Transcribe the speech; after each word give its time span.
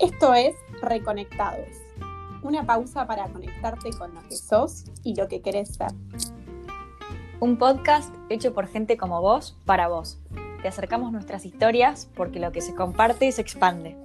Esto 0.00 0.34
es 0.34 0.56
Reconectados, 0.82 1.68
una 2.42 2.66
pausa 2.66 3.06
para 3.06 3.28
conectarte 3.28 3.90
con 3.90 4.12
lo 4.12 4.22
que 4.28 4.36
sos 4.36 4.86
y 5.04 5.14
lo 5.14 5.28
que 5.28 5.40
querés 5.40 5.74
ser. 5.74 5.92
Un 7.38 7.58
podcast 7.58 8.12
hecho 8.28 8.52
por 8.54 8.66
gente 8.66 8.96
como 8.96 9.20
vos, 9.20 9.56
para 9.64 9.86
vos. 9.86 10.18
Te 10.62 10.66
acercamos 10.66 11.12
nuestras 11.12 11.46
historias 11.46 12.10
porque 12.16 12.40
lo 12.40 12.50
que 12.50 12.60
se 12.60 12.74
comparte 12.74 13.30
se 13.30 13.40
expande. 13.40 13.96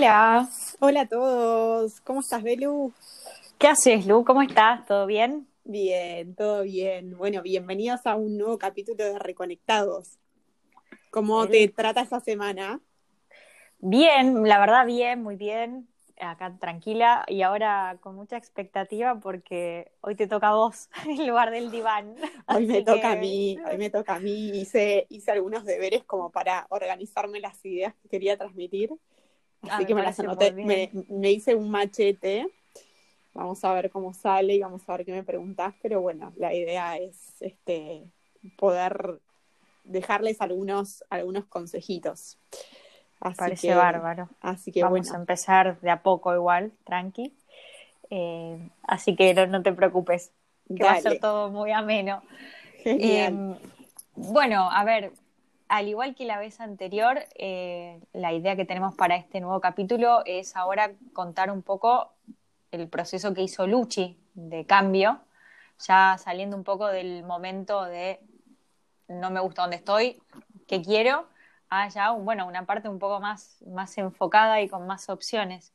Hola. 0.00 0.48
Hola 0.78 1.00
a 1.02 1.08
todos, 1.08 2.00
¿cómo 2.00 2.20
estás, 2.20 2.42
Belu? 2.42 2.90
¿Qué 3.58 3.66
haces, 3.68 4.06
Lu? 4.06 4.24
¿Cómo 4.24 4.40
estás? 4.40 4.86
¿Todo 4.86 5.04
bien? 5.04 5.46
Bien, 5.64 6.34
todo 6.34 6.62
bien. 6.62 7.18
Bueno, 7.18 7.42
bienvenidos 7.42 8.06
a 8.06 8.16
un 8.16 8.38
nuevo 8.38 8.56
capítulo 8.56 9.04
de 9.04 9.18
Reconectados. 9.18 10.16
¿Cómo 11.10 11.46
te 11.46 11.68
trata 11.68 12.00
esta 12.00 12.18
semana? 12.20 12.80
Bien, 13.78 14.42
la 14.48 14.58
verdad 14.58 14.86
bien, 14.86 15.22
muy 15.22 15.36
bien. 15.36 15.86
Acá 16.18 16.56
tranquila 16.58 17.26
y 17.28 17.42
ahora 17.42 17.98
con 18.00 18.14
mucha 18.14 18.38
expectativa 18.38 19.20
porque 19.20 19.92
hoy 20.00 20.14
te 20.14 20.26
toca 20.26 20.48
a 20.48 20.54
vos 20.54 20.88
en 21.04 21.26
lugar 21.26 21.50
del 21.50 21.70
diván. 21.70 22.14
Hoy 22.46 22.66
me 22.66 22.80
toca 22.80 23.12
a 23.12 23.16
mí, 23.16 23.58
hoy 23.70 23.76
me 23.76 23.90
toca 23.90 24.14
a 24.14 24.18
mí. 24.18 24.48
Hice, 24.58 25.06
hice 25.10 25.30
algunos 25.30 25.66
deberes 25.66 26.04
como 26.04 26.30
para 26.30 26.66
organizarme 26.70 27.38
las 27.38 27.62
ideas 27.66 27.94
que 27.96 28.08
quería 28.08 28.38
transmitir. 28.38 28.92
Ah, 29.62 29.76
Así 29.76 29.82
me 29.82 29.86
que 29.86 29.94
me 29.94 30.02
las 30.02 30.16
parece 30.16 30.22
muy 30.22 30.46
anoté, 30.46 30.52
me, 30.52 30.90
me 31.08 31.30
hice 31.32 31.54
un 31.54 31.70
machete. 31.70 32.48
Vamos 33.34 33.62
a 33.64 33.72
ver 33.74 33.90
cómo 33.90 34.12
sale 34.12 34.54
y 34.54 34.60
vamos 34.60 34.82
a 34.88 34.96
ver 34.96 35.06
qué 35.06 35.12
me 35.12 35.22
preguntás, 35.22 35.74
pero 35.82 36.00
bueno, 36.00 36.32
la 36.36 36.52
idea 36.52 36.96
es 36.96 37.40
este 37.40 38.02
poder 38.56 39.20
dejarles 39.84 40.40
algunos, 40.40 41.04
algunos 41.10 41.44
consejitos. 41.46 42.38
Así 43.20 43.36
Parece 43.36 43.68
que, 43.68 43.74
bárbaro. 43.74 44.28
Así 44.40 44.72
que 44.72 44.82
Vamos 44.82 45.00
bueno, 45.00 45.14
a 45.14 45.20
empezar 45.20 45.80
de 45.80 45.90
a 45.90 46.02
poco 46.02 46.34
igual, 46.34 46.72
tranqui. 46.84 47.32
Eh, 48.10 48.58
así 48.82 49.14
que 49.14 49.34
no, 49.34 49.46
no 49.46 49.62
te 49.62 49.72
preocupes, 49.72 50.32
que 50.74 50.82
va 50.82 50.92
a 50.92 51.00
ser 51.00 51.20
todo 51.20 51.50
muy 51.50 51.70
ameno. 51.70 52.22
genial. 52.82 53.58
Eh, 53.62 53.68
bueno, 54.16 54.70
a 54.70 54.84
ver, 54.84 55.12
al 55.70 55.86
igual 55.88 56.14
que 56.16 56.24
la 56.24 56.38
vez 56.38 56.60
anterior, 56.60 57.20
eh, 57.36 58.00
la 58.12 58.32
idea 58.32 58.56
que 58.56 58.64
tenemos 58.64 58.94
para 58.96 59.14
este 59.14 59.40
nuevo 59.40 59.60
capítulo 59.60 60.22
es 60.26 60.56
ahora 60.56 60.92
contar 61.12 61.50
un 61.50 61.62
poco 61.62 62.12
el 62.72 62.88
proceso 62.88 63.32
que 63.34 63.42
hizo 63.42 63.66
Luchi 63.68 64.18
de 64.34 64.66
cambio, 64.66 65.20
ya 65.86 66.18
saliendo 66.18 66.56
un 66.56 66.64
poco 66.64 66.88
del 66.88 67.22
momento 67.22 67.84
de 67.84 68.20
no 69.06 69.30
me 69.30 69.38
gusta 69.40 69.62
donde 69.62 69.76
estoy, 69.76 70.20
¿qué 70.66 70.82
quiero? 70.82 71.26
A 71.68 71.88
ya, 71.88 72.10
un- 72.10 72.24
bueno, 72.24 72.46
una 72.48 72.66
parte 72.66 72.88
un 72.88 72.98
poco 72.98 73.20
más, 73.20 73.62
más 73.66 73.96
enfocada 73.96 74.60
y 74.60 74.68
con 74.68 74.86
más 74.88 75.08
opciones. 75.08 75.72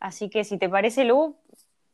Así 0.00 0.30
que 0.30 0.42
si 0.44 0.56
te 0.56 0.70
parece, 0.70 1.04
Lu, 1.04 1.36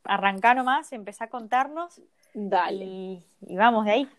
arrancá 0.05 0.53
nomás, 0.53 0.93
empezá 0.93 1.25
a 1.25 1.29
contarnos 1.29 2.01
Dale. 2.33 2.85
y, 2.85 3.25
y 3.41 3.55
vamos 3.57 3.83
de 3.85 3.91
ahí. 3.91 4.09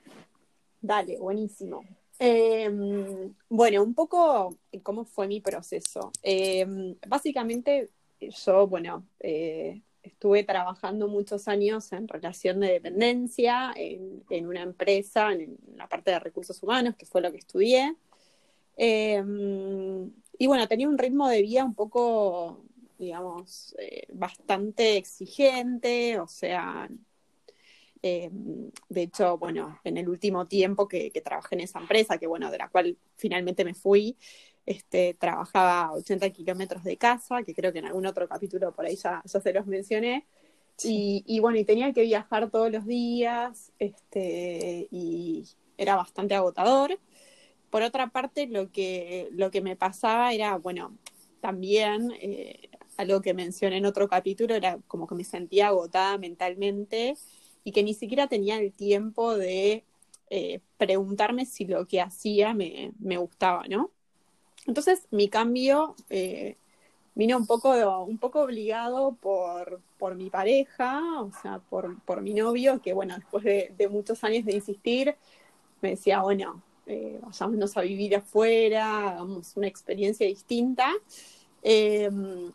Dale, 0.83 1.19
buenísimo. 1.19 1.83
Eh, 2.19 2.71
bueno, 3.49 3.83
un 3.83 3.95
poco 3.95 4.59
cómo 4.83 5.05
fue 5.05 5.29
mi 5.29 5.41
proceso. 5.41 6.13
Eh, 6.23 6.67
básicamente, 7.07 7.91
yo, 8.21 8.67
bueno, 8.67 9.07
eh, 9.21 9.83
estuve 10.03 10.45
trabajando 10.45 11.09
muchos 11.09 11.49
años 11.49 11.93
en 11.93 12.09
relación 12.09 12.61
de 12.61 12.73
dependencia, 12.73 13.73
en, 13.77 14.25
en 14.31 14.47
una 14.47 14.63
empresa, 14.63 15.33
en 15.33 15.59
la 15.77 15.89
parte 15.89 16.11
de 16.13 16.21
recursos 16.21 16.63
humanos, 16.63 16.97
que 16.97 17.07
fue 17.07 17.21
lo 17.21 17.31
que 17.33 17.39
estudié. 17.39 17.95
Eh, 18.77 19.23
y 20.39 20.47
bueno, 20.47 20.69
tenía 20.69 20.89
un 20.89 20.99
ritmo 20.99 21.29
de 21.29 21.43
vida 21.43 21.65
un 21.65 21.75
poco, 21.75 22.65
digamos, 22.99 23.75
eh, 23.79 24.07
bastante 24.13 24.97
exigente, 24.97 26.19
o 26.21 26.29
sea, 26.29 26.89
eh, 28.03 28.31
de 28.89 29.03
hecho, 29.03 29.39
bueno, 29.39 29.79
en 29.85 29.97
el 29.97 30.09
último 30.09 30.47
tiempo 30.47 30.89
que, 30.89 31.11
que 31.11 31.21
trabajé 31.21 31.55
en 31.57 31.63
esa 31.63 31.81
empresa, 31.81 32.19
que 32.19 32.27
bueno, 32.27 32.51
de 32.51 32.59
la 32.59 32.69
cual 32.69 32.97
finalmente 33.17 33.65
me 33.65 33.75
fui, 33.75 34.17
este, 34.67 35.15
trabajaba 35.15 35.83
a 35.85 35.93
80 35.93 36.31
kilómetros 36.31 36.85
de 36.85 36.97
casa, 36.97 37.43
que 37.45 37.55
creo 37.55 37.73
que 37.73 37.79
en 37.79 37.87
algún 37.87 38.07
otro 38.07 38.29
capítulo 38.29 38.73
por 38.75 38.87
ahí 38.87 38.97
ya, 38.97 39.23
ya 39.25 39.41
se 39.41 39.53
los 39.53 39.67
mencioné. 39.67 40.27
Y, 40.83 41.25
y 41.27 41.41
bueno, 41.41 41.59
y 41.59 41.65
tenía 41.65 41.93
que 41.93 42.03
viajar 42.03 42.51
todos 42.51 42.71
los 42.71 42.85
días, 42.85 43.73
este, 43.79 44.89
y 44.91 45.45
era 45.79 45.97
bastante 45.97 46.35
agotador. 46.35 46.99
Por 47.71 47.83
otra 47.83 48.09
parte, 48.09 48.47
lo 48.47 48.71
que, 48.73 49.29
lo 49.33 49.51
que 49.51 49.61
me 49.61 49.77
pasaba 49.77 50.33
era, 50.33 50.57
bueno, 50.57 50.99
también 51.41 52.13
eh, 52.21 52.71
algo 52.97 53.21
que 53.23 53.35
mencioné 53.35 53.79
en 53.79 53.87
otro 53.87 54.09
capítulo, 54.09 54.55
era 54.55 54.79
como 54.89 55.07
que 55.07 55.15
me 55.15 55.25
sentía 55.25 55.69
agotada 55.69 56.19
mentalmente 56.19 57.17
y 57.67 57.73
que 57.73 57.83
ni 57.83 57.95
siquiera 57.95 58.29
tenía 58.29 58.61
el 58.61 58.73
tiempo 58.73 59.37
de 59.37 59.83
eh, 60.31 60.61
preguntarme 60.79 61.47
si 61.47 61.65
lo 61.65 61.85
que 61.89 62.01
hacía 62.01 62.55
me, 62.55 62.93
me 63.01 63.17
gustaba, 63.17 63.65
¿no? 63.69 63.91
Entonces 64.67 65.09
mi 65.11 65.29
cambio 65.29 65.97
eh, 66.09 66.57
vino 67.17 67.37
un 67.37 67.45
poco, 67.45 68.05
un 68.05 68.19
poco 68.19 68.43
obligado 68.43 69.17
por, 69.21 69.81
por 69.99 70.15
mi 70.15 70.31
pareja, 70.31 71.03
o 71.21 71.33
sea, 71.43 71.59
por, 71.59 72.01
por 72.03 72.23
mi 72.23 72.35
novio, 72.35 72.81
que 72.81 72.93
bueno, 72.93 73.17
después 73.17 73.43
de, 73.43 73.89
muchos 73.91 74.23
años 74.23 74.45
de 74.45 74.55
insistir, 74.55 75.17
me 75.83 75.91
decía, 75.91 76.23
bueno, 76.23 76.63
eh, 76.87 77.19
vayámonos 77.21 77.77
a 77.77 77.81
vivir 77.81 78.15
afuera, 78.15 79.11
hagamos 79.11 79.57
una 79.57 79.67
experiencia 79.67 80.25
distinta. 80.25 80.93
Eh, 81.65 82.09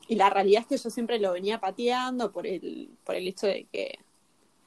y 0.07 0.15
la 0.15 0.29
realidad 0.29 0.61
es 0.61 0.67
que 0.67 0.77
yo 0.77 0.89
siempre 0.89 1.19
lo 1.19 1.33
venía 1.33 1.59
pateando 1.59 2.31
por 2.31 2.47
el, 2.47 2.89
por 3.03 3.15
el 3.15 3.27
hecho 3.27 3.47
de 3.47 3.65
que, 3.73 3.99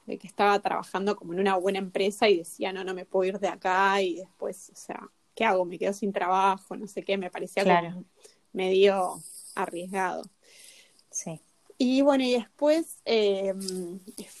de 0.05 0.17
que 0.17 0.27
estaba 0.27 0.59
trabajando 0.59 1.15
como 1.15 1.33
en 1.33 1.39
una 1.39 1.55
buena 1.57 1.79
empresa 1.79 2.29
y 2.29 2.37
decía, 2.37 2.71
no, 2.73 2.83
no 2.83 2.93
me 2.93 3.05
puedo 3.05 3.25
ir 3.29 3.39
de 3.39 3.47
acá 3.47 4.01
y 4.01 4.15
después, 4.15 4.69
o 4.71 4.75
sea, 4.75 5.09
¿qué 5.33 5.45
hago? 5.45 5.65
Me 5.65 5.79
quedo 5.79 5.93
sin 5.93 6.13
trabajo, 6.13 6.75
no 6.77 6.87
sé 6.87 7.03
qué, 7.03 7.17
me 7.17 7.31
parecía 7.31 7.63
Claro. 7.63 7.89
como 7.89 8.05
medio 8.53 9.19
arriesgado. 9.55 10.23
Sí. 11.09 11.39
Y 11.77 12.01
bueno, 12.01 12.23
y 12.23 12.33
después 12.33 12.97
eh, 13.05 13.53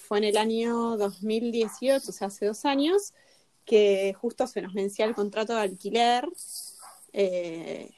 fue 0.07 0.19
en 0.19 0.23
el 0.25 0.37
año 0.37 0.95
2018, 0.97 2.09
o 2.09 2.13
sea, 2.13 2.27
hace 2.27 2.45
dos 2.45 2.63
años, 2.65 3.13
que 3.65 4.13
justo 4.13 4.47
se 4.47 4.61
nos 4.61 4.73
vencía 4.73 5.05
el 5.05 5.15
contrato 5.15 5.53
de 5.55 5.61
alquiler. 5.61 6.27
eh, 7.13 7.91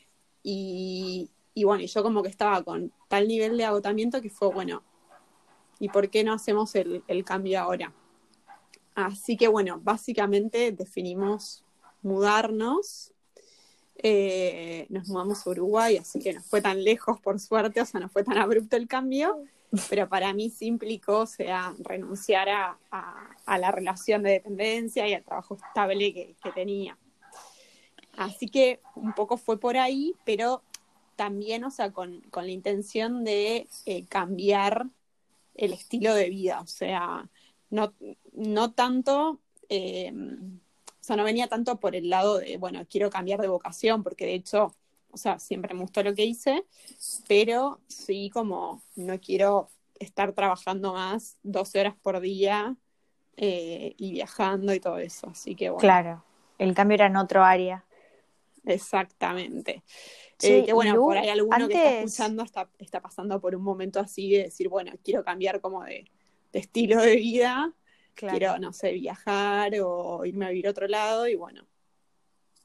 y, 0.44 1.30
y 1.54 1.64
bueno, 1.66 1.84
y 1.84 1.88
yo 1.88 2.04
como 2.04 2.24
que 2.24 2.30
estaba 2.30 2.64
con 2.64 2.94
tal 3.10 3.28
nivel 3.28 3.58
de 3.58 3.66
agotamiento 3.66 4.22
que 4.22 4.30
fue, 4.30 4.50
bueno, 4.50 4.84
¿y 5.80 5.90
por 5.90 6.10
qué 6.10 6.24
no 6.24 6.34
hacemos 6.34 6.76
el, 6.76 7.04
el 7.08 7.24
cambio 7.24 7.60
ahora? 7.62 7.94
Así 8.96 9.38
que 9.38 9.48
bueno, 9.48 9.80
básicamente 9.84 10.72
definimos 10.72 11.64
mudarnos. 12.02 13.14
Eh, 14.04 14.86
nos 14.90 15.08
mudamos 15.08 15.46
a 15.46 15.50
Uruguay, 15.50 15.98
así 15.98 16.20
que 16.20 16.34
no 16.34 16.42
fue 16.44 16.62
tan 16.62 16.84
lejos, 16.84 17.20
por 17.20 17.40
suerte, 17.40 17.82
o 17.82 17.86
sea, 17.86 18.00
no 18.00 18.10
fue 18.10 18.24
tan 18.24 18.38
abrupto 18.38 18.76
el 18.78 18.88
cambio, 18.88 19.44
pero 19.90 20.08
para 20.08 20.34
mí 20.34 20.52
sí 20.52 20.68
implicó, 20.68 21.22
o 21.22 21.26
sea, 21.26 21.74
renunciar 21.80 22.48
a, 22.50 22.78
a- 22.92 23.30
a 23.46 23.58
la 23.58 23.72
relación 23.72 24.22
de 24.24 24.32
dependencia 24.34 25.08
y 25.08 25.14
al 25.14 25.24
trabajo 25.24 25.56
estable 25.56 26.14
que, 26.14 26.36
que 26.44 26.52
tenía. 26.52 26.96
Así 28.16 28.48
que 28.50 28.82
un 28.96 29.14
poco 29.14 29.38
fue 29.38 29.60
por 29.60 29.78
ahí, 29.78 30.16
pero 30.26 30.64
también, 31.16 31.64
o 31.64 31.72
sea, 31.72 31.92
con, 31.92 32.22
con 32.30 32.46
la 32.46 32.52
intención 32.52 33.24
de 33.24 33.68
eh, 33.86 34.06
cambiar 34.08 34.88
el 35.58 35.74
estilo 35.74 36.14
de 36.14 36.30
vida, 36.30 36.62
o 36.62 36.68
sea, 36.68 37.28
no, 37.70 37.94
no 38.34 38.72
tanto, 38.72 39.42
eh, 39.70 40.14
o 40.14 41.04
sea, 41.04 41.16
no 41.16 41.24
venía 41.24 41.48
tanto 41.48 41.80
por 41.80 41.96
el 41.96 42.10
lado 42.10 42.38
de, 42.38 42.58
bueno, 42.58 42.86
quiero 42.90 43.10
cambiar 43.10 43.42
de 43.42 43.48
vocación, 43.48 44.04
porque 44.04 44.26
de 44.26 44.36
hecho, 44.36 44.76
o 45.12 45.18
sea, 45.18 45.40
siempre 45.40 45.74
me 45.74 45.82
gustó 45.82 46.04
lo 46.04 46.14
que 46.14 46.26
hice, 46.26 46.64
pero 47.28 47.80
sí 47.88 48.30
como 48.32 48.82
no 48.96 49.20
quiero 49.20 49.70
estar 50.00 50.32
trabajando 50.34 50.94
más 50.94 51.38
12 51.44 51.80
horas 51.80 51.96
por 52.02 52.20
día 52.20 52.76
eh, 53.36 53.96
y 53.98 54.12
viajando 54.12 54.74
y 54.74 54.80
todo 54.80 55.00
eso, 55.00 55.30
así 55.30 55.56
que 55.56 55.70
bueno. 55.70 55.82
Claro, 55.82 56.24
el 56.60 56.74
cambio 56.76 56.96
era 56.96 57.08
en 57.08 57.18
otro 57.18 57.44
área. 57.44 57.84
Exactamente. 58.64 59.84
Eh, 60.42 60.66
que 60.66 60.74
bueno, 60.74 60.96
Lu, 60.96 61.06
por 61.06 61.18
ahí 61.18 61.30
alguno 61.30 61.68
que 61.68 61.74
está 61.74 62.00
escuchando 62.00 62.44
está, 62.44 62.70
está 62.78 63.02
pasando 63.02 63.40
por 63.42 63.56
un 63.56 63.64
momento 63.64 64.00
así 64.00 64.32
de 64.32 64.44
decir, 64.44 64.70
bueno, 64.70 64.92
quiero 65.04 65.24
cambiar 65.24 65.62
como 65.62 65.84
de, 65.84 66.06
de 66.54 66.60
estilo 66.60 67.02
de 67.02 67.16
vida, 67.16 67.74
quiero, 68.14 68.60
no 68.60 68.72
sé, 68.74 68.92
viajar 68.94 69.72
o 69.82 70.26
irme 70.26 70.46
a 70.46 70.50
vivir 70.50 70.68
a 70.68 70.72
otro 70.72 70.88
lado 70.88 71.28
y 71.28 71.36
bueno, 71.36 71.66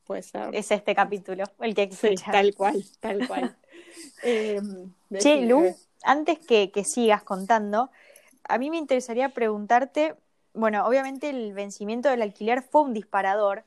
puede 0.04 0.22
ser. 0.22 0.54
Es 0.54 0.70
este 0.70 0.94
capítulo 0.94 1.44
el 1.60 1.74
que 1.74 1.82
hay 1.82 1.88
que 1.88 1.96
Sí, 1.96 2.08
escuchar. 2.08 2.32
tal 2.32 2.54
cual, 2.54 2.84
tal 3.00 3.26
cual. 3.26 3.56
Em, 4.22 4.92
che. 5.18 5.46
Lu, 5.46 5.74
antes 6.02 6.38
que, 6.38 6.70
que 6.70 6.84
sigas 6.84 7.22
contando, 7.22 7.90
a 8.44 8.58
mí 8.58 8.70
me 8.70 8.76
interesaría 8.78 9.28
preguntarte, 9.30 10.14
bueno, 10.54 10.86
obviamente 10.86 11.30
el 11.30 11.52
vencimiento 11.52 12.08
del 12.08 12.22
alquiler 12.22 12.62
fue 12.62 12.82
un 12.82 12.94
disparador, 12.94 13.64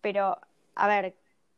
pero 0.00 0.38
a 0.74 0.88
ver, 0.88 1.14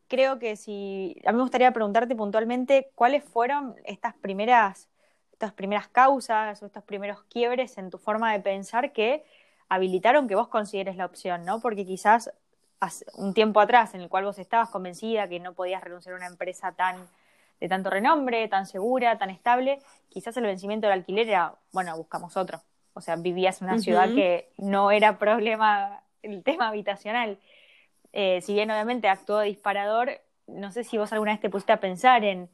creo 0.09 0.39
que 0.39 0.57
si, 0.57 1.21
a 1.27 1.33
mí 1.33 1.37
me 1.37 1.43
gustaría 1.43 1.73
preguntarte 1.73 2.15
puntualmente 2.15 2.91
cuáles 2.95 3.25
fueron 3.25 3.77
estas 3.85 4.15
primeras, 4.15 4.89
estas 5.33 5.53
primeras 5.53 5.89
causas 5.89 6.63
o 6.63 6.67
estos 6.67 6.85
primeros 6.85 7.23
quiebres 7.25 7.79
en 7.79 7.91
tu 7.91 7.99
forma 7.99 8.33
de 8.33 8.41
pensar 8.41 8.93
que 8.93 9.25
habilitaron 9.69 10.29
que 10.29 10.35
vos 10.35 10.49
consideres 10.49 10.97
la 10.97 11.07
opción, 11.07 11.45
¿no? 11.45 11.61
Porque 11.61 11.85
quizás 11.85 12.31
hace 12.81 13.07
un 13.15 13.35
tiempo 13.35 13.61
atrás 13.61 13.95
en 13.95 14.03
el 14.03 14.09
cual 14.09 14.25
vos 14.25 14.39
estabas 14.39 14.71
convencida 14.71 15.29
que 15.29 15.41
no 15.41 15.55
podías 15.55 15.83
renunciar 15.83 16.15
a 16.15 16.19
una 16.19 16.27
empresa 16.27 16.73
tan 16.73 17.09
de 17.61 17.69
tanto 17.69 17.89
renombre, 17.89 18.47
tan 18.49 18.67
segura, 18.67 19.17
tan 19.17 19.31
estable, 19.31 19.79
quizás 20.09 20.37
el 20.37 20.45
vencimiento 20.45 20.87
del 20.87 20.99
alquiler 20.99 21.29
era, 21.29 21.55
bueno, 21.73 21.97
buscamos 21.97 22.37
otro. 22.37 22.61
O 22.95 23.01
sea, 23.01 23.17
vivías 23.17 23.61
en 23.61 23.69
una 23.69 23.79
ciudad 23.79 24.09
que 24.15 24.51
no 24.59 24.91
era 24.91 25.19
problema 25.19 26.03
el 26.23 26.43
tema 26.43 26.69
habitacional. 26.69 27.39
Eh, 28.17 28.41
si 28.43 28.55
bien 28.55 28.71
obviamente 28.71 29.09
actuó 29.09 29.41
disparador, 29.41 30.21
no 30.47 30.71
sé 30.71 30.85
si 30.85 30.97
vos 30.97 31.13
alguna 31.13 31.33
vez 31.33 31.41
te 31.41 31.51
pusiste 31.51 31.73
a 31.73 31.81
pensar 31.81 32.25
en 32.25 32.49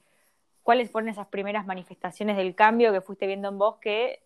cuáles 0.62 0.90
fueron 0.90 1.10
esas 1.10 1.26
primeras 1.26 1.66
manifestaciones 1.66 2.38
del 2.38 2.54
cambio 2.54 2.92
que 2.92 3.02
fuiste 3.02 3.26
viendo 3.26 3.48
en 3.50 3.58
vos 3.58 3.76
que 3.76 4.22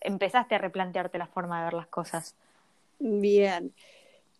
empezaste 0.00 0.56
a 0.56 0.58
replantearte 0.58 1.16
la 1.16 1.28
forma 1.28 1.60
de 1.60 1.64
ver 1.66 1.74
las 1.74 1.86
cosas. 1.86 2.34
Bien. 2.98 3.72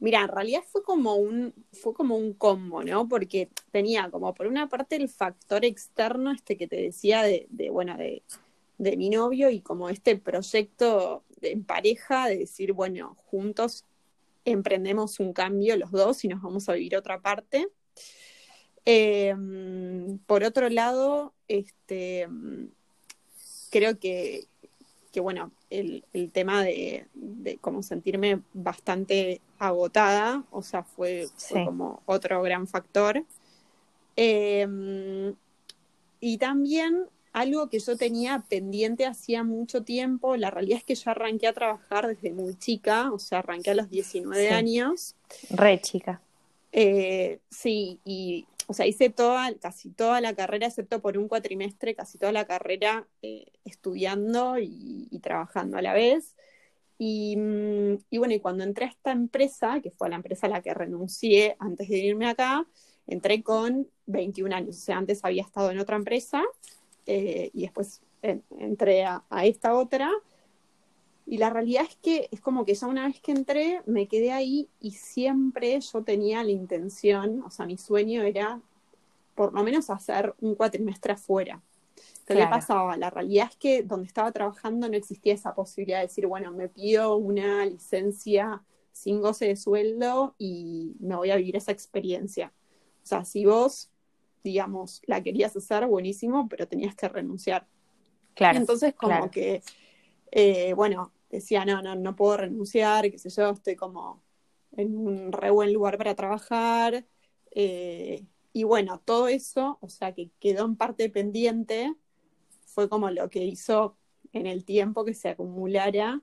Mira, 0.01 0.23
en 0.23 0.29
realidad 0.29 0.63
fue 0.67 0.83
como 0.83 1.15
un, 1.15 1.55
fue 1.73 1.95
como 1.95 2.17
un 2.17 2.35
combo, 2.35 2.83
¿no? 2.83 3.09
Porque 3.09 3.49
tenía 3.71 4.11
como 4.11 4.35
por 4.35 4.49
una 4.49 4.69
parte 4.69 4.97
el 4.97 5.09
factor 5.09 5.65
externo, 5.65 6.33
este 6.33 6.57
que 6.57 6.67
te 6.67 6.77
decía 6.77 7.23
de, 7.23 7.47
de 7.51 7.71
bueno, 7.71 7.97
de, 7.97 8.25
de 8.79 8.97
mi 8.97 9.09
novio 9.09 9.51
y 9.51 9.61
como 9.61 9.89
este 9.89 10.17
proyecto 10.17 11.23
de- 11.41 11.53
en 11.53 11.65
pareja 11.65 12.27
de 12.27 12.39
decir, 12.39 12.73
bueno, 12.73 13.15
juntos 13.31 13.85
emprendemos 14.44 15.20
un 15.20 15.32
cambio 15.32 15.76
los 15.76 15.91
dos 15.91 16.25
y 16.25 16.29
nos 16.29 16.43
vamos 16.43 16.69
a 16.69 16.75
vivir 16.75 16.96
a 16.96 16.99
otra 16.99 17.20
parte. 17.20 17.69
Eh, 18.87 19.35
por 20.26 20.44
otro 20.44 20.69
lado, 20.69 21.32
este, 21.49 22.29
creo 23.70 23.99
que, 23.99 24.46
que 25.12 25.20
bueno, 25.20 25.52
el, 25.70 26.05
el 26.12 26.31
tema 26.32 26.62
de, 26.62 27.06
de 27.14 27.56
como 27.58 27.82
sentirme 27.82 28.43
bastante 28.52 29.41
agotada, 29.58 30.44
o 30.50 30.62
sea, 30.62 30.82
fue, 30.82 31.26
fue 31.37 31.61
Sí. 31.61 31.64
como 31.64 32.02
otro 32.06 32.43
gran 32.43 32.67
factor. 32.67 33.25
Eh, 34.17 35.35
y 36.20 36.38
también 36.38 37.06
algo 37.35 37.69
que 37.69 37.81
yo 37.81 37.97
tenía 37.97 38.45
pendiente 38.49 39.05
hacía 39.07 39.43
mucho 39.45 39.83
tiempo, 39.83 40.37
la 40.37 40.51
realidad 40.51 40.79
es 40.79 40.85
que 40.85 40.95
yo 40.95 41.11
arranqué 41.11 41.49
a 41.49 41.53
trabajar 41.53 42.07
desde 42.07 42.33
muy 42.33 42.57
chica, 42.57 43.13
o 43.13 43.19
sea, 43.19 43.41
arranqué 43.41 43.73
a 43.73 43.75
los 43.75 43.91
19 43.91 44.49
Sí. 44.49 44.55
años. 44.55 45.15
Re 45.51 45.81
chica. 45.81 46.23
Eh, 46.73 47.41
sí, 47.51 47.99
y 48.05 48.47
o 48.67 48.73
sea, 48.73 48.87
hice 48.87 49.11
toda, 49.11 49.53
casi 49.61 49.91
toda 49.91 50.21
la 50.23 50.33
carrera, 50.35 50.67
excepto 50.69 51.01
por 51.01 51.19
un 51.19 51.29
cuatrimestre, 51.29 51.95
casi 51.95 52.17
toda 52.17 52.33
la 52.33 52.47
carrera 52.47 53.07
eh, 53.21 53.45
estudiando 53.65 54.59
y, 54.59 55.07
y 55.11 55.19
trabajando 55.19 55.77
a 55.77 55.83
la 55.83 55.93
vez. 55.93 56.35
Y, 56.99 57.37
mm, 57.37 57.99
y 58.11 58.19
bueno, 58.19 58.33
y 58.35 58.41
cuando 58.41 58.65
entré 58.65 58.87
a 58.87 58.89
esta 58.89 59.11
empresa, 59.13 59.81
que 59.83 59.91
fue 59.91 60.09
la 60.09 60.17
empresa 60.17 60.47
a 60.47 60.51
la 60.51 60.63
que 60.63 60.73
renuncié 60.73 61.57
antes 61.59 61.89
de 61.89 61.99
irme 61.99 62.27
acá, 62.27 62.65
entré 63.07 63.43
con 63.43 63.87
21 64.07 64.53
años. 64.55 64.77
O 64.77 64.81
sea, 64.81 64.97
antes 64.97 65.23
había 65.25 65.43
estado 65.43 65.71
en 65.71 65.79
otra 65.81 65.97
empresa 65.97 66.43
eh, 67.06 67.51
y 67.55 67.62
después 67.62 68.03
en- 68.23 68.45
entré 68.59 69.05
a, 69.05 69.25
a 69.31 69.47
esta 69.47 69.75
otra. 69.75 70.11
Y 71.27 71.39
la 71.39 71.49
realidad 71.51 71.85
es 71.89 71.97
que 71.97 72.29
es 72.33 72.41
como 72.41 72.65
que 72.67 72.75
ya 72.75 72.87
una 72.87 73.06
vez 73.06 73.21
que 73.21 73.33
entré, 73.33 73.81
me 73.87 74.09
quedé 74.09 74.33
ahí 74.33 74.69
y 74.81 74.93
siempre 74.93 75.81
yo 75.81 76.03
tenía 76.05 76.45
la 76.45 76.51
intención, 76.51 77.43
o 77.43 77.51
sea, 77.51 77.65
mi 77.67 77.79
sueño 77.79 78.23
era 78.23 78.61
por 79.37 79.55
lo 79.55 79.65
menos 79.65 79.91
hacer 79.91 80.35
un 80.41 80.55
cuatrimestre 80.56 81.15
afuera. 81.15 81.62
¿qué 82.31 82.47
Claro. 82.47 82.49
pasaba? 82.49 82.97
La 82.99 83.11
realidad 83.11 83.49
es 83.50 83.57
que 83.57 83.83
donde 83.85 84.07
estaba 84.09 84.33
trabajando 84.33 84.89
no 84.89 84.97
existía 84.97 85.35
esa 85.35 85.55
posibilidad 85.55 85.99
de 86.00 86.09
decir, 86.09 86.27
bueno, 86.29 86.53
me 86.53 86.69
pido 86.69 87.17
una 87.17 87.67
licencia 87.67 88.62
sin 88.93 89.21
goce 89.23 89.47
de 89.49 89.57
sueldo 89.57 90.35
y 90.39 90.97
me 91.00 91.17
voy 91.17 91.31
a 91.33 91.37
vivir 91.37 91.57
esa 91.57 91.73
experiencia. 91.73 92.53
O 93.05 93.07
sea, 93.07 93.25
si 93.25 93.47
vos, 93.47 93.91
digamos, 94.44 95.02
la 95.06 95.23
querías 95.23 95.56
hacer, 95.56 95.87
buenísimo, 95.87 96.49
pero 96.49 96.69
tenías 96.69 96.94
que 96.94 97.08
renunciar. 97.08 97.67
Claro. 98.35 98.58
Entonces, 98.58 98.94
como 98.94 99.11
claro. 99.11 99.31
que, 99.31 99.62
eh, 100.31 100.75
bueno, 100.75 101.12
decía, 101.31 101.64
no, 101.64 101.82
no, 101.82 101.96
no 101.96 102.14
puedo 102.14 102.37
renunciar, 102.37 103.11
qué 103.11 103.19
sé 103.19 103.31
yo, 103.31 103.50
estoy 103.50 103.75
como 103.75 104.23
en 104.76 104.96
un 104.96 105.32
re 105.32 105.50
buen 105.50 105.73
lugar 105.73 105.99
para 105.99 106.14
trabajar. 106.14 107.05
eh, 107.50 108.25
y 108.56 108.62
bueno, 108.62 109.00
todo 109.05 109.26
eso, 109.26 109.79
o 109.81 109.88
sea, 109.88 110.12
que 110.12 110.31
quedó 110.38 110.64
en 110.64 110.76
parte 110.76 111.11
pendiente, 111.11 111.93
fue 112.67 112.88
como 112.88 113.11
lo 113.11 113.29
que 113.29 113.44
hizo 113.44 113.97
en 114.32 114.47
el 114.47 114.64
tiempo 114.64 115.05
que 115.05 115.12
se 115.12 115.31
acumulara 115.31 116.23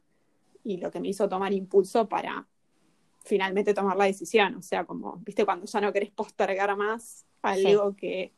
y 0.63 0.77
lo 0.77 0.91
que 0.91 1.01
me 1.01 1.09
hizo 1.09 1.27
tomar 1.27 1.51
impulso 1.51 2.07
para 2.07 2.47
finalmente 3.23 3.73
tomar 3.73 3.97
la 3.97 4.05
decisión. 4.05 4.55
O 4.55 4.61
sea, 4.61 4.85
como, 4.85 5.17
viste, 5.25 5.45
cuando 5.45 5.65
ya 5.65 5.81
no 5.81 5.93
querés 5.93 6.11
postergar 6.11 6.75
más 6.75 7.25
algo 7.41 7.95
que 7.95 8.31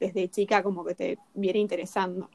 desde 0.00 0.28
chica 0.28 0.62
como 0.62 0.84
que 0.84 0.94
te 0.94 1.18
viene 1.34 1.58
interesando. 1.60 2.28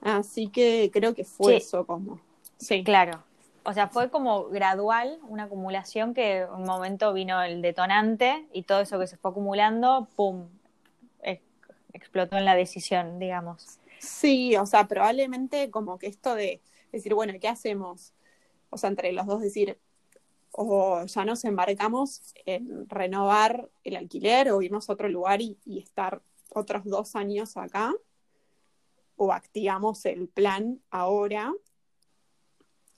Así 0.00 0.48
que 0.48 0.90
creo 0.92 1.14
que 1.14 1.24
fue 1.24 1.52
Sí. 1.52 1.56
eso 1.58 1.86
como. 1.86 2.20
Sí. 2.58 2.82
Claro. 2.84 3.24
O 3.64 3.72
sea, 3.74 3.88
fue 3.88 4.10
como 4.10 4.44
gradual, 4.48 5.18
una 5.28 5.44
acumulación 5.44 6.14
que 6.14 6.38
en 6.38 6.50
un 6.50 6.62
momento 6.64 7.12
vino 7.12 7.42
el 7.42 7.60
detonante 7.60 8.46
y 8.52 8.62
todo 8.62 8.80
eso 8.80 8.98
que 8.98 9.06
se 9.06 9.16
fue 9.18 9.30
acumulando, 9.30 10.08
¡pum! 10.16 10.48
ex- 11.22 11.42
explotó 11.92 12.36
en 12.38 12.46
la 12.46 12.54
decisión, 12.54 13.18
digamos. 13.18 13.78
Sí, 13.98 14.56
o 14.56 14.64
sea, 14.64 14.86
probablemente 14.88 15.70
como 15.70 15.98
que 15.98 16.06
esto 16.06 16.34
de 16.34 16.62
decir, 16.92 17.12
bueno, 17.14 17.34
¿qué 17.40 17.48
hacemos? 17.48 18.14
O 18.70 18.78
sea, 18.78 18.88
entre 18.90 19.12
los 19.12 19.26
dos 19.26 19.42
decir, 19.42 19.78
o 20.52 21.04
ya 21.04 21.24
nos 21.24 21.44
embarcamos 21.44 22.34
en 22.46 22.88
renovar 22.88 23.68
el 23.84 23.96
alquiler 23.96 24.50
o 24.50 24.62
irnos 24.62 24.88
a 24.88 24.94
otro 24.94 25.08
lugar 25.08 25.40
y, 25.40 25.58
y 25.64 25.78
estar 25.78 26.22
otros 26.50 26.84
dos 26.84 27.14
años 27.16 27.56
acá, 27.56 27.94
o 29.16 29.32
activamos 29.32 30.04
el 30.06 30.28
plan 30.28 30.80
ahora. 30.90 31.52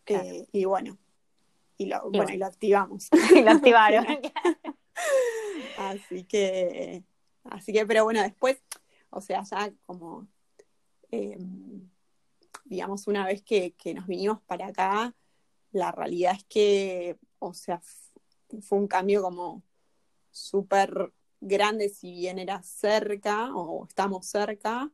Claro. 0.04 0.28
Eh, 0.28 0.46
y 0.52 0.64
bueno, 0.64 0.98
y 1.76 1.86
lo, 1.86 2.00
bueno, 2.02 2.18
bueno. 2.18 2.34
y 2.34 2.36
lo 2.36 2.46
activamos. 2.46 3.08
Y 3.34 3.42
lo 3.42 3.50
activaron. 3.50 4.06
Así 5.78 6.24
que, 6.24 7.02
así 7.44 7.72
que, 7.72 7.86
pero 7.86 8.04
bueno, 8.04 8.20
después, 8.20 8.58
o 9.08 9.22
sea, 9.22 9.42
ya 9.44 9.72
como, 9.86 10.28
eh, 11.10 11.38
digamos, 12.66 13.06
una 13.06 13.24
vez 13.24 13.40
que, 13.42 13.72
que 13.72 13.94
nos 13.94 14.06
vinimos 14.06 14.42
para 14.42 14.66
acá, 14.66 15.14
la 15.72 15.90
realidad 15.90 16.34
es 16.36 16.44
que, 16.44 17.16
o 17.40 17.52
sea, 17.54 17.82
fue 18.62 18.78
un 18.78 18.86
cambio 18.86 19.22
como 19.22 19.62
súper 20.30 21.12
grande, 21.40 21.88
si 21.88 22.12
bien 22.12 22.38
era 22.38 22.62
cerca 22.62 23.54
o 23.54 23.84
estamos 23.86 24.26
cerca. 24.26 24.90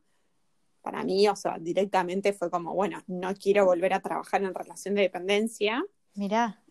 Para 0.81 1.03
mí, 1.03 1.27
o 1.27 1.35
sea, 1.35 1.57
directamente 1.59 2.33
fue 2.33 2.49
como, 2.49 2.73
bueno, 2.73 3.03
no 3.07 3.33
quiero 3.35 3.65
volver 3.65 3.93
a 3.93 4.01
trabajar 4.01 4.43
en 4.43 4.53
relación 4.55 4.95
de 4.95 5.01
dependencia. 5.03 5.85
Mirá. 6.15 6.63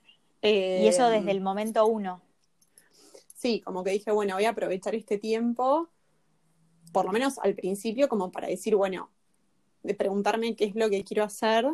Eh, 0.43 0.81
Y 0.85 0.89
eso 0.89 1.09
desde 1.09 1.31
el 1.31 1.41
momento 1.41 1.87
uno. 1.87 2.23
sí, 3.35 3.61
como 3.61 3.85
que 3.85 3.91
dije, 3.91 4.11
bueno, 4.13 4.35
voy 4.35 4.45
a 4.47 4.51
aprovechar 4.51 4.95
este 4.95 5.19
tiempo, 5.19 5.91
por 6.93 7.05
lo 7.05 7.13
menos 7.13 7.39
al 7.39 7.55
principio, 7.55 8.09
como 8.09 8.33
para 8.33 8.49
decir, 8.49 8.75
bueno, 8.77 9.11
de 9.83 9.95
preguntarme 9.95 10.57
qué 10.57 10.65
es 10.65 10.75
lo 10.75 10.89
que 10.91 11.05
quiero 11.05 11.25
hacer 11.25 11.67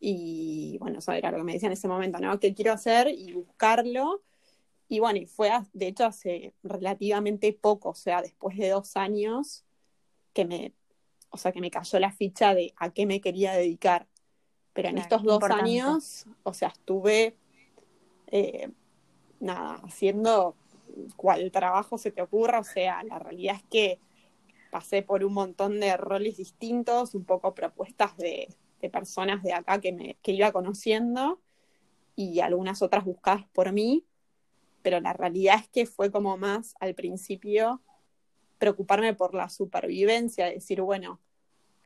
y, 0.00 0.76
bueno, 0.80 0.98
eso 0.98 1.12
era 1.12 1.30
lo 1.30 1.38
que 1.38 1.44
me 1.44 1.52
decía 1.54 1.68
en 1.68 1.72
ese 1.72 1.88
momento, 1.88 2.18
¿no? 2.18 2.38
¿Qué 2.38 2.54
quiero 2.54 2.72
hacer? 2.72 3.08
Y 3.08 3.32
buscarlo. 3.32 4.22
Y 4.88 5.00
bueno, 5.00 5.18
y 5.18 5.26
fue, 5.26 5.50
de 5.72 5.88
hecho, 5.88 6.04
hace 6.04 6.54
relativamente 6.62 7.52
poco, 7.52 7.90
o 7.90 7.94
sea, 7.94 8.20
después 8.20 8.56
de 8.58 8.68
dos 8.68 8.96
años, 8.96 9.64
que 10.34 10.44
me, 10.44 10.74
o 11.30 11.38
sea, 11.38 11.52
que 11.52 11.60
me 11.60 11.70
cayó 11.70 11.98
la 11.98 12.12
ficha 12.12 12.54
de 12.54 12.74
a 12.76 12.90
qué 12.90 13.06
me 13.06 13.20
quería 13.20 13.54
dedicar. 13.54 14.06
Pero 14.74 14.88
en 14.88 14.96
Claro, 14.96 15.04
estos 15.04 15.22
dos 15.22 15.34
importante. 15.36 15.62
años, 15.62 16.26
o 16.42 16.52
sea, 16.52 16.68
estuve, 16.68 17.36
eh, 18.26 18.70
nada, 19.40 19.80
haciendo 19.84 20.56
cual 21.16 21.50
trabajo 21.50 21.98
se 21.98 22.10
te 22.10 22.22
ocurra, 22.22 22.60
o 22.60 22.64
sea, 22.64 23.02
la 23.04 23.18
realidad 23.18 23.56
es 23.56 23.62
que 23.70 23.98
pasé 24.70 25.02
por 25.02 25.24
un 25.24 25.32
montón 25.32 25.80
de 25.80 25.96
roles 25.96 26.36
distintos, 26.36 27.14
un 27.14 27.24
poco 27.24 27.54
propuestas 27.54 28.16
de, 28.16 28.48
de 28.84 28.90
personas 28.90 29.42
de 29.42 29.54
acá 29.54 29.80
que, 29.80 29.92
me, 29.92 30.16
que 30.22 30.32
iba 30.32 30.52
conociendo 30.52 31.40
y 32.14 32.40
algunas 32.40 32.82
otras 32.82 33.04
buscadas 33.04 33.46
por 33.54 33.72
mí, 33.72 34.04
pero 34.82 35.00
la 35.00 35.14
realidad 35.14 35.56
es 35.58 35.68
que 35.68 35.86
fue 35.86 36.10
como 36.10 36.36
más 36.36 36.74
al 36.80 36.94
principio 36.94 37.80
preocuparme 38.58 39.14
por 39.14 39.34
la 39.34 39.48
supervivencia, 39.48 40.46
decir, 40.46 40.82
bueno, 40.82 41.18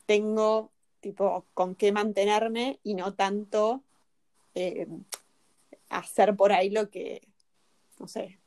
tengo 0.06 0.72
tipo 1.00 1.46
con 1.54 1.76
qué 1.76 1.92
mantenerme 1.92 2.80
y 2.82 2.94
no 2.94 3.14
tanto 3.14 3.84
eh, 4.56 4.88
hacer 5.88 6.34
por 6.34 6.52
ahí 6.52 6.70
lo 6.70 6.90
que, 6.90 7.22
no 8.00 8.08
sé, 8.08 8.40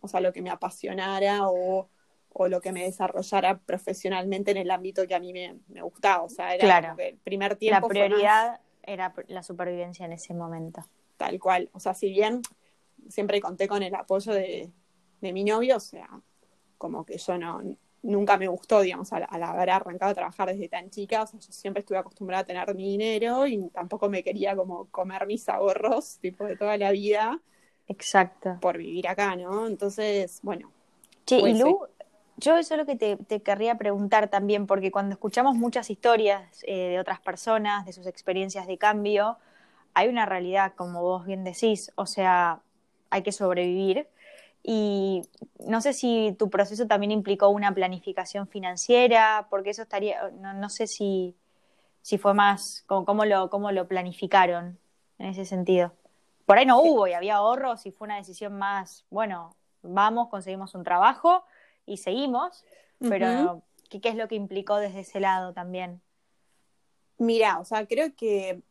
o 0.00 0.08
sea, 0.08 0.20
lo 0.20 0.32
que 0.32 0.40
me 0.40 0.50
apasionara 0.50 1.48
o, 1.48 1.90
lo 2.38 2.60
que 2.60 2.72
me 2.72 2.84
desarrollara 2.84 3.58
profesionalmente 3.58 4.50
en 4.52 4.56
el 4.56 4.70
ámbito 4.70 5.06
que 5.06 5.14
a 5.14 5.20
mí 5.20 5.32
me, 5.32 5.82
gustaba. 5.82 6.22
O 6.22 6.28
sea, 6.28 6.54
era 6.54 6.64
claro. 6.64 6.94
el 6.98 7.16
primer 7.18 7.56
tiempo. 7.56 7.86
La 7.86 7.88
prioridad 7.88 8.60
era 8.82 9.12
la 9.28 9.42
supervivencia 9.42 10.06
en 10.06 10.12
ese 10.12 10.34
momento. 10.34 10.84
Tal 11.16 11.38
cual. 11.38 11.68
O 11.72 11.80
sea, 11.80 11.94
si 11.94 12.10
bien 12.10 12.42
siempre 13.08 13.40
conté 13.40 13.68
con 13.68 13.82
el 13.82 13.94
apoyo 13.94 14.32
de, 14.32 14.70
de 15.20 15.32
mi 15.32 15.44
novio, 15.44 15.76
o 15.76 15.80
sea, 15.80 16.08
como 16.78 17.04
que 17.04 17.18
yo 17.18 17.36
no, 17.36 17.62
nunca 18.02 18.36
me 18.36 18.48
gustó, 18.48 18.80
digamos, 18.80 19.12
al, 19.12 19.26
haber 19.42 19.70
arrancado 19.70 20.12
a 20.12 20.14
trabajar 20.14 20.48
desde 20.48 20.68
tan 20.68 20.90
chica, 20.90 21.22
o 21.22 21.26
sea, 21.26 21.38
yo 21.40 21.52
siempre 21.52 21.80
estuve 21.80 21.98
acostumbrada 21.98 22.42
a 22.42 22.46
tener 22.46 22.74
mi 22.74 22.90
dinero 22.90 23.46
y 23.46 23.68
tampoco 23.70 24.08
me 24.08 24.22
quería 24.22 24.56
como 24.56 24.86
comer 24.86 25.26
mis 25.26 25.48
ahorros, 25.48 26.18
tipo, 26.18 26.44
de 26.44 26.56
toda 26.56 26.76
la 26.76 26.90
vida. 26.92 27.40
Exacto. 27.88 28.56
Por 28.60 28.78
vivir 28.78 29.08
acá, 29.08 29.36
¿no? 29.36 29.66
Entonces, 29.66 30.40
bueno. 30.42 30.72
Che, 31.26 31.38
y 31.38 31.58
Lu, 31.58 31.86
yo 32.40 32.56
eso 32.56 32.74
es 32.74 32.78
lo 32.78 32.86
que 32.86 32.96
te, 32.96 33.42
querría 33.42 33.76
preguntar 33.76 34.28
también, 34.28 34.66
porque 34.66 34.90
cuando 34.90 35.12
escuchamos 35.12 35.54
muchas 35.54 35.90
historias 35.90 36.64
eh, 36.66 36.88
de 36.88 37.00
otras 37.00 37.20
personas, 37.20 37.84
de 37.84 37.92
sus 37.92 38.06
experiencias 38.06 38.66
de 38.66 38.78
cambio, 38.78 39.36
hay 39.94 40.08
una 40.08 40.26
realidad, 40.26 40.72
como 40.74 41.02
vos 41.02 41.26
bien 41.26 41.44
decís, 41.44 41.92
o 41.96 42.06
sea, 42.06 42.60
hay 43.10 43.22
que 43.22 43.32
sobrevivir 43.32 44.08
y 44.62 45.22
no 45.66 45.80
sé 45.80 45.92
si 45.92 46.34
tu 46.38 46.48
proceso 46.50 46.86
también 46.86 47.10
implicó 47.10 47.48
una 47.48 47.74
planificación 47.74 48.48
financiera, 48.48 49.46
porque 49.50 49.70
eso 49.70 49.82
estaría, 49.82 50.30
no, 50.30 50.68
sé 50.70 50.86
si, 50.86 51.36
si 52.02 52.18
fue 52.18 52.34
más, 52.34 52.84
como, 52.86 53.04
cómo, 53.04 53.24
lo, 53.24 53.50
cómo 53.50 53.70
lo 53.72 53.86
planificaron 53.86 54.78
en 55.18 55.26
ese 55.26 55.44
sentido. 55.44 55.92
Por 56.46 56.58
ahí 56.58 56.66
no 56.66 56.80
hubo 56.80 57.06
y 57.06 57.12
había 57.12 57.36
ahorros 57.36 57.86
y 57.86 57.90
fue 57.90 58.06
una 58.06 58.16
decisión 58.16 58.58
más, 58.58 59.04
bueno, 59.10 59.54
vamos, 59.82 60.28
conseguimos 60.28 60.74
un 60.74 60.84
trabajo 60.84 61.44
y 61.90 61.96
seguimos, 61.96 62.64
pero 63.00 63.62
¿qué, 63.88 64.00
¿qué 64.00 64.10
es 64.10 64.14
lo 64.14 64.28
que 64.28 64.36
implicó 64.36 64.76
desde 64.76 65.00
ese 65.00 65.18
lado 65.18 65.52
también? 65.52 66.00
Mira, 67.18 67.58
o 67.58 67.64
sea, 67.64 67.86
creo 67.86 68.14
que, 68.14 68.62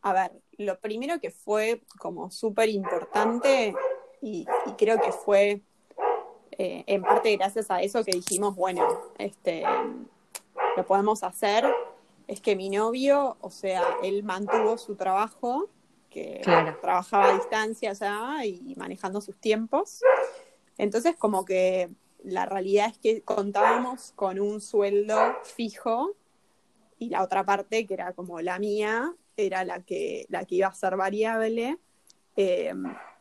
a 0.00 0.12
ver, 0.14 0.32
lo 0.56 0.80
primero 0.80 1.20
que 1.20 1.30
fue 1.30 1.82
como 1.98 2.30
súper 2.30 2.70
importante 2.70 3.74
y, 4.22 4.46
creo 4.78 4.98
que 5.00 5.12
fue 5.12 5.60
eh, 6.52 6.84
en 6.86 7.02
parte 7.02 7.36
gracias 7.36 7.70
a 7.70 7.82
eso 7.82 8.02
que 8.02 8.12
dijimos, 8.12 8.56
bueno, 8.56 8.88
este, 9.18 9.62
lo 10.76 10.86
podemos 10.86 11.22
hacer, 11.22 11.66
es 12.26 12.40
que 12.40 12.56
mi 12.56 12.70
novio, 12.70 13.36
o 13.42 13.50
sea, 13.50 13.82
él 14.02 14.22
mantuvo 14.22 14.78
su 14.78 14.96
trabajo, 14.96 15.68
que 16.08 16.40
trabajaba 16.80 17.28
a 17.28 17.34
distancia 17.34 17.92
ya 17.92 18.44
y 18.46 18.74
manejando 18.76 19.20
sus 19.20 19.36
tiempos. 19.36 20.00
Entonces, 20.78 21.14
como 21.16 21.44
que 21.44 21.90
la 22.26 22.46
realidad 22.46 22.88
es 22.90 22.98
que 22.98 23.22
contábamos 23.22 24.12
con 24.16 24.38
un 24.38 24.60
sueldo 24.60 25.16
fijo 25.44 26.14
y 26.98 27.10
la 27.10 27.22
otra 27.22 27.44
parte, 27.44 27.86
que 27.86 27.94
era 27.94 28.12
como 28.12 28.40
la 28.40 28.58
mía, 28.58 29.14
era 29.36 29.64
la 29.64 29.82
que, 29.82 30.26
la 30.28 30.44
que 30.44 30.56
iba 30.56 30.68
a 30.68 30.74
ser 30.74 30.96
variable. 30.96 31.78
Eh, 32.36 32.72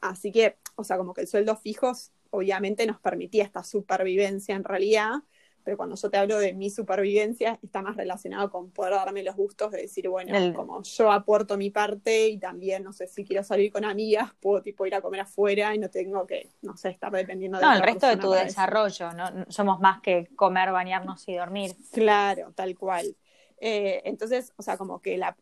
así 0.02 0.32
que 0.32 0.58
o 0.76 0.84
sea, 0.84 0.98
como 0.98 1.14
que 1.14 1.22
el 1.22 1.28
sueldo 1.28 1.56
fijo 1.56 1.92
obviamente 2.30 2.86
nos 2.86 3.00
permitía 3.00 3.44
esta 3.44 3.64
supervivencia 3.64 4.56
en 4.56 4.64
realidad, 4.64 5.12
pero 5.66 5.78
cuando 5.78 5.96
yo 5.96 6.10
te 6.12 6.18
hablo 6.18 6.38
de 6.38 6.54
mi 6.54 6.70
supervivencia 6.70 7.58
está 7.64 7.82
más 7.82 7.98
relacionado 7.98 8.52
con 8.52 8.70
poder 8.70 8.94
darme 8.94 9.24
los 9.24 9.36
gustos 9.36 9.72
de 9.72 9.82
decir, 9.82 10.08
bueno, 10.08 10.54
como 10.54 10.84
yo 10.84 11.12
aporto 11.12 11.58
mi 11.58 11.72
parte 11.72 12.28
y 12.30 12.38
también, 12.38 12.84
no 12.84 12.94
sé, 12.94 13.08
si 13.08 13.26
quiero 13.26 13.44
salir 13.44 13.72
con 13.72 13.84
amigas, 13.84 14.32
puedo 14.40 14.62
tipo 14.62 14.86
ir 14.86 14.94
a 14.94 15.02
comer 15.02 15.22
afuera 15.22 15.74
y 15.74 15.80
no 15.80 15.90
tengo 15.90 16.28
que, 16.28 16.52
no 16.62 16.78
sé, 16.78 16.90
estar 16.90 17.12
dependiendo 17.12 17.58
de... 17.58 17.66
No, 17.66 17.74
el 17.74 17.82
resto 17.82 18.06
de 18.06 18.18
tu 18.18 18.30
desarrollo, 18.30 19.12
¿no? 19.14 19.26
Somos 19.50 19.80
más 19.80 20.02
que 20.02 20.30
comer, 20.36 20.72
bañarnos 20.72 21.28
y 21.28 21.34
dormir. 21.34 21.76
Claro, 21.92 22.52
tal 22.54 22.78
cual. 22.78 23.16
Eh, 23.58 24.04
entonces, 24.06 24.54
o 24.58 24.62
sea, 24.62 24.78
como 24.78 25.02
que 25.02 25.18
la, 25.18 25.36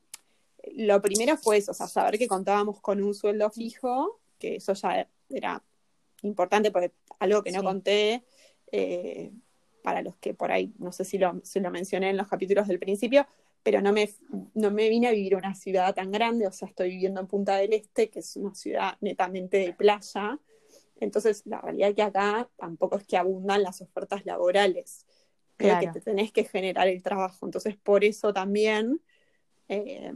lo 0.74 1.01
primero 1.01 1.36
fue 1.36 1.58
eso, 1.58 1.72
o 1.72 1.75
sea, 1.75 1.88
saber 1.88 2.18
que 2.18 2.30
contábamos 2.30 2.80
con 2.80 3.03
un 3.03 3.13
sueldo 3.13 3.50
fijo, 3.50 4.22
que 4.39 4.56
eso 4.56 4.72
ya 4.72 5.06
era 5.30 5.62
importante 6.22 6.72
porque 6.72 6.94
algo 7.20 7.44
que 7.44 7.51
no 7.51 7.62
conté, 7.62 8.24
eh, 8.72 9.34
para 9.84 10.02
los 10.02 10.16
que 10.18 10.34
por 10.34 10.52
ahí, 10.52 10.74
no 10.80 10.92
sé 10.92 11.06
si 11.06 11.20
lo, 11.20 11.34
lo 11.34 11.72
mencioné 11.72 12.10
en 12.10 12.18
los 12.18 12.28
capítulos 12.28 12.68
del 12.68 12.80
principio, 12.80 13.28
pero 13.62 13.82
no 13.82 13.94
me, 13.94 14.10
no 14.56 14.72
me 14.72 14.90
vine 14.90 15.08
a 15.08 15.12
vivir 15.12 15.36
una 15.36 15.54
ciudad 15.54 15.94
tan 15.94 16.12
grande, 16.12 16.48
o 16.48 16.52
sea, 16.52 16.68
estoy 16.68 16.90
viviendo 16.90 17.22
en 17.22 17.28
Punta 17.28 17.58
del 17.58 17.74
Este, 17.74 18.10
que 18.10 18.20
es 18.20 18.36
una 18.36 18.56
ciudad 18.56 18.98
netamente 19.02 19.58
de 19.58 19.74
playa. 19.74 20.40
Entonces, 21.00 21.44
la 21.46 21.62
realidad 21.62 21.90
es 21.90 21.96
que 21.96 22.02
acá 22.02 22.50
tampoco 22.58 22.98
es 22.98 23.06
que 23.06 23.18
abundan 23.18 23.62
las 23.63 23.82
ofertas 23.82 24.25
laborales. 24.25 25.06
Creo 25.56 25.80
que 25.80 25.88
te 25.88 26.02
tenés 26.02 26.32
que 26.32 26.44
generar 26.44 26.88
el 26.88 27.04
trabajo. 27.04 27.46
Entonces, 27.46 27.78
por 27.78 28.04
eso 28.04 28.34
también 28.34 29.02
eh, 29.70 30.12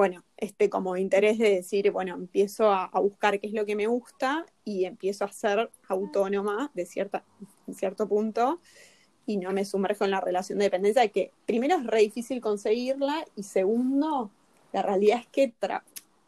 bueno, 0.00 0.24
este 0.38 0.70
como 0.70 0.96
interés 0.96 1.36
de 1.36 1.56
decir, 1.56 1.90
bueno, 1.90 2.14
empiezo 2.14 2.72
a, 2.72 2.88
buscar 3.02 3.38
qué 3.38 3.48
es 3.48 3.52
lo 3.52 3.66
que 3.66 3.76
me 3.76 3.86
gusta 3.86 4.46
y 4.64 4.86
empiezo 4.86 5.26
a 5.26 5.28
ser 5.30 5.70
autónoma 5.88 6.70
de 6.72 6.86
cierta, 6.86 7.22
en 7.66 7.74
cierto 7.74 8.08
punto 8.08 8.62
y 9.26 9.36
no 9.36 9.52
me 9.52 9.66
sumerjo 9.66 10.06
en 10.06 10.12
la 10.12 10.22
relación 10.22 10.58
de 10.58 10.64
dependencia, 10.64 11.02
de 11.02 11.10
que 11.10 11.32
primero 11.44 11.76
es 11.76 11.86
re 11.86 12.00
difícil 12.00 12.40
conseguirla 12.40 13.26
y 13.36 13.42
segundo, 13.42 14.30
la 14.72 14.80
realidad 14.80 15.18
es 15.18 15.26
que, 15.26 15.52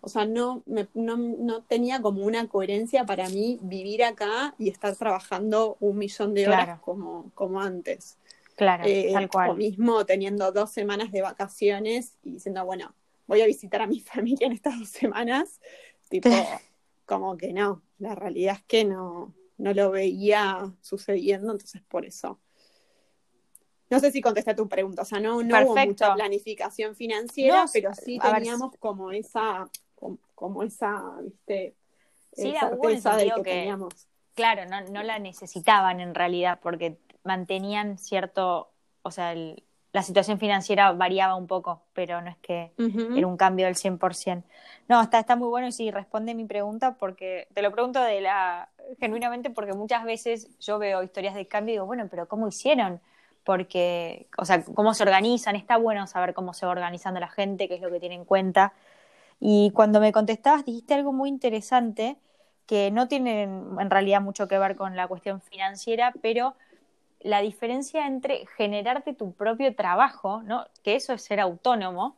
o 0.02 0.09
sea, 0.11 0.26
no, 0.26 0.62
no, 0.67 1.62
tenía 1.62 2.02
como 2.02 2.26
una 2.26 2.47
coherencia 2.49 3.07
para 3.07 3.31
mí 3.31 3.59
vivir 3.62 4.05
acá 4.05 4.55
y 4.59 4.69
estar 4.69 4.95
trabajando 4.97 5.79
un 5.81 5.97
millón 5.97 6.35
de 6.35 6.47
horas 6.47 6.79
como, 6.81 7.31
como 7.35 7.62
antes. 7.62 8.19
Claro, 8.55 8.85
eh, 8.87 9.12
tal 9.14 9.31
cual. 9.31 9.50
O 9.52 9.55
mismo 9.55 10.05
teniendo 10.05 10.52
dos 10.52 10.71
semanas 10.71 11.11
de 11.11 11.23
vacaciones 11.23 12.19
y 12.23 12.33
diciendo, 12.33 12.67
bueno, 12.67 12.95
voy 13.26 13.41
a 13.41 13.47
visitar 13.47 13.83
a 13.83 13.87
mi 13.87 14.00
familia 14.00 14.47
en 14.47 14.52
estas 14.52 14.79
dos 14.79 14.88
semanas, 14.88 15.61
tipo, 16.09 16.29
como 17.07 17.37
que 17.37 17.52
no, 17.52 17.83
la 17.99 18.14
realidad 18.14 18.57
es 18.57 18.64
que 18.64 18.85
no, 18.85 19.35
no 19.59 19.75
lo 19.75 19.91
veía 19.91 20.73
sucediendo, 20.81 21.52
entonces 21.52 21.83
por 21.83 22.05
eso. 22.05 22.41
No 23.91 24.00
sé 24.00 24.11
si 24.11 24.23
contesté 24.23 24.55
tu 24.55 24.69
pregunta, 24.69 25.02
o 25.02 25.05
sea, 25.05 25.21
no, 25.21 25.43
no 25.43 25.67
hubo 25.67 25.76
mucha 25.76 26.14
planificación 26.14 26.97
financiera, 26.97 27.67
pero 27.73 27.93
sí 27.93 28.19
teníamos 28.19 28.75
como 28.79 29.12
esa, 29.12 29.69
como, 30.35 30.62
esa, 30.62 31.19
viste, 31.23 31.76
sí, 32.33 32.55
certeza 32.59 33.17
de 33.17 33.31
que, 33.37 33.43
teníamos. 33.43 34.09
Claro, 34.33 34.64
no, 34.64 34.81
no 34.88 35.02
la 35.02 35.19
necesitaban 35.19 36.00
en 36.00 36.14
realidad, 36.14 36.59
porque 36.62 36.99
mantenían 37.23 37.99
cierto, 37.99 38.73
o 39.02 39.11
sea, 39.11 39.33
el, 39.33 39.62
la 39.93 40.03
situación 40.03 40.39
financiera 40.39 40.93
variaba 40.93 41.37
un 41.37 41.47
poco, 41.47 41.83
pero 41.93 42.21
no 42.23 42.31
es 42.31 42.37
que 42.39 42.73
era 42.79 43.27
un 43.27 43.37
cambio 43.37 43.67
del 43.67 43.75
100%. 43.77 44.43
No, 44.89 45.03
está, 45.03 45.19
está 45.19 45.37
muy 45.37 45.49
bueno 45.49 45.67
y 45.67 45.73
sí, 45.73 45.91
responde 45.91 46.35
mi 46.35 46.45
pregunta 46.47 46.95
porque 46.95 47.47
te 47.53 47.63
lo 47.63 47.71
pregunto 47.73 48.01
de 48.01 48.23
la 48.23 48.69
genuinamente 48.99 49.51
porque 49.51 49.75
muchas 49.75 50.05
veces 50.05 50.49
yo 50.59 50.79
veo 50.79 51.03
historias 51.03 51.35
de 51.35 51.47
cambio 51.47 51.73
y 51.73 51.77
digo, 51.77 51.87
bueno, 51.87 52.09
pero 52.11 52.27
¿cómo 52.27 52.49
hicieron? 52.49 53.01
Porque, 53.45 54.29
o 54.39 54.45
sea, 54.45 54.65
¿cómo 54.65 54.95
se 54.95 55.03
organizan? 55.03 55.57
Está 55.57 55.77
bueno 55.77 56.07
saber 56.07 56.33
cómo 56.33 56.55
se 56.55 56.65
va 56.65 56.73
organizando 56.73 57.21
la 57.21 57.29
gente, 57.29 57.69
qué 57.69 57.75
es 57.75 57.83
lo 57.83 57.91
que 57.91 58.01
tiene 58.01 58.15
en 58.15 58.25
cuenta. 58.25 58.73
Y 59.41 59.73
cuando 59.73 60.01
me 60.01 60.13
contestabas 60.13 60.65
dijiste 60.65 60.95
algo 60.95 61.13
muy 61.13 61.29
interesante 61.29 62.17
que 62.67 62.91
no 62.91 63.09
tiene 63.09 63.43
en 63.43 63.91
realidad 63.91 64.21
mucho 64.23 64.49
que 64.49 64.59
ver 64.59 64.77
con 64.77 64.97
la 64.97 65.09
cuestión 65.09 65.41
financiera, 65.41 66.15
pero 66.23 66.55
la 67.23 67.41
diferencia 67.41 68.07
entre 68.07 68.47
generarte 68.57 69.14
tu 69.14 69.33
propio 69.35 69.75
trabajo, 69.75 70.43
¿no? 70.43 70.67
que 70.83 70.97
eso 70.97 71.12
es 71.12 71.23
ser 71.23 71.41
autónomo, 71.41 72.17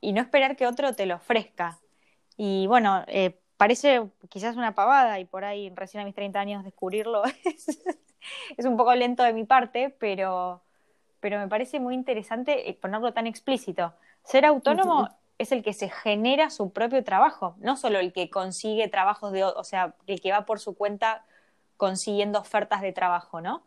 y 0.00 0.12
no 0.12 0.20
esperar 0.20 0.56
que 0.56 0.66
otro 0.66 0.94
te 0.94 1.06
lo 1.06 1.16
ofrezca. 1.16 1.78
Y 2.36 2.66
bueno, 2.66 3.04
eh, 3.08 3.40
parece 3.56 4.08
quizás 4.28 4.56
una 4.56 4.74
pavada 4.74 5.18
y 5.18 5.24
por 5.24 5.44
ahí 5.44 5.72
recién 5.74 6.02
a 6.02 6.04
mis 6.04 6.14
30 6.14 6.38
años 6.38 6.64
descubrirlo 6.64 7.24
es, 7.44 8.64
un 8.64 8.76
poco 8.76 8.94
lento 8.94 9.22
de 9.22 9.32
mi 9.32 9.44
parte, 9.44 9.94
pero, 9.98 10.62
pero 11.20 11.38
me 11.38 11.48
parece 11.48 11.80
muy 11.80 11.94
interesante 11.94 12.68
eh, 12.68 12.74
ponerlo 12.74 13.12
tan 13.12 13.26
explícito. 13.26 13.94
Ser 14.22 14.44
autónomo 14.44 15.08
es 15.38 15.52
el 15.52 15.62
que 15.62 15.72
se 15.72 15.88
genera 15.88 16.50
su 16.50 16.72
propio 16.72 17.04
trabajo, 17.04 17.56
no 17.58 17.76
solo 17.76 17.98
el 17.98 18.12
que 18.12 18.30
consigue 18.30 18.88
trabajos 18.88 19.32
de, 19.32 19.44
o 19.44 19.64
sea, 19.64 19.94
el 20.06 20.20
que 20.20 20.32
va 20.32 20.46
por 20.46 20.60
su 20.60 20.74
cuenta 20.74 21.24
consiguiendo 21.76 22.38
ofertas 22.38 22.80
de 22.80 22.92
trabajo, 22.92 23.40
¿no? 23.40 23.62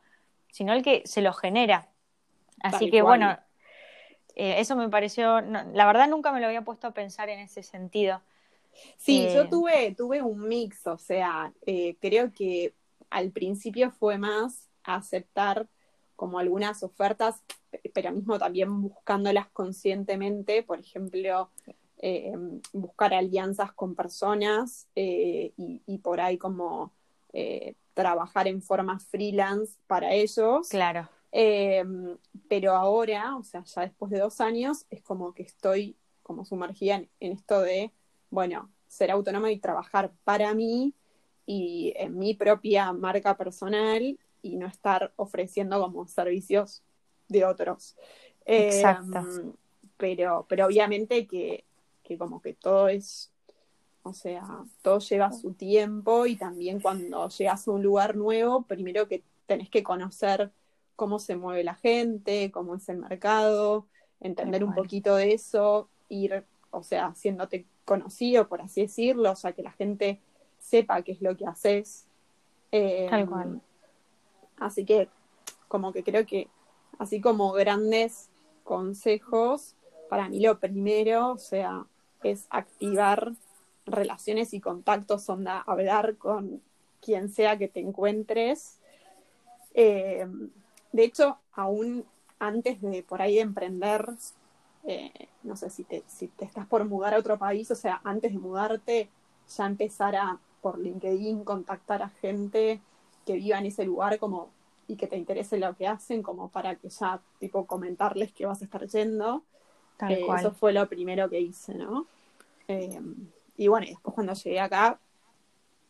Sino 0.52 0.74
el 0.74 0.84
que 0.84 1.04
se 1.06 1.22
lo 1.22 1.34
genera. 1.34 1.90
Así 2.62 2.90
que 2.90 3.02
bueno, 3.02 3.38
eh, 4.36 4.56
eso 4.60 4.76
me 4.76 4.90
pareció, 4.90 5.42
la 5.42 5.86
verdad 5.86 6.08
nunca 6.08 6.32
me 6.32 6.40
lo 6.40 6.48
había 6.48 6.64
puesto 6.64 6.88
a 6.88 6.92
pensar 6.92 7.30
en 7.30 7.40
ese 7.40 7.64
sentido. 7.64 8.22
Sí, 8.98 9.28
yo 9.34 9.44
eh, 9.44 9.48
tuve, 9.50 9.96
tuve 9.96 10.22
un 10.22 10.48
mix, 10.48 10.86
o 10.88 10.98
sea, 10.98 11.54
eh, 11.66 11.98
creo 12.00 12.32
que 12.34 12.74
al 13.10 13.32
principio 13.32 13.92
fue 13.92 14.18
más 14.18 14.70
aceptar 14.84 15.68
como 16.16 16.38
algunas 16.38 16.84
ofertas, 16.84 17.44
pero 17.94 18.12
mismo 18.12 18.38
también 18.38 18.82
buscándolas 18.82 19.48
conscientemente, 19.50 20.64
por 20.64 20.80
ejemplo, 20.80 21.50
eh, 22.02 22.34
buscar 22.74 23.14
alianzas 23.14 23.74
con 23.74 23.96
personas 23.96 24.88
eh, 24.96 25.52
y, 25.58 25.98
por 25.98 26.22
ahí 26.22 26.38
como 26.38 26.94
eh, 27.34 27.76
trabajar 28.00 28.48
en 28.48 28.62
forma 28.62 28.98
freelance 29.00 29.74
para 29.88 30.14
ellos. 30.14 30.70
Claro. 30.70 31.10
pero 32.48 32.76
ahora, 32.76 33.36
o 33.36 33.44
sea, 33.44 33.64
ya 33.66 33.82
después 33.82 34.10
de 34.10 34.20
dos 34.20 34.40
años, 34.40 34.86
es 34.90 35.02
como 35.02 35.34
que 35.34 35.44
estoy 35.44 35.98
como 36.24 36.46
sumergida 36.46 36.96
en, 36.96 37.10
en 37.20 37.34
esto 37.34 37.62
de, 37.62 37.92
bueno, 38.30 38.72
ser 38.88 39.12
autónoma 39.12 39.52
y 39.52 39.60
trabajar 39.60 40.12
para 40.24 40.54
mí 40.54 40.94
y 41.46 41.94
en 41.98 42.18
mi 42.18 42.36
propia 42.36 42.94
marca 42.94 43.36
personal 43.36 44.18
y 44.42 44.56
no 44.56 44.68
estar 44.68 45.12
ofreciendo 45.18 45.82
como 45.82 46.08
servicios 46.08 46.84
de 47.28 47.44
otros. 47.44 47.98
Exacto. 48.46 49.20
Em, 49.20 49.54
pero, 49.98 50.46
pero 50.48 50.68
obviamente 50.68 51.28
que, 51.28 51.66
que 52.04 52.18
como 52.18 52.42
que 52.42 52.54
todo 52.54 52.88
es, 52.88 53.32
o 54.04 54.14
sea, 54.14 54.64
todo 54.82 55.00
lleva 55.00 55.32
su 55.32 55.54
tiempo 55.54 56.26
y 56.26 56.36
también 56.36 56.80
cuando 56.80 57.30
llegas 57.30 57.68
a 57.68 57.72
un 57.72 57.84
lugar 57.84 58.16
nuevo, 58.16 58.64
primero 58.64 59.08
que 59.08 59.24
tenés 59.46 59.70
que 59.70 59.84
conocer 59.84 60.52
cómo 60.96 61.20
se 61.20 61.36
mueve 61.36 61.64
la 61.64 61.76
gente, 61.76 62.52
cómo 62.52 62.76
es 62.76 62.88
el 62.90 62.98
mercado, 62.98 63.86
entender 64.20 64.64
un 64.64 64.74
poquito 64.74 65.16
de 65.16 65.34
eso, 65.34 65.90
ir, 66.10 66.44
o 66.72 66.84
sea, 66.84 67.08
haciéndote 67.08 67.66
conocido, 67.86 68.48
por 68.48 68.62
así 68.62 68.82
decirlo, 68.82 69.32
o 69.32 69.36
sea, 69.36 69.54
que 69.54 69.64
la 69.64 69.72
gente 69.72 70.20
sepa 70.60 71.02
qué 71.02 71.14
es 71.14 71.22
lo 71.22 71.36
que 71.36 71.46
haces. 71.46 72.06
Tal 72.72 73.28
cual. 73.28 73.48
Em, 73.48 73.60
Así 74.60 74.86
que 74.86 75.10
como 75.68 75.94
que 75.94 76.04
creo 76.04 76.26
que 76.26 76.50
así 76.98 77.22
como 77.22 77.52
grandes 77.54 78.30
consejos, 78.64 79.76
para 80.10 80.28
mí 80.30 80.40
lo 80.42 80.60
primero, 80.60 81.32
o 81.32 81.38
sea, 81.38 81.86
es 82.24 82.46
activar 82.50 83.34
relaciones 83.92 84.54
y 84.54 84.60
contactos, 84.60 85.30
onda, 85.30 85.60
hablar 85.60 86.16
con 86.18 86.62
quien 87.02 87.30
sea 87.30 87.58
que 87.58 87.68
te 87.68 87.80
encuentres. 87.80 88.80
Eh, 89.74 90.28
de 90.92 91.04
hecho, 91.04 91.38
aún 91.54 92.06
antes 92.40 92.82
de 92.82 93.04
por 93.04 93.22
ahí 93.22 93.36
de 93.36 93.42
emprender, 93.42 94.10
eh, 94.86 95.12
no 95.44 95.56
sé 95.56 95.70
si 95.70 95.84
te, 95.84 96.04
si 96.08 96.28
te 96.28 96.46
estás 96.46 96.66
por 96.68 96.86
mudar 96.86 97.14
a 97.14 97.20
otro 97.20 97.38
país, 97.38 97.70
o 97.72 97.76
sea, 97.76 98.02
antes 98.04 98.32
de 98.32 98.40
mudarte, 98.40 99.10
ya 99.56 99.66
empezar 99.66 100.16
a 100.16 100.40
por 100.62 100.80
LinkedIn 100.80 101.44
contactar 101.44 102.02
a 102.02 102.10
gente 102.10 102.80
que 103.26 103.34
viva 103.34 103.60
en 103.60 103.68
ese 103.68 103.86
lugar 103.86 104.20
como 104.20 104.50
y 104.88 104.96
que 104.96 105.08
te 105.08 105.18
interese 105.18 105.58
lo 105.58 105.76
que 105.76 105.88
hacen, 105.88 106.24
como 106.24 106.50
para 106.50 106.76
que 106.76 106.90
ya, 106.90 107.22
tipo, 107.40 107.66
comentarles 107.68 108.34
que 108.34 108.48
vas 108.48 108.62
a 108.62 108.66
estar 108.66 108.88
yendo. 108.88 109.44
Eh, 110.08 110.26
eso 110.40 110.52
fue 110.52 110.74
lo 110.74 110.88
primero 110.90 111.30
que 111.30 111.40
hice, 111.40 111.76
¿no? 111.76 112.08
Eh, 112.68 113.00
y 113.60 113.68
bueno, 113.68 113.86
y 113.86 113.90
después 113.90 114.14
cuando 114.14 114.34
llegué 114.34 114.60
acá, 114.60 115.00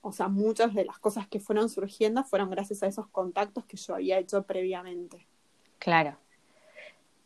o 0.01 0.11
sea, 0.11 0.27
muchas 0.27 0.73
de 0.73 0.85
las 0.85 0.99
cosas 0.99 1.27
que 1.27 1.39
fueron 1.39 1.69
surgiendo 1.69 2.23
fueron 2.23 2.49
gracias 2.49 2.83
a 2.83 2.87
esos 2.87 3.07
contactos 3.07 3.65
que 3.65 3.77
yo 3.77 3.95
había 3.95 4.17
hecho 4.17 4.43
previamente. 4.43 5.27
Claro. 5.77 6.17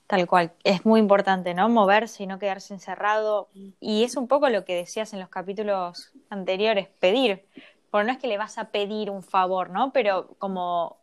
Tal 0.08 0.28
cual. 0.28 0.54
Es 0.64 0.86
muy 0.86 1.00
importante, 1.00 1.54
¿no? 1.54 1.70
Moverse 1.70 2.24
y 2.24 2.28
no 2.28 2.40
quedarse 2.40 2.74
encerrado. 2.74 3.50
Y 3.80 4.04
es 4.04 4.18
un 4.18 4.28
poco 4.28 4.50
lo 4.50 4.66
que 4.66 4.76
decías 4.76 5.14
en 5.14 5.20
los 5.20 5.30
capítulos 5.30 6.12
anteriores, 6.30 6.88
pedir 7.00 7.46
porque 7.94 8.08
no 8.08 8.14
es 8.14 8.18
que 8.18 8.26
le 8.26 8.40
vas 8.40 8.58
a 8.58 8.72
pedir 8.72 9.12
un 9.12 9.22
favor, 9.22 9.70
¿no? 9.70 9.94
Pero 9.94 10.36
como, 10.40 10.98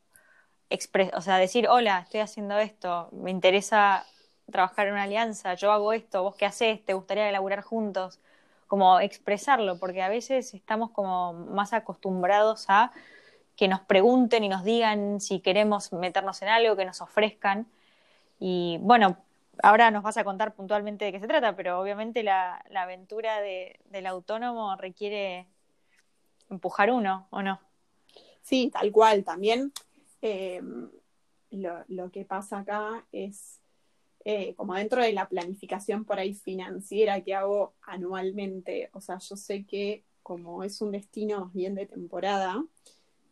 o 1.15 1.21
sea, 1.21 1.37
decir, 1.37 1.69
hola, 1.69 2.01
estoy 2.01 2.19
haciendo 2.19 2.59
esto, 2.59 3.09
me 3.13 3.31
interesa 3.31 4.05
trabajar 4.51 4.89
en 4.89 4.95
una 4.95 5.05
alianza, 5.05 5.55
yo 5.55 5.71
hago 5.71 5.93
esto, 5.93 6.25
vos 6.25 6.35
qué 6.35 6.47
haces, 6.47 6.85
te 6.85 6.95
gustaría 6.95 7.29
elaborar 7.29 7.63
juntos, 7.63 8.19
como 8.71 9.01
expresarlo, 9.01 9.81
porque 9.81 10.01
a 10.01 10.09
veces 10.09 10.55
estamos 10.55 10.93
como 10.93 11.33
más 11.33 11.73
acostumbrados 11.73 12.67
a 12.69 12.93
que 13.57 13.67
nos 13.67 13.81
pregunten 13.81 14.45
y 14.45 14.49
nos 14.49 14.63
digan 14.63 15.21
si 15.21 15.41
queremos 15.41 15.93
meternos 15.93 16.41
en 16.43 16.51
algo, 16.51 16.77
que 16.77 16.85
nos 16.85 17.01
ofrezcan. 17.01 17.67
Y 18.39 18.79
bueno, 18.81 19.17
ahora 19.61 19.91
nos 19.91 20.05
vas 20.05 20.19
a 20.19 20.23
contar 20.23 20.55
puntualmente 20.55 21.05
de 21.05 21.11
qué 21.11 21.19
se 21.19 21.27
trata, 21.27 21.57
pero 21.57 21.81
obviamente 21.81 22.23
la, 22.23 22.65
aventura 22.77 23.41
del 23.41 24.07
autónomo 24.07 24.77
requiere 24.77 25.49
empujar 26.49 26.93
uno, 26.93 27.27
¿o 27.31 27.43
no? 27.43 27.59
Sí, 28.41 28.71
tal 28.73 28.93
cual. 28.93 29.25
También 29.25 29.73
eh, 30.23 30.63
lo, 31.51 32.11
que 32.13 32.25
pasa 32.25 32.61
acá 32.61 33.05
es, 33.11 33.60
eh, 34.33 34.55
como 34.55 34.75
dentro 34.75 35.03
de 35.03 35.13
la 35.13 35.29
planificación 35.29 36.05
por 36.05 36.21
ahí 36.21 36.35
financiera 36.35 37.21
que 37.21 37.35
hago 37.35 37.75
anualmente, 37.83 38.89
o 38.93 39.01
sea, 39.01 39.19
yo 39.19 39.35
sé 39.35 39.65
que 39.65 40.05
como 40.23 40.63
es 40.63 40.81
un 40.81 40.93
destino 40.93 41.41
más 41.47 41.53
bien 41.53 41.75
de 41.75 41.87
temporada, 41.87 42.65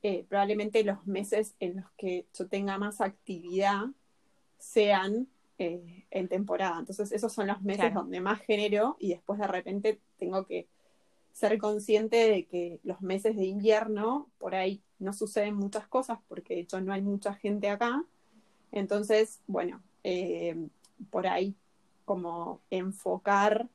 eh, 0.03 0.25
probablemente 0.29 0.83
los 0.83 1.07
meses 1.07 1.55
en 1.61 1.77
los 1.77 1.91
que 1.97 2.27
yo 2.37 2.49
tenga 2.49 2.79
más 2.79 3.01
actividad 3.01 3.85
sean 4.59 5.29
en 5.61 6.29
temporada. 6.29 6.81
Entonces, 6.81 7.13
esos 7.13 7.33
son 7.33 7.47
los 7.47 7.63
meses 7.63 7.95
donde 7.95 8.21
más 8.21 8.41
genero 8.41 8.97
y 8.99 9.11
después 9.11 9.39
de 9.39 9.47
repente 9.47 10.01
tengo 10.17 10.47
que 10.47 10.67
ser 11.33 11.59
consciente 11.59 12.29
de 12.29 12.45
que 12.47 12.81
los 12.83 13.01
meses 13.03 13.37
de 13.37 13.45
invierno, 13.45 14.29
por 14.39 14.57
ahí 14.57 14.83
no 14.99 15.13
suceden 15.13 15.55
muchas 15.55 15.87
cosas, 15.87 16.19
porque 16.27 16.55
de 16.55 16.61
hecho 16.63 16.81
no 16.81 16.93
hay 16.93 17.03
mucha 17.03 17.35
gente 17.35 17.69
acá. 17.71 18.05
Entonces, 18.73 19.41
bueno, 19.47 19.81
eh, 20.03 20.57
por 21.11 21.27
ahí 21.27 21.57
como 22.05 22.63
enfocar 22.71 23.69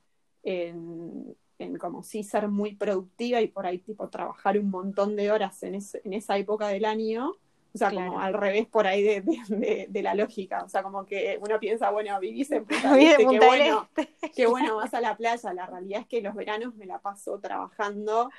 en, 0.43 1.35
en, 1.59 1.77
como 1.77 2.03
sí 2.03 2.23
ser 2.23 2.47
muy 2.47 2.75
productiva 2.75 3.41
y 3.41 3.47
por 3.47 3.65
ahí 3.65 3.79
tipo 3.79 4.09
trabajar 4.09 4.57
un 4.57 4.69
montón 4.69 5.15
de 5.15 5.31
horas 5.31 5.61
en, 5.63 5.75
en 5.75 6.13
esa 6.13 6.37
época 6.37 6.67
del 6.67 6.85
año 6.85 7.37
o 7.73 7.77
sea, 7.77 7.89
como 7.89 8.19
al 8.19 8.33
revés 8.35 8.67
por 8.67 8.85
ahí 8.85 9.01
de, 9.01 9.87
de, 9.89 10.01
la 10.03 10.13
lógica. 10.13 10.63
O 10.63 10.69
sea, 10.69 10.83
como 10.83 11.05
que 11.05 11.39
uno 11.41 11.59
piensa, 11.59 11.89
bueno, 11.89 12.19
vivís 12.19 12.51
en 12.51 12.65
Punta 12.65 12.93
del 12.93 13.07
Este, 13.07 13.27
qué 13.27 13.39
bueno, 13.39 13.89
qué 14.35 14.47
bueno 14.47 14.75
vas 14.75 14.93
a 14.93 15.01
la 15.01 15.17
playa. 15.17 15.53
La 15.53 15.65
realidad 15.65 16.01
es 16.01 16.07
que 16.07 16.21
los 16.21 16.35
veranos 16.35 16.75
me 16.75 16.85
la 16.85 16.99
paso 16.99 17.39
trabajando 17.39 18.29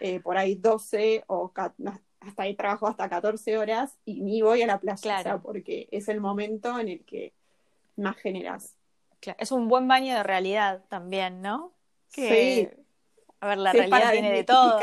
eh, 0.00 0.18
por 0.18 0.36
ahí 0.36 0.56
12 0.56 1.22
o 1.28 1.52
hasta 2.20 2.42
ahí 2.42 2.56
trabajo 2.56 2.88
hasta 2.88 3.08
14 3.08 3.58
horas 3.58 3.96
y 4.04 4.22
ni 4.22 4.42
voy 4.42 4.62
a 4.62 4.66
la 4.66 4.80
playa. 4.80 5.00
Claro. 5.00 5.40
porque 5.40 5.88
es 5.92 6.08
el 6.08 6.20
momento 6.20 6.76
en 6.80 6.88
el 6.88 7.04
que 7.04 7.32
más 8.00 8.16
generas. 8.16 8.76
Claro. 9.20 9.38
Es 9.40 9.52
un 9.52 9.68
buen 9.68 9.86
baño 9.86 10.14
de 10.14 10.22
realidad 10.22 10.84
también, 10.88 11.42
¿no? 11.42 11.72
sí. 12.08 12.68
A 13.42 13.48
ver, 13.48 13.58
la 13.58 13.72
realidad 13.72 14.12
tiene 14.12 14.32
de 14.32 14.44
todo 14.44 14.78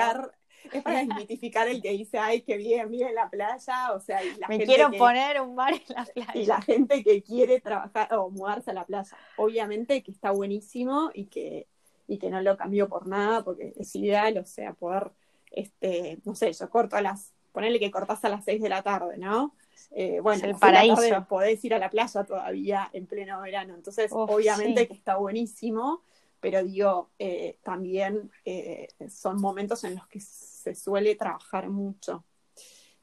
es 0.72 0.84
para 0.84 1.00
desmitificar 1.00 1.68
el 1.68 1.82
que 1.82 1.92
dice, 1.92 2.18
ay, 2.18 2.42
qué 2.42 2.58
bien, 2.58 2.90
vive 2.90 3.10
en 3.10 3.16
la 3.16 3.30
playa, 3.30 3.94
o 3.94 4.00
sea, 4.00 4.24
y 4.24 4.36
la 4.38 4.48
Me 4.48 4.60
quiero 4.60 4.92
poner 4.92 5.42
un 5.42 5.56
bar 5.56 5.74
en 5.74 5.96
la 5.96 6.06
playa. 6.06 6.32
Y 6.34 6.46
la 6.46 6.62
gente 6.62 7.04
que 7.04 7.22
quiere 7.24 7.62
trabajar 7.62 8.14
o 8.16 8.30
mudarse 8.30 8.72
a 8.72 8.74
la 8.74 8.86
playa. 8.86 9.16
Obviamente 9.38 10.04
que 10.04 10.12
está 10.12 10.32
buenísimo 10.32 11.12
y 11.14 11.26
que, 11.26 11.68
y 12.08 12.18
que 12.18 12.30
no 12.30 12.42
lo 12.42 12.58
cambio 12.58 12.88
por 12.88 13.08
nada, 13.08 13.44
porque 13.44 13.74
es 13.78 13.96
ideal, 13.96 14.38
o 14.38 14.46
sea, 14.46 14.74
poder, 14.74 15.12
este, 15.52 16.20
no 16.26 16.36
sé, 16.36 16.52
yo 16.54 16.70
corto 16.70 16.96
a 16.96 17.02
las, 17.02 17.34
ponerle 17.52 17.80
que 17.80 17.92
cortás 17.92 18.24
a 18.26 18.30
las 18.30 18.46
6 18.46 18.62
de 18.62 18.70
la 18.70 18.82
tarde, 18.82 19.18
¿no? 19.18 19.54
Eh, 19.92 20.20
bueno, 20.22 20.46
el 20.46 20.56
paraíso. 20.56 21.26
podés 21.28 21.64
ir 21.64 21.74
a 21.74 21.80
la 21.80 21.90
playa 21.90 22.24
todavía 22.24 22.90
en 22.94 23.06
pleno 23.08 23.42
verano. 23.42 23.76
Entonces, 23.76 24.12
obviamente 24.12 24.88
que 24.88 24.94
está 24.94 25.18
buenísimo 25.18 26.02
pero 26.40 26.64
digo, 26.64 27.10
eh, 27.18 27.58
también 27.64 28.32
eh, 28.46 28.90
son 29.10 29.42
momentos 29.42 29.84
en 29.84 29.96
los 29.96 30.08
que 30.08 30.20
se 30.20 30.76
suele 30.76 31.16
trabajar 31.16 31.70
mucho. 31.70 32.24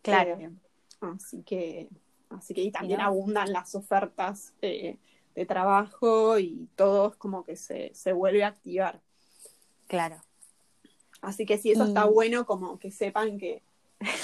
Claro. 0.02 0.38
Así 1.00 1.42
que, 1.42 1.88
así 2.30 2.54
que 2.54 2.62
y 2.62 2.70
también 2.70 3.00
abundan 3.00 3.52
las 3.52 3.74
ofertas 3.74 4.54
de 4.60 4.98
trabajo 5.46 6.38
y 6.38 6.68
todo 6.76 7.10
es 7.10 7.16
como 7.16 7.44
que 7.44 7.56
se, 7.56 8.12
vuelve 8.12 8.44
a 8.44 8.48
activar. 8.48 9.00
Claro. 9.88 10.22
Así 11.20 11.44
que 11.44 11.58
sí, 11.58 11.72
eso 11.72 11.84
está 11.84 12.04
bueno, 12.04 12.46
como 12.46 12.78
que 12.78 12.90
sepan 12.90 13.38
que, 13.38 13.62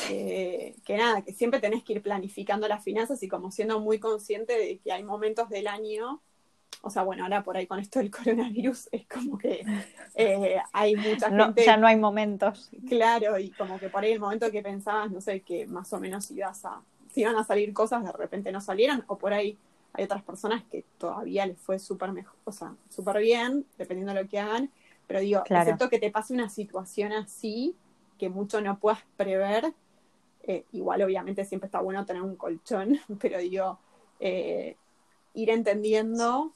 que 0.08 0.96
nada, 0.96 1.22
que 1.22 1.32
siempre 1.32 1.60
tenés 1.60 1.82
que 1.82 1.94
ir 1.94 2.02
planificando 2.02 2.68
las 2.68 2.82
finanzas 2.82 3.22
y 3.22 3.28
como 3.28 3.50
siendo 3.50 3.80
muy 3.80 3.98
consciente 3.98 4.52
de 4.58 4.78
que 4.78 4.92
hay 4.92 5.02
momentos 5.02 5.48
del 5.48 5.66
año 5.66 6.20
o 6.82 6.90
sea, 6.90 7.02
bueno, 7.02 7.24
ahora 7.24 7.42
por 7.42 7.56
ahí 7.56 7.66
con 7.66 7.78
esto 7.78 7.98
del 7.98 8.10
coronavirus 8.10 8.88
es 8.92 9.06
como 9.06 9.38
que 9.38 9.64
eh, 10.14 10.56
hay 10.72 10.96
mucha 10.96 11.28
gente. 11.28 11.64
ya 11.64 11.76
no 11.76 11.86
hay 11.86 11.96
momentos. 11.96 12.70
Claro, 12.88 13.38
y 13.38 13.50
como 13.50 13.78
que 13.78 13.88
por 13.88 14.02
ahí 14.02 14.12
el 14.12 14.20
momento 14.20 14.50
que 14.50 14.62
pensabas, 14.62 15.10
no 15.10 15.20
sé, 15.20 15.40
que 15.40 15.66
más 15.66 15.92
o 15.92 16.00
menos 16.00 16.30
ibas 16.30 16.64
a, 16.64 16.80
si 17.12 17.22
iban 17.22 17.36
a 17.36 17.44
salir 17.44 17.72
cosas, 17.72 18.04
de 18.04 18.12
repente 18.12 18.52
no 18.52 18.60
salieron, 18.60 19.04
o 19.08 19.18
por 19.18 19.32
ahí 19.32 19.58
hay 19.92 20.04
otras 20.04 20.22
personas 20.22 20.62
que 20.70 20.84
todavía 20.98 21.44
les 21.46 21.58
fue 21.58 21.78
súper 21.78 22.12
mejor, 22.12 22.36
o 22.44 22.52
sea, 22.52 22.74
súper 22.88 23.18
bien, 23.20 23.66
dependiendo 23.76 24.14
de 24.14 24.22
lo 24.22 24.28
que 24.28 24.38
hagan. 24.38 24.70
Pero 25.06 25.20
digo, 25.20 25.42
excepto 25.44 25.88
que 25.88 25.98
te 25.98 26.10
pase 26.10 26.32
una 26.32 26.48
situación 26.48 27.12
así, 27.12 27.74
que 28.20 28.28
mucho 28.28 28.60
no 28.60 28.78
puedas 28.78 29.00
prever, 29.16 29.72
eh, 30.42 30.66
igual 30.72 31.00
obviamente 31.00 31.46
siempre 31.46 31.68
está 31.68 31.80
bueno 31.80 32.04
tener 32.04 32.20
un 32.20 32.36
colchón, 32.36 33.00
pero 33.20 33.38
digo, 33.38 33.78
eh, 34.20 34.76
ir 35.32 35.48
entendiendo, 35.48 36.52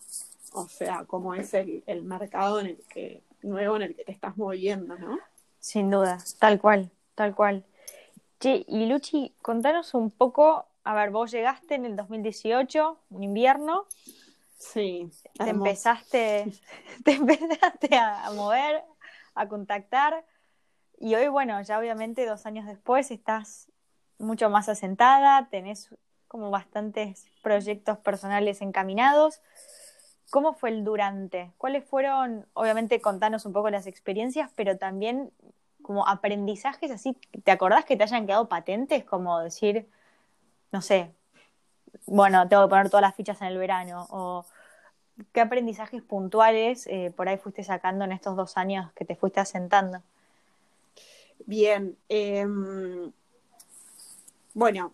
o 0.53 0.68
sea, 0.68 1.07
cómo 1.07 1.35
es 1.35 1.55
el, 1.55 1.83
el 1.87 2.03
mercado 2.03 2.61
en 2.61 2.66
el 2.66 2.77
que, 2.88 3.22
nuevo 3.42 3.77
en 3.77 3.83
el 3.83 3.96
que 3.96 4.05
te 4.05 4.12
estás 4.12 4.37
moviendo, 4.37 4.98
¿no? 4.98 5.18
Sin 5.59 5.90
duda, 5.90 6.18
tal 6.38 6.61
cual, 6.61 6.90
tal 7.14 7.35
cual. 7.35 7.64
Che, 8.40 8.66
y 8.68 8.85
Luchi, 8.85 9.35
contanos 9.40 9.94
un 9.94 10.11
poco, 10.11 10.66
a 10.85 10.94
ver, 10.94 11.11
vos 11.11 11.31
llegaste 11.31 11.77
en 11.77 11.87
el 11.87 11.96
2018, 11.96 12.98
un 13.09 13.22
invierno. 13.22 13.87
Sí. 14.59 15.11
Te 15.33 15.48
empezaste, 15.48 16.53
te 17.05 17.12
empezaste 17.12 17.96
a, 17.96 18.31
mover, 18.35 18.83
a 19.35 19.48
contactar. 19.48 20.27
Y 20.99 21.15
hoy, 21.15 21.29
bueno, 21.29 21.61
ya 21.63 21.79
obviamente 21.79 22.27
dos 22.27 22.47
años 22.47 22.67
después 22.67 23.11
estás 23.11 23.71
mucho 24.19 24.49
más 24.51 24.69
asentada, 24.69 25.49
tenés 25.51 25.95
como 26.29 26.51
bastantes 26.51 27.27
proyectos 27.43 27.99
personales 27.99 28.61
encaminados. 28.63 29.41
¿Cómo 30.31 30.55
fue 30.55 30.71
el 30.71 30.85
durante? 30.85 31.53
¿Cuáles 31.59 31.85
fueron, 31.85 32.47
obviamente, 32.55 33.01
contanos 33.01 33.47
un 33.47 33.53
poco 33.53 33.71
las 33.71 33.87
experiencias, 33.87 34.51
pero 34.57 34.79
también 34.79 35.31
como 35.83 36.09
aprendizajes 36.09 36.91
así, 36.91 37.19
¿te 37.45 37.51
acordás 37.51 37.85
que 37.85 37.97
te 37.97 38.05
hayan 38.05 38.27
quedado 38.27 38.49
patentes? 38.49 39.05
Como 39.05 39.39
decir, 39.41 39.87
no 40.73 40.81
sé, 40.81 41.13
bueno, 42.07 42.49
tengo 42.49 42.65
que 42.65 42.71
poner 42.71 42.89
todas 42.89 43.03
las 43.03 43.15
fichas 43.15 43.41
en 43.43 43.49
el 43.49 43.59
verano, 43.59 44.07
o 44.11 44.45
qué 45.33 45.41
aprendizajes 45.41 46.03
puntuales 46.03 46.87
eh, 46.87 47.13
por 47.15 47.29
ahí 47.29 47.37
fuiste 47.37 47.63
sacando 47.63 48.05
en 48.05 48.13
estos 48.13 48.35
dos 48.35 48.57
años 48.57 48.91
que 48.95 49.05
te 49.05 49.15
fuiste 49.15 49.41
asentando. 49.41 50.03
Bien, 51.47 51.97
em, 52.09 53.12
bueno, 54.55 54.92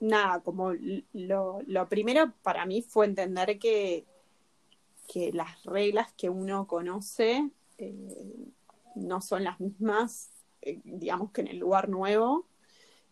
nada, 0.00 0.40
como 0.40 0.72
lo, 1.12 1.60
lo, 1.66 1.88
primero 1.88 2.32
para 2.42 2.66
mí 2.66 2.82
fue 2.82 3.06
entender 3.06 3.58
que, 3.58 4.06
que 5.12 5.32
las 5.32 5.62
reglas 5.64 6.12
que 6.14 6.30
uno 6.30 6.66
conoce 6.66 7.50
eh, 7.78 8.46
no 8.94 9.20
son 9.20 9.44
las 9.44 9.60
mismas, 9.60 10.30
eh, 10.62 10.80
digamos 10.84 11.32
que 11.32 11.42
en 11.42 11.48
el 11.48 11.58
lugar 11.58 11.88
nuevo, 11.88 12.46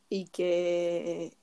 y 0.09 0.27
que, 0.27 1.37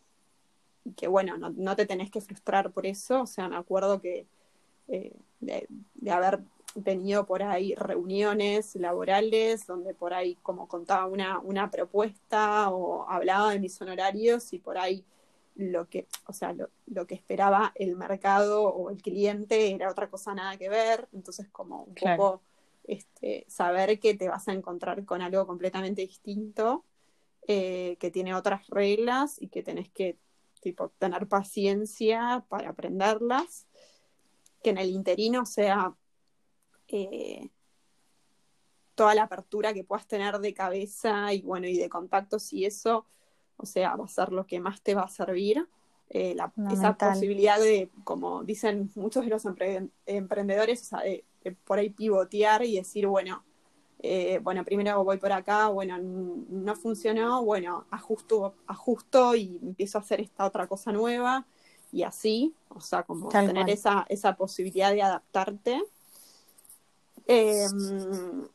que 0.95 1.07
bueno, 1.07 1.37
no, 1.37 1.75
te 1.75 1.85
tenés 1.85 2.11
que 2.11 2.21
frustrar 2.21 2.71
por 2.71 2.85
eso. 2.85 3.21
O 3.21 3.27
sea, 3.27 3.47
me 3.47 3.57
acuerdo 3.57 4.01
que 4.01 4.27
eh, 4.87 5.13
de, 5.39 5.67
haber 6.11 6.41
tenido 6.83 7.25
por 7.25 7.43
ahí 7.43 7.73
reuniones 7.75 8.75
laborales 8.75 9.65
donde 9.65 9.93
por 9.93 10.13
ahí 10.13 10.37
como 10.43 10.67
contaba 10.67 11.05
una, 11.05 11.39
una 11.39 11.71
propuesta 11.71 12.69
o 12.69 13.09
hablaba 13.09 13.51
de 13.51 13.59
mis 13.59 13.79
honorarios 13.81 14.51
y 14.53 14.59
por 14.59 14.77
ahí 14.77 15.05
lo 15.55 15.87
que, 15.87 16.07
o 16.27 16.33
sea, 16.33 16.51
lo, 16.51 16.69
lo, 16.87 17.07
que 17.07 17.15
esperaba 17.15 17.71
el 17.75 17.95
mercado 17.95 18.63
o 18.63 18.89
el 18.89 19.01
cliente 19.01 19.73
era 19.73 19.89
otra 19.89 20.09
cosa 20.09 20.35
nada 20.35 20.57
que 20.57 20.67
ver, 20.67 21.07
entonces 21.13 21.47
como 21.49 21.83
un 21.83 21.95
poco 21.95 22.41
este, 22.83 23.45
saber 23.47 23.99
que 23.99 24.15
te 24.15 24.27
vas 24.27 24.47
a 24.47 24.53
encontrar 24.53 25.05
con 25.05 25.21
algo 25.21 25.47
completamente 25.47 26.01
distinto, 26.01 26.83
eh, 27.47 27.95
que 27.99 28.11
tiene 28.11 28.33
otras 28.33 28.67
reglas 28.67 29.41
y 29.41 29.47
que 29.47 29.63
tenés 29.63 29.89
que 29.89 30.17
tipo, 30.61 30.89
tener 30.97 31.27
paciencia 31.27 32.43
para 32.49 32.69
aprenderlas, 32.69 33.67
que 34.63 34.71
en 34.71 34.79
el 34.79 34.89
interino 34.89 35.45
sea 35.45 35.93
eh, 36.87 37.49
toda 38.95 39.15
la 39.15 39.23
apertura 39.23 39.73
que 39.73 39.83
puedas 39.83 40.07
tener 40.07 40.39
de 40.39 40.53
cabeza 40.53 41.33
y 41.33 41.41
bueno, 41.41 41.67
y 41.67 41.77
de 41.77 41.89
contactos 41.89 42.53
y 42.53 42.65
eso, 42.65 43.05
o 43.57 43.65
sea, 43.65 43.95
va 43.95 44.05
a 44.05 44.09
ser 44.09 44.31
lo 44.31 44.45
que 44.45 44.59
más 44.59 44.81
te 44.81 44.95
va 44.95 45.03
a 45.03 45.09
servir. 45.09 45.67
Eh, 46.09 46.35
esa 46.71 46.95
posibilidad 46.97 47.59
de, 47.59 47.89
como 48.03 48.43
dicen 48.43 48.91
muchos 48.95 49.25
de 49.25 49.31
los 49.31 49.43
emprendedores, 50.05 50.81
o 50.83 50.85
sea, 50.85 50.99
de 50.99 51.23
por 51.65 51.79
ahí 51.79 51.89
pivotear 51.89 52.63
y 52.63 52.75
decir, 52.75 53.07
bueno, 53.07 53.43
eh, 53.99 54.39
bueno, 54.43 54.63
primero 54.63 55.03
voy 55.03 55.17
por 55.17 55.31
acá, 55.31 55.67
bueno, 55.69 55.97
no 55.99 56.75
funcionó, 56.75 57.43
bueno, 57.43 57.85
ajusto, 57.89 58.53
ajusto 58.67 59.35
y 59.35 59.59
empiezo 59.63 59.97
a 59.97 60.01
hacer 60.01 60.21
esta 60.21 60.45
otra 60.45 60.67
cosa 60.67 60.91
nueva 60.91 61.47
y 61.91 62.03
así, 62.03 62.53
o 62.69 62.81
sea, 62.81 63.03
como 63.03 63.29
tener 63.29 63.69
esa, 63.69 64.05
esa 64.09 64.35
posibilidad 64.35 64.91
de 64.91 65.01
adaptarte. 65.01 65.81
Em, 67.27 68.47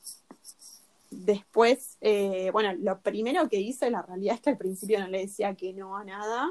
después, 1.11 1.97
eh, 2.01 2.51
bueno, 2.53 2.73
lo 2.75 3.01
primero 3.01 3.49
que 3.49 3.61
hice, 3.61 3.91
la 3.91 4.03
realidad 4.03 4.37
es 4.37 4.41
que 4.41 4.51
al 4.51 4.59
principio 4.59 5.01
no 5.01 5.09
le 5.09 5.21
decía 5.21 5.55
que 5.55 5.73
no 5.73 5.97
a 5.97 6.05
nada, 6.05 6.51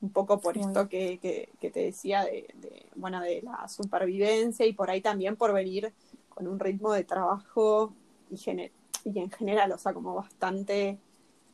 un 0.00 0.10
poco 0.10 0.40
por 0.40 0.58
esto 0.58 0.88
que, 0.88 1.18
que, 1.58 1.70
te 1.70 1.80
decía 1.80 2.24
de, 2.24 2.46
bueno, 2.94 3.20
de 3.22 3.40
la 3.42 3.66
supervivencia 3.68 4.66
y 4.66 4.74
por 4.74 4.90
ahí 4.90 5.00
también 5.00 5.36
por 5.36 5.52
venir 5.54 5.94
con 6.28 6.46
un 6.46 6.58
ritmo 6.58 6.92
de 6.92 7.04
trabajo 7.04 7.94
y, 8.30 8.36
y 9.04 9.18
en 9.18 9.30
general, 9.30 9.72
o 9.72 9.78
sea, 9.78 9.94
como 9.94 10.14
bastante 10.14 10.98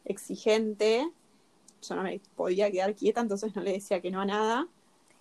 exigente. 0.05 1.09
Yo 1.83 1.95
no 1.95 2.03
me 2.03 2.21
podía 2.35 2.71
quedar 2.71 2.95
quieta, 2.95 3.21
entonces 3.21 3.55
no 3.55 3.63
le 3.63 3.73
decía 3.73 4.01
que 4.01 4.11
no 4.11 4.21
a 4.21 4.25
nada. 4.25 4.67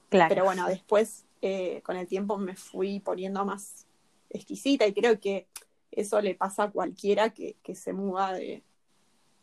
Claro. 0.10 0.30
Pero 0.30 0.46
bueno, 0.46 0.68
después 0.68 1.26
eh, 1.42 1.82
con 1.84 1.98
el 1.98 2.08
tiempo 2.08 2.38
me 2.38 2.56
fui 2.56 3.00
poniendo 3.00 3.46
más 3.46 3.86
exquisita 4.30 4.86
y 4.86 4.94
creo 4.94 5.20
que 5.20 5.48
eso 5.92 6.22
le 6.22 6.36
pasa 6.36 6.64
a 6.64 6.72
cualquiera 6.72 7.32
que, 7.32 7.56
que 7.64 7.76
se 7.76 7.94
muda 7.94 8.34
de, 8.34 8.64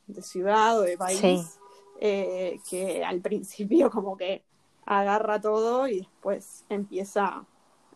de 0.06 0.22
ciudad 0.22 0.78
o 0.78 0.82
de 0.82 0.96
país. 0.96 1.58
Eh, 1.98 2.60
que 2.68 3.02
al 3.04 3.20
principio 3.20 3.90
como 3.90 4.16
que 4.16 4.42
agarra 4.84 5.40
todo 5.40 5.88
y 5.88 6.00
después 6.00 6.64
empieza 6.68 7.44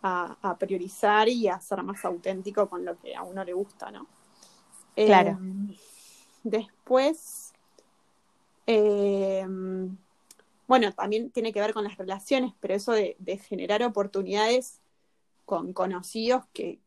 a, 0.03 0.57
priorizar 0.59 1.29
y 1.29 1.49
a 1.49 1.61
ser 1.61 1.83
más 1.83 2.05
auténtico 2.07 2.69
con 2.69 2.85
lo 2.85 2.99
que 2.99 3.15
a 3.15 3.23
uno 3.23 3.45
le 3.45 3.53
gusta, 3.53 3.91
¿no? 3.91 4.07
Claro. 4.95 5.31
Em, 5.31 5.77
después, 6.43 7.53
em, 8.67 9.97
bueno, 10.67 10.93
también 10.93 11.31
tiene 11.31 11.53
que 11.53 11.61
ver 11.61 11.75
con 11.75 11.85
las 11.85 11.99
relaciones, 11.99 12.55
pero 12.61 12.75
eso 12.75 12.93
de, 12.93 13.17
generar 13.47 13.83
oportunidades 13.83 14.80
con 15.51 15.73
conocidos 15.73 16.45
que, 16.53 16.79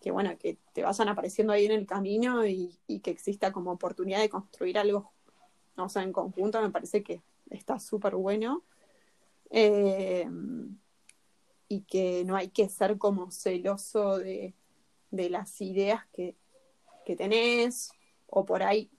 que, 0.00 0.10
bueno, 0.10 0.36
que 0.36 0.58
te 0.72 0.82
vayan 0.82 1.08
apareciendo 1.08 1.52
ahí 1.52 1.66
en 1.66 1.70
el 1.70 1.86
camino 1.86 2.44
y, 2.44 2.76
que 3.00 3.12
exista 3.12 3.52
como 3.52 3.70
oportunidad 3.70 4.18
de 4.18 4.28
construir 4.28 4.76
algo 4.76 5.12
o 5.76 5.88
sea, 5.88 6.02
en 6.02 6.12
conjunto 6.12 6.60
me 6.60 6.70
parece 6.70 7.04
que 7.04 7.22
está 7.48 7.78
súper 7.78 8.16
bueno. 8.16 8.64
Eh, 9.50 10.28
y 11.68 11.82
que 11.82 12.24
no 12.26 12.34
hay 12.34 12.48
que 12.48 12.68
ser 12.68 12.98
como 12.98 13.30
celoso 13.30 14.18
de, 14.18 14.52
las 15.12 15.60
ideas 15.60 16.04
que, 16.12 16.34
que, 17.06 17.14
tenés, 17.14 17.92
o 18.26 18.44
por 18.44 18.64
ahí, 18.64 18.90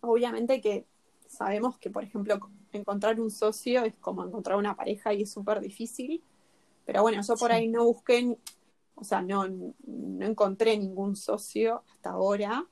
obviamente 0.00 0.60
que 0.60 0.86
sabemos 1.26 1.78
que, 1.78 1.90
por 1.90 2.04
ejemplo, 2.04 2.38
encontrar 2.72 3.20
un 3.20 3.30
socio 3.30 3.84
es 3.84 3.94
como 3.96 4.24
encontrar 4.24 4.56
una 4.56 4.76
pareja 4.76 5.12
y 5.12 5.22
es 5.22 5.32
súper 5.32 5.60
difícil, 5.60 6.22
pero 6.90 7.02
bueno, 7.02 7.22
yo 7.22 7.36
por 7.36 7.52
ahí 7.52 7.68
no 7.68 7.84
busqué, 7.84 8.36
o 8.96 9.04
sea, 9.04 9.22
no, 9.22 9.46
no 9.46 10.26
encontré 10.26 10.76
ningún 10.76 11.14
socio 11.14 11.84
hasta 11.88 12.10
ahora, 12.10 12.66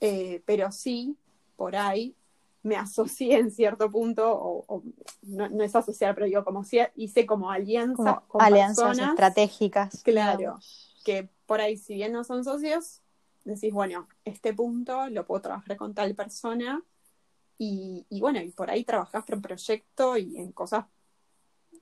eh, 0.00 0.44
pero 0.46 0.70
sí, 0.70 1.16
por 1.56 1.74
ahí 1.74 2.14
me 2.62 2.76
asocié 2.76 3.38
en 3.38 3.50
cierto 3.50 3.90
punto, 3.90 4.32
o, 4.32 4.84
no, 5.22 5.64
es 5.64 5.74
asociar, 5.74 6.14
pero 6.14 6.26
digo, 6.26 6.44
como 6.44 6.62
si 6.62 6.78
hice 6.94 7.26
como 7.26 7.50
alianzas 7.50 8.20
con 8.28 8.40
alianzas 8.40 8.96
estratégicas. 9.00 10.04
Claro, 10.04 10.60
que 11.04 11.28
por 11.44 11.60
ahí, 11.60 11.76
si 11.76 11.94
bien 11.94 12.12
no 12.12 12.22
son 12.22 12.44
socios, 12.44 13.00
decís, 13.42 13.72
bueno, 13.72 14.06
este 14.24 14.54
punto 14.54 15.08
lo 15.08 15.26
puedo 15.26 15.42
trabajar 15.42 15.76
con 15.76 15.94
tal 15.94 16.14
persona, 16.14 16.80
y, 17.58 18.06
bueno, 18.20 18.40
y 18.40 18.50
por 18.52 18.70
ahí 18.70 18.84
trabajás 18.84 19.24
por 19.24 19.42
proyecto 19.42 20.16
y 20.16 20.36
en 20.36 20.52
cosas 20.52 20.84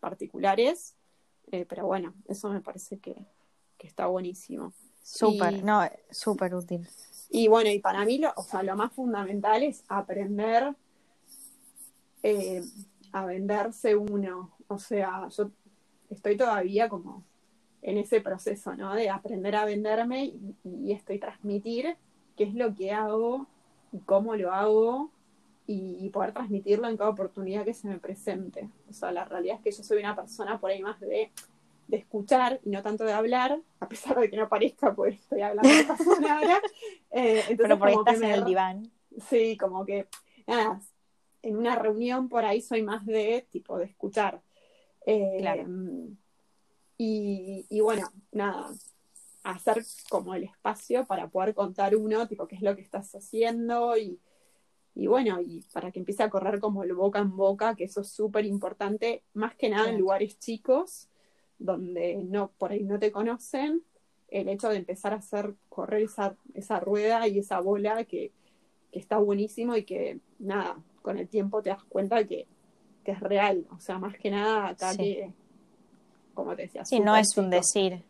particulares, 0.00 0.96
eh, 1.50 1.66
pero 1.68 1.86
bueno, 1.86 2.14
eso 2.28 2.48
me 2.50 2.60
parece 2.60 2.98
que, 2.98 3.26
está 3.78 4.06
buenísimo. 4.06 4.74
Súper, 5.02 5.64
no, 5.64 5.88
súper 6.10 6.54
útil. 6.54 6.86
Y 7.30 7.48
bueno, 7.48 7.70
y 7.70 7.78
para 7.78 8.04
mí 8.04 8.18
lo, 8.18 8.32
o 8.36 8.42
sea, 8.42 8.62
lo 8.62 8.76
más 8.76 8.92
fundamental 8.92 9.62
es 9.62 9.82
aprender 9.88 10.74
eh, 12.22 12.62
a 13.12 13.24
venderse 13.24 13.96
uno. 13.96 14.50
O 14.68 14.78
sea, 14.78 15.28
yo 15.28 15.50
estoy 16.10 16.36
todavía 16.36 16.88
como 16.88 17.24
en 17.80 17.96
ese 17.96 18.20
proceso, 18.20 18.76
¿no? 18.76 18.94
De 18.94 19.08
aprender 19.08 19.56
a 19.56 19.64
venderme 19.64 20.26
y, 20.26 20.56
y 20.64 20.92
estoy 20.92 21.18
transmitir 21.18 21.96
qué 22.36 22.44
es 22.44 22.54
lo 22.54 22.74
que 22.74 22.92
hago 22.92 23.46
y 23.92 23.98
cómo 24.00 24.36
lo 24.36 24.52
hago 24.52 25.10
y, 25.72 26.10
poder 26.10 26.32
transmitirlo 26.32 26.88
en 26.88 26.96
cada 26.96 27.10
oportunidad 27.10 27.64
que 27.64 27.74
se 27.74 27.86
me 27.86 27.98
presente. 27.98 28.68
O 28.88 28.92
sea, 28.92 29.12
la 29.12 29.24
realidad 29.24 29.56
es 29.56 29.62
que 29.62 29.70
yo 29.70 29.84
soy 29.84 29.98
una 29.98 30.16
persona 30.16 30.58
por 30.58 30.70
ahí 30.70 30.82
más 30.82 30.98
de 31.00 31.30
de 31.86 31.96
escuchar 31.96 32.60
y 32.64 32.70
no 32.70 32.84
tanto 32.84 33.02
de 33.02 33.12
hablar, 33.12 33.60
a 33.80 33.88
pesar 33.88 34.18
de 34.18 34.30
que 34.30 34.36
no 34.36 34.48
parezca, 34.48 34.94
pues 34.94 35.16
estoy 35.16 35.40
hablando 35.40 35.68
de 35.68 35.84
persona 35.84 36.38
ahora. 36.38 36.60
Eh, 37.12 37.56
Pero 37.56 37.76
por 37.76 37.88
ahí 37.88 37.96
estás 37.96 38.22
en 38.22 38.30
el 38.30 38.44
diván. 38.44 38.88
Sí, 39.28 39.56
como 39.56 39.84
que 39.84 40.06
nada, 40.46 40.80
en 41.42 41.56
una 41.56 41.74
reunión 41.74 42.28
por 42.28 42.44
ahí 42.44 42.62
soy 42.62 42.82
más 42.82 43.04
de 43.04 43.48
tipo 43.50 43.76
de 43.78 43.86
escuchar. 43.86 44.40
Eh, 45.04 45.38
Claro. 45.40 45.66
y, 46.96 47.66
y 47.68 47.80
bueno, 47.80 48.08
nada, 48.30 48.70
hacer 49.42 49.84
como 50.08 50.36
el 50.36 50.44
espacio 50.44 51.04
para 51.06 51.28
poder 51.28 51.52
contar 51.52 51.96
uno, 51.96 52.28
tipo, 52.28 52.46
qué 52.46 52.54
es 52.54 52.62
lo 52.62 52.76
que 52.76 52.82
estás 52.82 53.12
haciendo 53.16 53.96
y, 53.96 54.20
y 55.00 55.06
bueno, 55.06 55.40
y 55.40 55.64
para 55.72 55.90
que 55.90 55.98
empiece 55.98 56.22
a 56.22 56.28
correr 56.28 56.60
como 56.60 56.82
el 56.82 56.92
boca 56.92 57.20
en 57.20 57.34
boca, 57.34 57.74
que 57.74 57.84
eso 57.84 58.02
es 58.02 58.10
súper 58.10 58.44
importante, 58.44 59.22
más 59.32 59.54
que 59.54 59.70
nada 59.70 59.88
en 59.88 59.98
lugares 59.98 60.38
chicos, 60.38 61.08
donde 61.58 62.16
no, 62.22 62.50
por 62.58 62.72
ahí 62.72 62.82
no 62.82 62.98
te 62.98 63.10
conocen, 63.10 63.82
el 64.28 64.50
hecho 64.50 64.68
de 64.68 64.76
empezar 64.76 65.14
a 65.14 65.16
hacer 65.16 65.54
correr 65.70 66.02
esa, 66.02 66.36
esa 66.52 66.80
rueda 66.80 67.26
y 67.28 67.38
esa 67.38 67.60
bola 67.60 68.04
que, 68.04 68.30
que 68.92 68.98
está 68.98 69.16
buenísimo 69.16 69.74
y 69.74 69.84
que 69.84 70.20
nada, 70.38 70.76
con 71.00 71.16
el 71.16 71.28
tiempo 71.28 71.62
te 71.62 71.70
das 71.70 71.82
cuenta 71.84 72.22
que, 72.24 72.46
que 73.02 73.12
es 73.12 73.20
real, 73.20 73.66
o 73.74 73.80
sea, 73.80 73.98
más 73.98 74.18
que 74.18 74.30
nada 74.30 74.68
acá 74.68 74.92
Sí. 74.92 74.98
que, 74.98 75.32
como 76.34 76.54
te 76.54 76.62
decía, 76.64 76.84
Sí, 76.84 77.00
no 77.00 77.16
es 77.16 77.38
un 77.38 77.48
decir. 77.48 78.02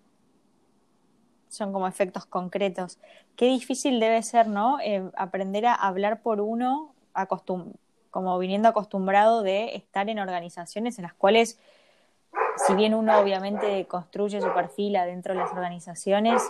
Son 1.51 1.73
como 1.73 1.87
efectos 1.87 2.25
concretos. 2.25 2.99
Qué 3.37 3.47
difícil 3.47 4.01
debe 4.01 4.23
ser, 4.23 4.47
¿no? 4.47 4.81
Eh, 4.81 5.11
aprender 5.17 5.67
a 5.67 5.75
hablar 5.75 6.23
por 6.23 6.41
uno, 6.41 6.95
acostum 7.13 7.75
como 8.11 8.39
viniendo 8.39 8.69
acostumbrado 8.69 9.43
de 9.43 9.77
estar 9.77 10.09
en 10.09 10.19
organizaciones 10.19 10.99
en 10.99 11.05
las 11.05 11.15
cuales, 11.15 11.59
si 12.67 12.75
bien 12.75 12.95
uno 12.95 13.19
obviamente 13.19 13.87
construye 13.87 14.41
su 14.41 14.53
perfil 14.53 14.97
adentro 14.97 15.33
de 15.33 15.41
las 15.41 15.53
organizaciones, 15.53 16.43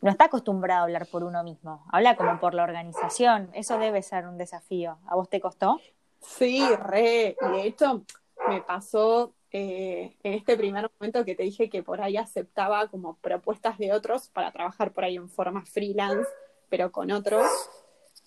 no 0.00 0.10
está 0.10 0.24
acostumbrado 0.26 0.80
a 0.80 0.84
hablar 0.84 1.06
por 1.06 1.24
uno 1.24 1.44
mismo. 1.44 1.84
Habla 1.92 2.16
como 2.16 2.40
por 2.40 2.54
la 2.54 2.64
organización. 2.64 3.50
Eso 3.52 3.78
debe 3.78 4.02
ser 4.02 4.26
un 4.26 4.38
desafío. 4.38 4.98
¿A 5.06 5.14
vos 5.14 5.28
te 5.28 5.40
costó? 5.40 5.78
Sí, 6.20 6.64
re. 6.76 7.36
Y 7.40 7.48
de 7.52 7.66
hecho, 7.66 8.02
me 8.48 8.62
pasó 8.62 9.34
eh, 9.52 10.16
en 10.22 10.34
este 10.34 10.56
primer 10.56 10.90
momento 10.98 11.24
que 11.24 11.34
te 11.34 11.42
dije 11.42 11.68
que 11.70 11.82
por 11.82 12.00
ahí 12.00 12.16
aceptaba 12.16 12.88
como 12.88 13.16
propuestas 13.16 13.78
de 13.78 13.92
otros 13.92 14.28
para 14.28 14.52
trabajar 14.52 14.92
por 14.92 15.04
ahí 15.04 15.16
en 15.16 15.28
forma 15.28 15.64
freelance, 15.64 16.28
pero 16.68 16.92
con 16.92 17.10
otros. 17.10 17.46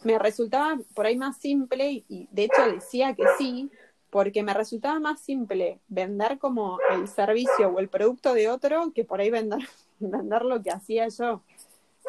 Me 0.04 0.20
resultaba 0.20 0.78
por 0.94 1.06
ahí 1.06 1.16
más 1.18 1.38
simple 1.38 2.04
y- 2.10 2.28
de 2.32 2.44
hecho 2.46 2.62
decía 2.72 3.14
que 3.16 3.24
sí, 3.38 3.72
porque 4.10 4.44
me 4.44 4.54
resultaba 4.54 5.00
más 5.00 5.22
simple 5.22 5.80
vender 5.88 6.38
como 6.40 6.78
el 6.92 7.08
servicio 7.08 7.70
o 7.70 7.80
el 7.80 7.90
producto 7.90 8.34
de 8.34 8.50
otro 8.50 8.92
que 8.94 9.06
por 9.06 9.22
ahí 9.22 9.30
vender, 9.30 9.60
vender 10.00 10.44
lo 10.44 10.62
que 10.62 10.72
hacía 10.72 11.08
yo. 11.08 11.42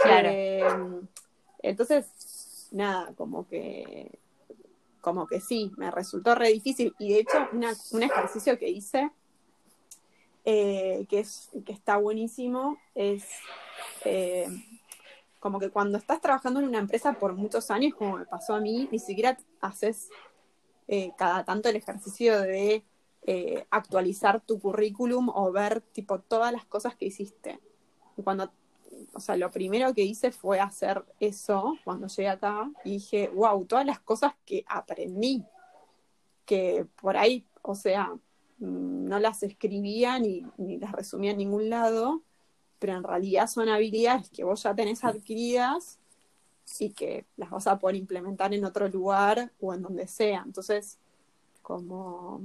Claro. 0.02 0.28
Eh, 0.32 0.64
entonces, 1.62 2.68
nada, 2.72 3.12
como 3.16 3.46
que 3.48 4.18
como 5.04 5.26
que 5.26 5.38
sí, 5.38 5.70
me 5.76 5.90
resultó 5.90 6.34
re 6.34 6.48
difícil. 6.48 6.94
Y 6.98 7.12
de 7.12 7.18
hecho, 7.20 7.36
un 7.92 8.02
ejercicio 8.02 8.58
que 8.58 8.70
hice, 8.70 9.10
eh, 10.46 11.04
que, 11.10 11.20
es, 11.20 11.50
que 11.66 11.74
está 11.74 11.98
buenísimo, 11.98 12.78
es 12.94 13.24
eh, 14.06 14.48
como 15.40 15.60
que 15.60 15.68
cuando 15.68 15.98
estás 15.98 16.22
trabajando 16.22 16.60
en 16.60 16.68
una 16.68 16.78
empresa 16.78 17.12
por 17.12 17.34
muchos 17.34 17.70
años, 17.70 17.94
como 17.94 18.16
me 18.16 18.24
pasó 18.24 18.54
a 18.54 18.60
mí, 18.60 18.88
ni 18.90 18.98
siquiera 18.98 19.36
haces 19.60 20.08
eh, 20.88 21.12
cada 21.18 21.44
tanto 21.44 21.68
el 21.68 21.76
ejercicio 21.76 22.40
de 22.40 22.82
actualizar 23.70 24.42
tu 24.42 24.60
currículum 24.60 25.30
o 25.30 25.50
ver 25.50 25.80
tipo 25.80 26.18
todas 26.18 26.52
las 26.52 26.66
cosas 26.66 26.94
que 26.94 27.06
hiciste. 27.06 27.58
Y 28.18 28.22
cuando 28.22 28.50
o 29.14 29.20
sea, 29.20 29.36
lo 29.36 29.50
primero 29.50 29.94
que 29.94 30.02
hice 30.02 30.32
fue 30.32 30.60
hacer 30.60 31.04
eso 31.20 31.76
cuando 31.84 32.08
llegué 32.08 32.28
acá 32.28 32.70
y 32.84 32.92
dije, 32.92 33.28
wow, 33.28 33.64
todas 33.64 33.86
las 33.86 34.00
cosas 34.00 34.34
que 34.44 34.64
aprendí, 34.68 35.44
que 36.44 36.86
por 37.00 37.16
ahí, 37.16 37.46
o 37.62 37.74
sea, 37.74 38.12
mm, 38.58 39.08
no 39.08 39.18
las 39.20 39.42
escribía 39.42 40.18
ni, 40.18 40.44
ni 40.56 40.78
las 40.78 40.92
resumía 40.92 41.30
en 41.30 41.38
ningún 41.38 41.70
lado, 41.70 42.22
pero 42.78 42.96
en 42.96 43.04
realidad 43.04 43.46
son 43.46 43.68
habilidades 43.68 44.28
que 44.30 44.44
vos 44.44 44.62
ya 44.64 44.74
tenés 44.74 45.04
adquiridas 45.04 45.98
y 46.80 46.90
que 46.90 47.24
las 47.36 47.50
vas 47.50 47.66
a 47.66 47.78
poder 47.78 47.96
implementar 47.96 48.52
en 48.52 48.64
otro 48.64 48.88
lugar 48.88 49.52
o 49.60 49.74
en 49.74 49.82
donde 49.82 50.08
sea. 50.08 50.42
Entonces, 50.44 50.98
como, 51.62 52.40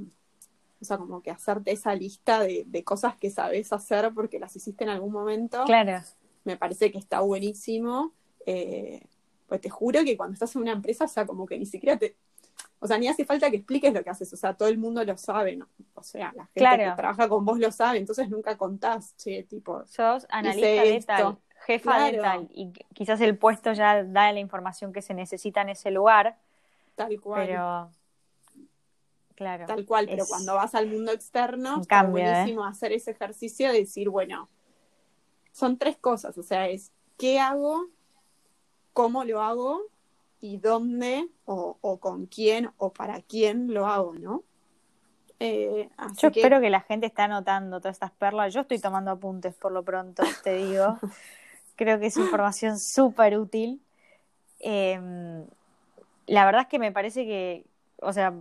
o 0.82 0.86
sea, 0.86 0.98
como 0.98 1.22
que 1.24 1.32
hacerte 1.32 1.72
esa 1.72 1.96
lista 1.96 2.42
de, 2.42 2.64
de 2.68 2.84
cosas 2.84 3.18
que 3.18 3.32
sabes 3.32 3.74
hacer 3.74 4.12
porque 4.14 4.40
las 4.40 4.56
hiciste 4.56 4.84
en 4.84 4.92
algún 4.92 5.12
momento 5.12 5.64
Claro. 5.66 6.04
Me 6.50 6.58
parece 6.58 6.92
que 6.92 6.98
está 6.98 7.20
buenísimo. 7.22 8.12
Eh, 8.46 9.02
pues 9.48 9.62
te 9.62 9.70
juro 9.70 10.04
que 10.04 10.18
cuando 10.18 10.34
estás 10.34 10.56
en 10.56 10.62
una 10.64 10.72
empresa, 10.74 11.06
o 11.06 11.08
sea, 11.08 11.26
como 11.26 11.46
que 11.46 11.58
ni 11.58 11.66
siquiera 11.66 11.98
te. 11.98 12.16
O 12.82 12.88
sea, 12.88 12.98
ni 12.98 13.08
hace 13.08 13.26
falta 13.26 13.50
que 13.52 13.58
expliques 13.58 13.94
lo 13.94 14.04
que 14.04 14.10
haces, 14.10 14.32
o 14.34 14.38
sea, 14.38 14.54
todo 14.54 14.68
el 14.70 14.78
mundo 14.78 15.04
lo 15.04 15.18
sabe, 15.18 15.56
¿no? 15.58 15.68
O 15.96 16.02
sea, 16.04 16.32
la 16.36 16.46
gente 16.46 16.60
Claro. 16.60 16.84
que 16.92 16.96
trabaja 17.02 17.28
con 17.28 17.44
vos 17.46 17.60
lo 17.60 17.72
sabe, 17.72 17.98
entonces 18.00 18.30
nunca 18.30 18.58
contás, 18.58 19.16
che, 19.18 19.44
tipo, 19.44 19.86
Sos 19.86 20.26
analista 20.30 20.84
de 20.84 21.02
tal, 21.02 21.38
jefa 21.66 22.06
de 22.06 22.18
tal, 22.20 22.48
y 22.54 22.68
qu- 22.68 22.86
quizás 22.94 23.20
el 23.22 23.38
puesto 23.38 23.74
ya 23.74 24.04
da 24.04 24.32
la 24.32 24.40
información 24.40 24.94
que 24.94 25.02
se 25.02 25.14
necesita 25.14 25.62
en 25.62 25.70
ese 25.70 25.92
lugar, 25.92 26.38
tal 26.96 27.20
cual. 27.20 27.46
pero 27.48 27.92
claro, 29.36 29.66
Tal 29.66 29.86
cual, 29.86 30.06
pero 30.10 30.24
es 30.24 30.30
cuando 30.30 30.56
vas 30.56 30.74
al 30.76 30.88
mundo 30.88 31.12
externo, 31.12 31.82
está 31.82 32.02
cambio, 32.02 32.24
¿eh? 32.24 32.32
buenísimo 32.32 32.66
hacer 32.66 32.92
ese 32.94 33.12
ejercicio 33.12 33.72
de 33.72 33.80
decir, 33.80 34.08
bueno, 34.10 34.48
son 35.52 35.78
tres 35.78 35.98
cosas, 35.98 36.38
o 36.38 36.44
sea, 36.44 36.68
es 36.68 36.92
qué 37.18 37.40
hago, 37.40 37.88
cómo 38.94 39.24
lo 39.24 39.42
hago 39.42 39.82
y 40.42 40.58
dónde 40.58 41.28
o, 41.46 41.78
o 41.82 41.98
con 41.98 42.26
quién 42.26 42.72
o 42.78 42.92
para 42.92 43.22
quién 43.22 43.74
lo 43.74 43.88
hago, 43.88 44.14
¿no? 44.16 44.44
Eh, 45.40 45.90
así 45.98 46.16
Yo 46.22 46.32
que, 46.32 46.42
espero 46.42 46.60
que 46.60 46.70
la 46.70 46.82
gente 46.82 47.08
esté 47.08 47.22
anotando 47.22 47.80
todas 47.80 47.96
estas 47.96 48.12
perlas. 48.12 48.54
Yo 48.54 48.62
estoy 48.62 48.80
tomando 48.80 49.12
apuntes 49.12 49.56
por 49.56 49.72
lo 49.72 49.84
pronto, 49.84 50.24
te 50.44 50.56
digo. 50.56 50.98
Creo 51.76 52.00
que 52.00 52.08
es 52.08 52.18
información 52.18 52.78
súper 52.78 53.38
útil. 53.38 53.82
Eh, 54.60 55.00
la 56.28 56.46
verdad 56.46 56.64
es 56.64 56.68
que 56.68 56.80
me 56.80 56.92
parece 56.92 57.26
que, 57.26 57.66
o 58.02 58.12
sea, 58.12 58.34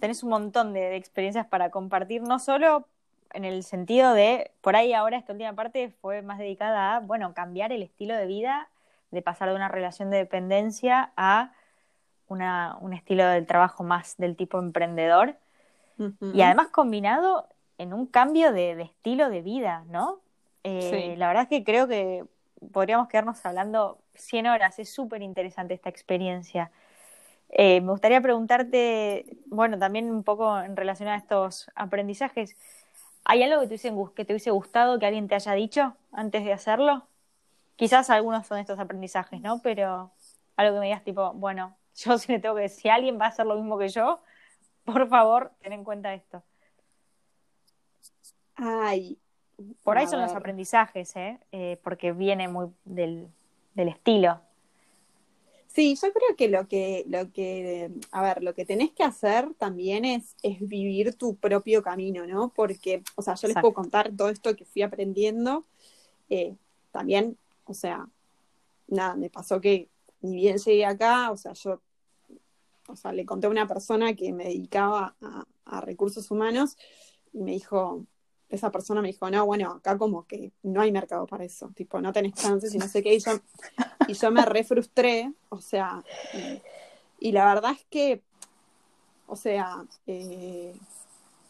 tenés 0.00 0.22
un 0.22 0.30
montón 0.30 0.72
de, 0.72 0.80
de 0.80 0.96
experiencias 0.96 1.46
para 1.46 1.70
compartir, 1.70 2.22
no 2.22 2.38
solo 2.38 2.86
en 3.34 3.44
el 3.44 3.62
sentido 3.62 4.14
de, 4.14 4.50
por 4.60 4.76
ahí 4.76 4.94
ahora 4.94 5.18
esta 5.18 5.32
última 5.32 5.52
parte 5.52 5.90
fue 6.00 6.22
más 6.22 6.38
dedicada 6.38 6.96
a, 6.96 7.00
bueno, 7.00 7.34
cambiar 7.34 7.72
el 7.72 7.82
estilo 7.82 8.16
de 8.16 8.26
vida, 8.26 8.68
de 9.10 9.22
pasar 9.22 9.48
de 9.50 9.54
una 9.54 9.68
relación 9.68 10.10
de 10.10 10.18
dependencia 10.18 11.12
a 11.16 11.52
una, 12.28 12.78
un 12.80 12.94
estilo 12.94 13.26
del 13.26 13.46
trabajo 13.46 13.84
más 13.84 14.16
del 14.16 14.36
tipo 14.36 14.58
emprendedor. 14.58 15.36
Y 16.20 16.42
además 16.42 16.68
combinado 16.68 17.46
en 17.78 17.92
un 17.92 18.06
cambio 18.06 18.52
de, 18.52 18.74
de 18.74 18.82
estilo 18.82 19.28
de 19.30 19.42
vida, 19.42 19.84
¿no? 19.88 20.20
Eh, 20.64 20.90
Sí. 20.90 21.16
La 21.16 21.28
verdad 21.28 21.44
es 21.44 21.48
que 21.48 21.62
creo 21.62 21.86
que 21.86 22.24
podríamos 22.72 23.08
quedarnos 23.08 23.44
hablando 23.46 23.98
100 24.14 24.46
horas. 24.46 24.78
Es 24.78 24.92
súper 24.92 25.22
interesante 25.22 25.74
esta 25.74 25.90
experiencia. 25.90 26.70
Eh, 27.50 27.80
me 27.80 27.92
gustaría 27.92 28.20
preguntarte, 28.20 29.26
bueno, 29.46 29.78
también 29.78 30.10
un 30.10 30.24
poco 30.24 30.58
en 30.60 30.76
relación 30.76 31.08
a 31.08 31.16
estos 31.16 31.70
aprendizajes, 31.76 32.56
¿hay 33.24 33.42
algo 33.42 33.60
que 33.60 33.68
te, 33.68 33.74
hubiese, 33.74 34.14
que 34.14 34.24
te 34.24 34.32
hubiese 34.32 34.50
gustado 34.50 34.98
que 34.98 35.06
alguien 35.06 35.28
te 35.28 35.34
haya 35.34 35.52
dicho 35.54 35.96
antes 36.12 36.44
de 36.44 36.52
hacerlo? 36.52 37.06
Quizás 37.76 38.10
algunos 38.10 38.46
son 38.46 38.58
estos 38.58 38.78
aprendizajes, 38.78 39.40
¿no? 39.40 39.60
Pero 39.62 40.12
algo 40.56 40.74
que 40.74 40.80
me 40.80 40.86
digas 40.86 41.04
tipo, 41.04 41.32
bueno, 41.34 41.76
yo 41.96 42.18
sí 42.18 42.32
le 42.32 42.40
tengo 42.40 42.54
que 42.56 42.62
decir, 42.62 42.82
si 42.82 42.88
alguien 42.88 43.18
va 43.20 43.26
a 43.26 43.28
hacer 43.28 43.46
lo 43.46 43.56
mismo 43.56 43.78
que 43.78 43.88
yo, 43.88 44.22
por 44.84 45.08
favor, 45.08 45.52
ten 45.60 45.72
en 45.72 45.84
cuenta 45.84 46.14
esto. 46.14 46.42
Ay, 48.56 49.18
Por 49.82 49.98
ahí 49.98 50.06
son 50.06 50.20
los 50.20 50.34
aprendizajes, 50.34 51.14
¿eh? 51.16 51.40
Eh, 51.52 51.80
porque 51.82 52.12
viene 52.12 52.48
muy 52.48 52.68
del, 52.84 53.28
del 53.74 53.88
estilo. 53.88 54.40
Sí, 55.74 55.96
yo 56.00 56.12
creo 56.12 56.36
que 56.36 56.48
lo 56.48 56.68
que, 56.68 57.04
lo 57.08 57.32
que, 57.32 57.90
a 58.12 58.22
ver, 58.22 58.44
lo 58.44 58.54
que 58.54 58.64
tenés 58.64 58.92
que 58.92 59.02
hacer 59.02 59.52
también 59.54 60.04
es, 60.04 60.36
es 60.42 60.60
vivir 60.60 61.14
tu 61.16 61.34
propio 61.36 61.82
camino, 61.82 62.26
¿no? 62.26 62.52
Porque, 62.54 63.02
o 63.16 63.22
sea, 63.22 63.34
yo 63.34 63.48
les 63.48 63.56
Exacto. 63.56 63.60
puedo 63.60 63.74
contar 63.74 64.12
todo 64.16 64.28
esto 64.28 64.54
que 64.54 64.64
fui 64.64 64.82
aprendiendo. 64.82 65.64
eh, 66.30 66.54
también, 66.92 67.36
o 67.64 67.74
sea, 67.74 68.08
nada, 68.86 69.16
me 69.16 69.30
pasó 69.30 69.60
que 69.60 69.88
ni 70.20 70.36
bien 70.36 70.58
llegué 70.58 70.86
acá, 70.86 71.32
o 71.32 71.36
sea, 71.36 71.54
yo, 71.54 71.80
o 72.88 72.96
sea, 72.96 73.12
le 73.12 73.26
conté 73.26 73.48
a 73.48 73.50
una 73.50 73.66
persona 73.66 74.14
que 74.14 74.32
me 74.32 74.44
dedicaba 74.44 75.16
a, 75.20 75.44
a 75.64 75.80
recursos 75.80 76.30
humanos 76.30 76.76
y 77.32 77.38
me 77.42 77.50
dijo, 77.52 78.06
esa 78.54 78.70
persona 78.70 79.02
me 79.02 79.08
dijo, 79.08 79.30
no, 79.30 79.44
bueno, 79.46 79.72
acá 79.72 79.98
como 79.98 80.26
que 80.26 80.52
no 80.62 80.80
hay 80.80 80.92
mercado 80.92 81.26
para 81.26 81.44
eso, 81.44 81.70
tipo, 81.74 82.00
no 82.00 82.12
tenés 82.12 82.34
chances 82.34 82.74
y 82.74 82.78
no 82.78 82.88
sé 82.88 83.02
qué, 83.02 83.14
y 83.14 83.20
yo, 83.20 83.32
y 84.08 84.14
yo 84.14 84.30
me 84.30 84.44
re 84.44 84.64
frustré, 84.64 85.32
o 85.48 85.60
sea, 85.60 86.02
y, 86.32 87.28
y 87.28 87.32
la 87.32 87.46
verdad 87.46 87.72
es 87.72 87.84
que, 87.90 88.22
o 89.26 89.36
sea, 89.36 89.84
eh, 90.06 90.74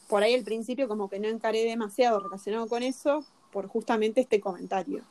por 0.08 0.22
ahí 0.22 0.34
al 0.34 0.44
principio 0.44 0.88
como 0.88 1.08
que 1.08 1.18
no 1.18 1.28
encaré 1.28 1.64
demasiado 1.64 2.20
relacionado 2.20 2.68
con 2.68 2.82
eso 2.82 3.24
por 3.52 3.66
justamente 3.66 4.20
este 4.20 4.40
comentario. 4.40 5.02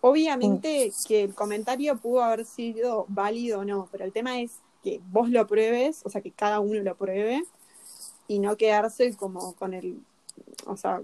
Obviamente 0.00 0.92
que 1.06 1.24
el 1.24 1.34
comentario 1.34 1.96
pudo 1.96 2.22
haber 2.22 2.44
sido 2.44 3.04
válido 3.08 3.60
o 3.60 3.64
no, 3.64 3.88
pero 3.90 4.04
el 4.04 4.12
tema 4.12 4.40
es 4.40 4.60
que 4.82 5.00
vos 5.10 5.28
lo 5.28 5.46
pruebes, 5.46 6.02
o 6.04 6.10
sea, 6.10 6.20
que 6.20 6.30
cada 6.30 6.60
uno 6.60 6.80
lo 6.80 6.96
pruebe 6.96 7.42
y 8.28 8.38
no 8.38 8.56
quedarse 8.56 9.16
como 9.16 9.54
con 9.54 9.74
el, 9.74 10.00
o 10.66 10.76
sea, 10.76 11.02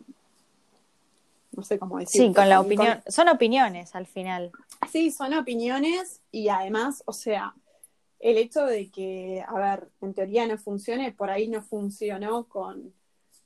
no 1.53 1.63
sé 1.63 1.79
cómo 1.79 1.99
decirlo. 1.99 2.29
Sí, 2.29 2.35
con 2.35 2.49
la 2.49 2.61
opinión, 2.61 3.03
son 3.07 3.29
opiniones 3.29 3.95
al 3.95 4.07
final. 4.07 4.53
Sí, 4.91 5.11
son 5.11 5.35
opiniones 5.35 6.21
y 6.31 6.49
además, 6.49 7.03
o 7.07 7.13
sea, 7.13 7.55
el 8.19 8.39
hecho 8.39 8.65
de 8.65 8.91
que, 8.91 9.45
a 9.47 9.55
ver, 9.55 9.89
en 10.01 10.15
teoría 10.15 10.47
no 10.47 10.59
funcione, 10.59 11.13
por 11.13 11.31
ahí 11.31 11.49
no 11.49 11.63
funcionó 11.63 12.45
con, 12.45 12.93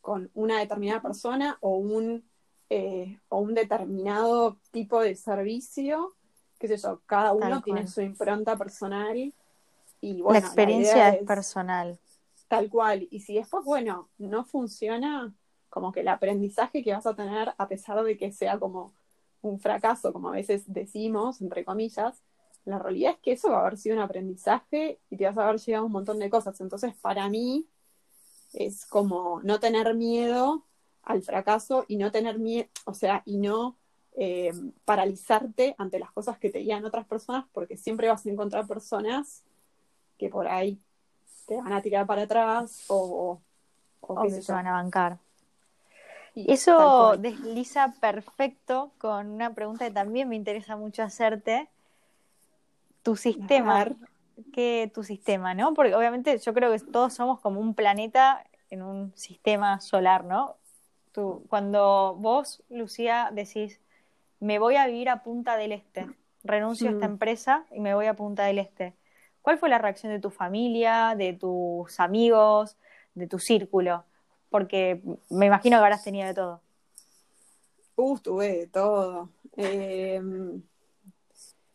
con 0.01 0.31
una 0.35 0.61
determinada 0.61 1.03
persona 1.03 1.59
o 1.61 1.77
un, 1.77 2.25
eh, 2.71 3.19
o 3.29 3.39
un 3.39 3.55
determinado 3.55 4.59
tipo 4.71 5.01
de 5.01 5.15
servicio, 5.17 6.15
qué 6.59 6.69
sé 6.69 6.77
yo, 6.77 7.01
cada 7.07 7.33
uno 7.33 7.63
tiene 7.63 7.87
su 7.87 8.01
impronta 8.01 8.57
personal 8.57 9.33
y 10.01 10.21
bueno, 10.21 10.41
la 10.41 10.47
experiencia 10.47 11.11
es 11.11 11.27
personal. 11.27 11.99
Tal 12.49 12.71
cual. 12.71 13.07
Y 13.11 13.21
si 13.21 13.35
después, 13.35 13.65
bueno, 13.65 14.09
no 14.19 14.45
funciona, 14.45 15.35
como 15.79 15.93
que 15.93 16.01
el 16.01 16.09
aprendizaje 16.09 16.83
que 16.83 16.93
vas 16.93 17.07
a 17.07 17.15
tener, 17.15 17.55
a 17.57 17.69
pesar 17.69 18.03
de 18.03 18.17
que 18.17 18.33
sea 18.33 18.59
como 18.59 18.93
un 19.43 19.61
fracaso, 19.61 20.13
como 20.13 20.31
a 20.31 20.33
veces 20.33 20.65
decimos, 20.67 21.41
entre 21.41 21.65
comillas, 21.65 22.21
la 22.65 22.81
realidad 22.81 23.13
es 23.13 23.19
que 23.19 23.31
eso 23.31 23.51
va 23.51 23.59
a 23.59 23.61
haber 23.61 23.79
sido 23.79 23.95
un 23.95 24.03
aprendizaje 24.03 24.99
y 25.09 25.17
te 25.17 25.25
vas 25.25 25.39
a 25.39 25.45
haber 25.45 25.61
llegado 25.61 25.85
a 25.85 25.87
un 25.87 25.93
montón 25.93 26.19
de 26.19 26.31
cosas. 26.31 26.61
Entonces, 26.61 26.97
para 26.97 27.29
mí, 27.29 27.69
es 28.53 28.87
como 28.87 29.41
no 29.45 29.61
tener 29.61 29.95
miedo 29.95 30.65
al 31.05 31.23
fracaso 31.23 31.85
y 31.87 31.97
no 31.97 32.11
tener 32.11 32.41
miedo, 32.41 32.69
o 32.85 32.93
sea, 32.93 33.23
y 33.25 33.39
no 33.39 33.77
eh, 34.17 34.51
paralizarte 34.85 35.77
ante 35.79 36.01
las 36.01 36.11
cosas 36.11 36.39
que 36.39 36.51
te 36.51 36.59
digan 36.59 36.85
otras 36.85 37.07
personas, 37.07 37.45
porque 37.53 37.77
siempre 37.77 38.09
vas 38.09 38.27
a 38.27 38.31
encontrar 38.31 38.67
personas 38.67 39.45
que 40.19 40.29
por 40.29 40.49
ahí 40.49 40.81
te 41.47 41.55
van 41.55 41.73
a 41.73 41.83
tirar 41.83 42.05
para 42.05 42.23
atrás 42.23 42.85
o, 42.89 43.41
o, 44.01 44.23
que 44.23 44.43
se 44.43 44.53
van 44.53 44.67
a 44.67 44.73
bancar. 44.73 45.19
Eso 46.35 47.17
desliza 47.17 47.95
perfecto 48.01 48.93
con 48.99 49.31
una 49.31 49.55
pregunta 49.55 49.87
que 49.87 49.91
también 49.91 50.29
me 50.29 50.37
interesa 50.37 50.77
mucho 50.77 51.03
hacerte. 51.03 51.69
Tu 53.03 53.17
sistema, 53.17 53.87
¿qué 54.53 54.91
tu 54.93 55.03
sistema, 55.03 55.55
no? 55.55 55.75
Porque 55.75 55.95
obviamente 55.95 56.39
yo 56.39 56.55
creo 56.55 56.71
que 56.71 56.79
todos 56.79 57.15
somos 57.15 57.41
como 57.41 57.61
un 57.61 57.75
planeta 57.75 58.45
en 58.71 58.83
un 58.83 59.13
sistema 59.17 59.81
solar, 59.81 60.25
¿no? 60.25 60.57
Tú, 61.13 61.45
cuando 61.49 62.17
vos, 62.19 62.63
Lucía, 62.69 63.31
decís, 63.33 63.81
me 64.41 64.59
voy 64.59 64.77
a 64.77 64.87
vivir 64.87 65.09
a 65.09 65.23
Punta 65.23 65.57
del 65.57 65.73
Este, 65.73 66.07
renuncio 66.45 66.89
a 66.89 66.93
esta 66.93 67.09
mm. 67.09 67.13
empresa 67.13 67.67
y 67.71 67.81
me 67.81 67.95
voy 67.95 68.07
a 68.07 68.15
Punta 68.15 68.45
del 68.45 68.59
Este. 68.59 68.95
¿Cuál 69.43 69.59
fue 69.59 69.69
la 69.69 69.79
reacción 69.79 70.13
de 70.13 70.21
tu 70.21 70.31
familia, 70.31 71.15
de 71.17 71.33
tus 71.33 71.99
amigos, 72.01 72.77
de 73.15 73.27
tu 73.27 73.39
círculo? 73.39 74.05
Porque 74.51 75.03
me 75.31 75.47
imagino 75.47 75.77
que 75.77 75.85
habrás 75.85 76.05
tenido 76.05 76.27
de 76.27 76.35
todo. 76.35 76.61
Uh, 77.97 78.19
tuve 78.19 78.59
de 78.59 78.67
todo. 78.69 79.31
Em, 79.57 80.63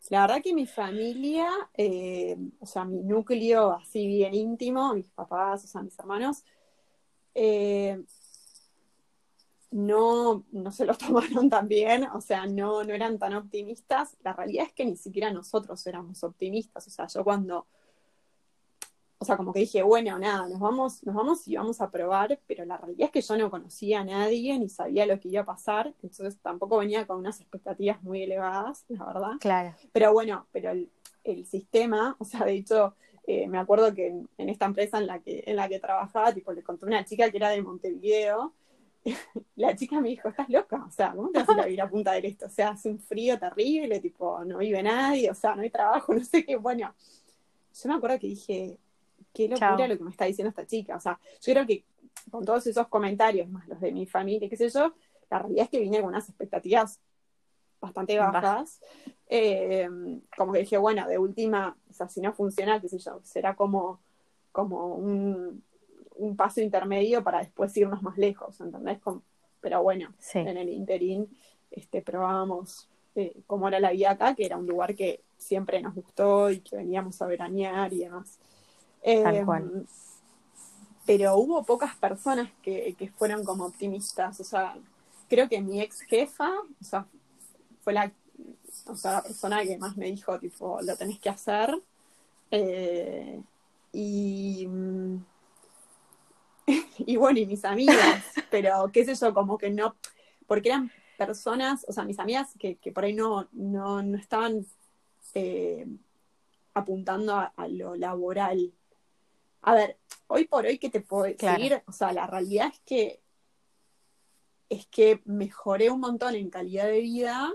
la 0.09 0.21
verdad 0.21 0.41
que 0.43 0.53
mi 0.53 0.65
familia, 0.65 1.47
eh, 1.75 2.37
o 2.59 2.65
sea, 2.65 2.85
mi 2.85 3.03
núcleo 3.03 3.71
así 3.71 4.07
bien 4.07 4.33
íntimo, 4.33 4.93
mis 4.93 5.09
papás, 5.09 5.65
o 5.65 5.67
sea, 5.67 5.81
mis 5.81 5.97
hermanos, 5.99 6.43
eh, 7.35 8.03
no, 9.71 10.45
no 10.51 10.71
se 10.71 10.85
lo 10.85 10.95
tomaron 10.97 11.49
tan 11.49 11.67
bien, 11.67 12.05
o 12.13 12.21
sea, 12.21 12.45
no, 12.45 12.83
no 12.83 12.93
eran 12.93 13.17
tan 13.17 13.33
optimistas. 13.33 14.15
La 14.23 14.33
realidad 14.33 14.65
es 14.67 14.73
que 14.73 14.85
ni 14.85 14.95
siquiera 14.95 15.31
nosotros 15.31 15.85
éramos 15.87 16.23
optimistas, 16.23 16.87
o 16.87 16.89
sea, 16.89 17.07
yo 17.07 17.23
cuando, 17.23 17.67
o 19.23 19.25
sea, 19.25 19.37
como 19.37 19.53
que 19.53 19.61
dije, 19.61 19.81
bueno, 19.83 20.19
nada, 20.19 20.49
nos 20.49 20.59
vamos, 20.59 21.01
nos 21.03 21.15
vamos 21.15 21.47
y 21.47 21.55
vamos 21.55 21.79
a 21.79 21.89
probar, 21.89 22.37
pero 22.45 22.65
la 22.65 22.75
realidad 22.75 23.05
es 23.05 23.11
que 23.11 23.21
yo 23.21 23.37
no 23.37 23.49
conocía 23.49 24.01
a 24.01 24.03
nadie 24.03 24.59
ni 24.59 24.67
sabía 24.67 25.05
lo 25.05 25.17
que 25.17 25.29
iba 25.29 25.43
a 25.43 25.45
pasar, 25.45 25.93
entonces 26.03 26.37
tampoco 26.41 26.77
venía 26.77 27.07
con 27.07 27.19
unas 27.19 27.39
expectativas 27.39 28.03
muy 28.03 28.21
elevadas, 28.23 28.83
la 28.89 29.05
verdad. 29.05 29.31
Claro. 29.39 29.73
Pero 29.93 30.11
bueno, 30.11 30.45
pero 30.51 30.71
el, 30.71 30.91
el 31.23 31.45
sistema, 31.45 32.17
o 32.19 32.25
sea, 32.25 32.43
de 32.43 32.51
hecho, 32.51 32.95
eh, 33.25 33.47
me 33.47 33.59
acuerdo 33.59 33.93
que 33.93 34.07
en, 34.07 34.49
esta 34.49 34.65
empresa 34.65 34.97
en 34.97 35.07
la 35.07 35.19
que, 35.19 35.45
en 35.47 35.55
la 35.55 35.69
que 35.69 35.79
trabajaba, 35.79 36.33
tipo, 36.33 36.51
le 36.51 36.63
conté 36.63 36.85
a 36.85 36.89
una 36.89 37.05
chica 37.05 37.31
que 37.31 37.37
era 37.37 37.49
de 37.49 37.61
Montevideo, 37.61 38.53
la 39.55 39.73
chica 39.73 40.01
me 40.01 40.09
dijo, 40.09 40.27
estás 40.27 40.49
loca, 40.49 40.83
o 40.85 40.91
sea, 40.91 41.13
¿cómo 41.15 41.29
te 41.29 41.39
vas 41.39 41.47
a 41.47 41.53
ir 41.53 41.59
a 41.61 41.65
vivir 41.65 41.81
a 41.81 41.89
Punta 41.89 42.11
del 42.11 42.25
Este? 42.25 42.43
O 42.43 42.49
sea, 42.49 42.71
hace 42.71 42.89
un 42.89 42.99
frío 42.99 43.39
terrible, 43.39 44.01
tipo, 44.01 44.43
no 44.43 44.57
vive 44.57 44.83
nadie, 44.83 45.31
o 45.31 45.33
sea, 45.33 45.55
no 45.55 45.61
hay 45.61 45.69
trabajo, 45.69 46.13
no 46.13 46.25
sé 46.25 46.43
qué, 46.45 46.57
bueno, 46.57 46.93
yo 47.73 47.89
me 47.89 47.95
acuerdo 47.95 48.19
que 48.19 48.27
dije, 48.27 48.77
qué 49.33 49.47
locura 49.47 49.87
lo 49.87 49.97
que 49.97 50.03
me 50.03 50.11
está 50.11 50.25
diciendo 50.25 50.49
esta 50.49 50.65
chica, 50.65 50.95
o 50.95 50.99
sea, 50.99 51.19
yo 51.41 51.53
creo 51.53 51.65
que 51.65 51.83
con 52.29 52.45
todos 52.45 52.65
esos 52.67 52.87
comentarios, 52.87 53.49
más 53.49 53.67
los 53.67 53.79
de 53.81 53.91
mi 53.91 54.05
familia, 54.05 54.49
qué 54.49 54.57
sé 54.57 54.69
yo, 54.69 54.93
la 55.29 55.39
realidad 55.39 55.65
es 55.65 55.69
que 55.69 55.79
vine 55.79 55.99
con 55.99 56.09
unas 56.09 56.29
expectativas 56.29 56.99
bastante 57.81 58.17
bajas, 58.17 58.79
eh, 59.27 59.89
como 60.37 60.53
que 60.53 60.59
dije, 60.59 60.77
bueno, 60.77 61.07
de 61.07 61.17
última, 61.17 61.75
o 61.89 61.93
sea, 61.93 62.07
si 62.07 62.21
no 62.21 62.33
funciona, 62.33 62.79
qué 62.79 62.87
sé 62.87 62.99
yo, 62.99 63.19
será 63.23 63.55
como, 63.55 63.99
como 64.51 64.95
un, 64.95 65.63
un 66.15 66.35
paso 66.35 66.61
intermedio 66.61 67.23
para 67.23 67.39
después 67.39 67.75
irnos 67.75 68.01
más 68.01 68.17
lejos, 68.17 68.59
¿entendés? 68.61 68.99
pero 69.59 69.81
bueno, 69.81 70.13
en 70.33 70.57
el 70.57 70.69
interín 70.69 71.27
este, 71.71 72.01
probábamos 72.01 72.89
eh, 73.15 73.41
cómo 73.47 73.67
era 73.67 73.79
la 73.79 73.91
vida 73.91 74.11
acá, 74.11 74.35
que 74.35 74.45
era 74.45 74.57
un 74.57 74.67
lugar 74.67 74.95
que 74.95 75.21
siempre 75.37 75.81
nos 75.81 75.95
gustó 75.95 76.49
y 76.49 76.59
que 76.59 76.77
veníamos 76.77 77.21
a 77.21 77.27
veranear 77.27 77.91
y 77.93 77.99
demás. 77.99 78.39
Em, 79.03 79.85
pero 81.05 81.35
hubo 81.35 81.63
pocas 81.63 81.95
personas 81.97 82.49
que, 82.61 82.95
que 82.97 83.09
fueron 83.09 83.43
como 83.43 83.65
optimistas, 83.65 84.39
o 84.39 84.43
sea, 84.43 84.77
creo 85.27 85.49
que 85.49 85.61
mi 85.61 85.81
ex 85.81 86.01
jefa, 86.01 86.49
o 86.49 86.83
sea, 86.83 87.05
fue 87.83 87.93
la, 87.93 88.11
o 88.85 88.95
sea, 88.95 89.13
la 89.13 89.23
persona 89.23 89.63
que 89.63 89.77
más 89.77 89.97
me 89.97 90.05
dijo, 90.05 90.39
tipo, 90.39 90.79
lo 90.81 90.95
tenés 90.95 91.19
que 91.19 91.29
hacer. 91.29 91.77
Eh, 92.51 93.41
y, 93.91 94.67
y 96.99 97.15
bueno, 97.17 97.39
y 97.39 97.45
mis 97.45 97.65
amigas, 97.65 98.23
pero 98.51 98.89
qué 98.91 99.05
sé 99.05 99.15
yo, 99.15 99.33
como 99.33 99.57
que 99.57 99.69
no, 99.69 99.95
porque 100.47 100.69
eran 100.69 100.91
personas, 101.17 101.85
o 101.87 101.93
sea, 101.93 102.05
mis 102.05 102.19
amigas 102.19 102.49
que, 102.59 102.75
que 102.75 102.91
por 102.91 103.03
ahí 103.03 103.13
no, 103.13 103.47
no, 103.51 104.01
no 104.01 104.17
estaban 104.17 104.65
eh, 105.33 105.85
apuntando 106.73 107.35
a, 107.35 107.53
lo 107.69 107.95
laboral. 107.95 108.71
A 109.63 109.73
ver, 109.73 109.97
hoy 110.27 110.45
por 110.45 110.65
hoy, 110.65 110.77
¿qué 110.77 110.89
te 110.89 111.01
puedo 111.01 111.23
decir? 111.23 111.81
O 111.87 111.91
sea, 111.91 112.13
la 112.13 112.27
realidad 112.27 112.67
es 112.71 112.79
que 112.81 113.23
es 114.69 114.87
que 114.87 115.21
mejoré 115.25 115.89
un 115.91 115.99
montón 115.99 116.35
en 116.35 116.49
calidad 116.49 116.87
de 116.87 117.01
vida 117.01 117.53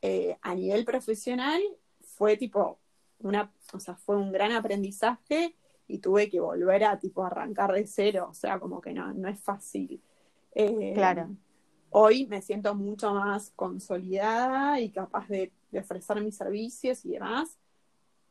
eh, 0.00 0.38
a 0.42 0.54
nivel 0.54 0.84
profesional 0.84 1.62
fue 2.02 2.36
tipo 2.36 2.78
una, 3.18 3.52
o 3.72 3.80
sea, 3.80 3.94
fue 3.94 4.16
un 4.16 4.32
gran 4.32 4.52
aprendizaje 4.52 5.56
y 5.86 5.98
tuve 5.98 6.28
que 6.30 6.40
volver 6.40 6.84
a 6.84 6.98
tipo 6.98 7.24
arrancar 7.24 7.72
de 7.72 7.86
cero, 7.86 8.28
o 8.30 8.34
sea, 8.34 8.58
como 8.58 8.80
que 8.80 8.92
no, 8.92 9.12
no 9.12 9.28
es 9.28 9.40
fácil. 9.40 10.02
Eh, 10.54 10.92
claro. 10.94 11.30
Hoy 11.90 12.26
me 12.26 12.42
siento 12.42 12.74
mucho 12.74 13.14
más 13.14 13.52
consolidada 13.54 14.80
y 14.80 14.90
capaz 14.90 15.28
de, 15.28 15.52
ofrecer 15.78 16.20
mis 16.20 16.36
servicios 16.36 17.04
y 17.04 17.12
demás, 17.12 17.58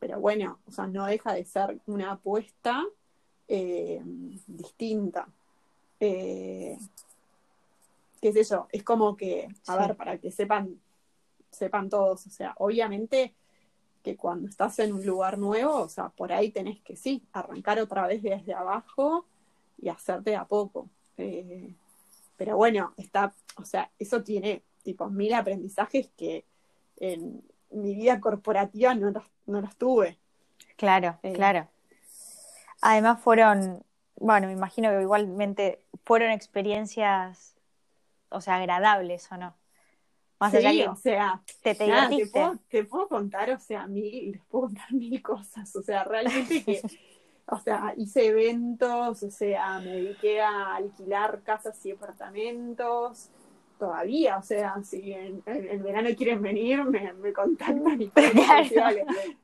pero 0.03 0.19
bueno, 0.19 0.59
o 0.67 0.71
sea, 0.71 0.85
no 0.85 1.05
deja 1.05 1.31
de 1.31 1.45
ser 1.45 1.79
una 1.85 2.11
apuesta 2.11 2.83
eh, 3.47 4.01
distinta. 4.03 5.29
qué 5.97 6.77
sé 8.21 8.43
yo, 8.43 8.67
es 8.69 8.84
como 8.84 9.15
que, 9.15 9.47
a 9.65 9.78
ver, 9.78 9.95
para 9.95 10.17
que 10.17 10.30
sepan 10.30 10.78
sepan 11.49 11.89
todos, 11.89 12.28
o 12.28 12.30
sea, 12.30 12.53
obviamente 12.57 13.34
que 14.03 14.17
cuando 14.17 14.49
estás 14.49 14.78
en 14.80 14.91
un 14.91 15.05
lugar 15.05 15.38
nuevo, 15.38 15.78
o 15.78 15.88
sea, 15.88 16.09
por 16.09 16.34
ahí 16.34 16.51
tenés 16.51 16.82
que 16.82 16.97
sí, 16.97 17.23
arrancar 17.32 17.80
otra 17.80 18.05
vez 18.05 18.21
desde 18.21 18.53
abajo 18.53 19.25
y 19.78 19.88
hacerte 19.88 20.36
a 20.36 20.43
poco. 20.43 20.89
Eh, 21.15 21.73
pero 22.36 22.57
bueno, 22.57 22.93
está, 22.97 23.34
o 23.55 23.63
sea, 23.63 23.89
eso 23.97 24.21
tiene 24.21 24.63
tipo 24.84 25.09
mil 25.09 25.34
aprendizajes 25.34 26.09
que 26.17 26.43
en 26.97 27.41
mi 27.74 27.95
vida 27.95 28.19
corporativa 28.19 28.93
no 28.95 29.11
los, 29.11 29.24
no 29.45 29.61
los 29.61 29.76
tuve. 29.76 30.17
Claro, 30.78 31.17
eh, 31.24 31.34
claro. 31.34 31.67
Además 32.82 33.21
fueron, 33.21 33.84
bueno, 34.15 34.47
me 34.47 34.53
imagino 34.53 34.89
que 34.89 35.01
igualmente 35.01 35.86
fueron 36.03 36.32
experiencias, 36.32 37.55
o 38.30 38.41
sea, 38.41 38.57
agradables 38.57 39.32
o 39.32 39.38
no 39.38 39.55
sí, 40.51 40.84
o 40.84 40.95
sea, 40.95 41.41
te, 41.61 41.76
te, 41.76 42.86
puedo, 42.86 43.07
contar, 43.07 43.51
o 43.51 43.59
sea, 43.59 43.88
mil, 43.88 44.32
les 44.32 44.41
puedo 44.45 44.65
contar 44.65 44.91
mil 44.93 45.21
cosas, 45.21 45.76
o 45.76 45.82
sea, 45.82 46.03
realmente 46.03 46.63
que, 46.63 46.82
o 47.47 47.59
sea, 47.59 47.93
hice 47.97 48.28
eventos, 48.28 49.24
o 49.24 49.32
sea, 49.32 49.80
me 49.80 49.91
dediqué 49.91 50.41
a 50.41 50.76
alquilar 50.76 51.41
casas 51.43 51.86
y 51.86 51.91
apartamentos, 51.91 53.30
todavía, 53.84 54.38
o 54.38 54.41
sea, 54.41 54.81
si 54.81 55.11
en, 55.11 55.43
verano 55.84 56.09
quieren 56.15 56.41
venir, 56.41 56.86
me, 56.86 57.11
me 57.11 57.34
contactan 57.34 58.01
y 58.01 58.07
todo, 58.09 58.23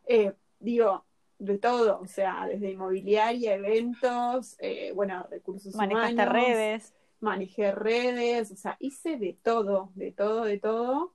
eh, 0.07 0.31
digo, 0.61 1.03
de 1.39 1.57
todo, 1.57 1.99
o 1.99 2.07
sea, 2.07 2.47
desde 2.47 2.71
inmobiliaria, 2.71 3.55
eventos, 3.55 4.55
eh, 4.59 4.93
bueno, 4.95 5.27
recursos 5.29 5.75
Manejaste 5.75 6.13
humanos. 6.13 6.33
redes. 6.33 6.93
Manejé 7.19 7.73
redes, 7.73 8.51
o 8.51 8.55
sea, 8.55 8.77
hice 8.79 9.17
de 9.17 9.37
todo, 9.43 9.91
de 9.95 10.13
todo, 10.13 10.45
de 10.45 10.57
todo. 10.57 11.13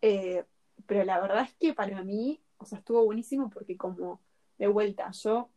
Eh, 0.00 0.44
pero 0.86 1.04
la 1.04 1.20
verdad 1.20 1.42
es 1.42 1.52
que 1.60 1.74
para 1.74 2.02
mí, 2.02 2.40
o 2.56 2.64
sea, 2.64 2.78
estuvo 2.78 3.04
buenísimo 3.04 3.50
porque 3.50 3.76
como 3.76 4.18
de 4.56 4.66
vuelta, 4.66 5.10
yo 5.10 5.50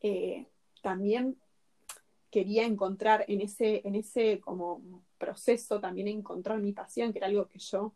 eh, 0.00 0.48
también 0.82 1.36
quería 2.30 2.64
encontrar 2.64 3.24
en 3.28 3.40
ese, 3.40 3.82
en 3.86 3.94
ese 3.94 4.40
como 4.40 4.80
proceso, 5.18 5.80
también 5.80 6.08
encontrar 6.08 6.58
mi 6.60 6.72
pasión, 6.72 7.12
que 7.12 7.18
era 7.18 7.26
algo 7.26 7.48
que 7.48 7.58
yo, 7.58 7.92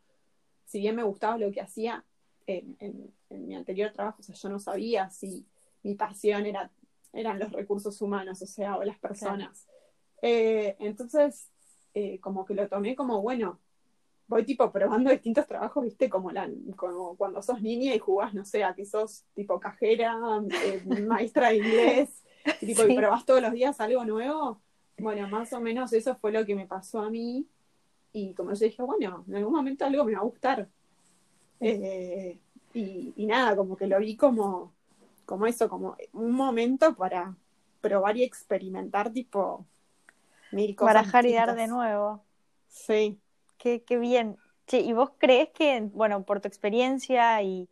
si 0.65 0.79
bien 0.81 0.97
me 0.97 1.03
gustaba 1.03 1.39
lo 1.39 1.51
que 1.53 1.61
hacía 1.61 2.05
en, 2.47 2.77
en- 2.81 3.15
en 3.31 3.47
mi 3.47 3.55
anterior 3.55 3.93
trabajo, 3.93 4.19
o 4.21 4.23
sea, 4.23 4.35
yo 4.35 4.49
no 4.49 4.59
sabía 4.59 5.11
si 5.11 5.47
mi 5.83 5.95
pasión 5.95 6.47
era, 6.47 6.71
eran 7.13 7.39
los 7.39 7.53
recursos 7.53 8.01
humanos, 8.03 8.43
o 8.43 8.47
sea, 8.47 8.77
o 8.77 8.85
las 8.85 8.99
personas. 8.99 9.67
Eh, 10.23 10.77
entonces, 10.81 11.51
eh, 11.95 12.19
como 12.21 12.45
que 12.45 12.55
lo 12.55 12.69
tomé 12.69 12.97
como, 12.97 13.21
bueno, 13.23 13.61
voy 14.27 14.45
tipo 14.45 14.71
probando 14.73 15.11
distintos 15.11 15.47
trabajos, 15.47 15.85
viste, 15.85 16.09
como, 16.09 16.31
la, 16.33 16.51
como 16.77 17.17
cuando 17.17 17.43
sos 17.43 17.61
niña 17.61 17.95
y 17.95 17.99
jugás, 17.99 18.33
no 18.35 18.45
sé, 18.45 18.65
a 18.65 18.75
que 18.75 18.85
sos 18.87 19.25
tipo 19.35 19.61
cajera, 19.61 20.17
eh, 20.65 20.83
maestra 21.03 21.51
de 21.51 21.57
inglés, 21.59 22.25
y, 22.61 22.67
tipo, 22.67 22.83
Sí. 22.83 22.93
y 22.93 22.97
probás 22.97 23.25
todos 23.25 23.43
los 23.43 23.53
días 23.53 23.81
algo 23.81 24.05
nuevo. 24.05 24.61
Bueno, 24.99 25.29
más 25.29 25.53
o 25.53 25.61
menos 25.61 25.93
eso 25.93 26.15
fue 26.17 26.33
lo 26.33 26.45
que 26.47 26.55
me 26.55 26.67
pasó 26.67 27.01
a 27.01 27.11
mí. 27.11 27.47
Y 28.13 28.33
como 28.35 28.53
yo 28.53 28.65
dije, 28.65 28.83
bueno, 28.83 29.25
en 29.29 29.37
algún 29.37 29.55
momento 29.55 29.85
algo 29.85 30.05
me 30.05 30.13
va 30.13 30.21
a 30.21 30.25
gustar. 30.25 30.69
Eh, 31.61 32.39
y, 32.75 33.13
y 33.17 33.27
nada, 33.27 33.57
como 33.57 33.77
que 33.77 33.87
lo 33.87 33.99
vi 33.99 34.17
como, 34.17 34.73
como 35.25 35.47
eso, 35.47 35.69
como 35.69 35.97
un 36.13 36.33
momento 36.33 36.95
para 36.95 37.35
probar 37.81 38.17
y 38.17 38.23
experimentar, 38.25 39.13
tipo, 39.13 39.67
mil 40.53 40.77
cosas. 40.77 40.95
Barajar 40.95 41.27
y 41.27 41.33
dar 41.35 41.55
de 41.57 41.67
nuevo. 41.67 42.23
Sí. 42.69 43.19
Qué, 43.59 43.83
qué 43.83 43.99
bien. 43.99 44.37
Che, 44.67 44.81
¿y 44.81 44.93
vos 44.93 45.11
crees 45.19 45.51
que, 45.51 45.81
bueno, 45.93 46.25
por 46.25 46.41
tu 46.41 46.49
experiencia 46.49 47.43
y 47.43 47.69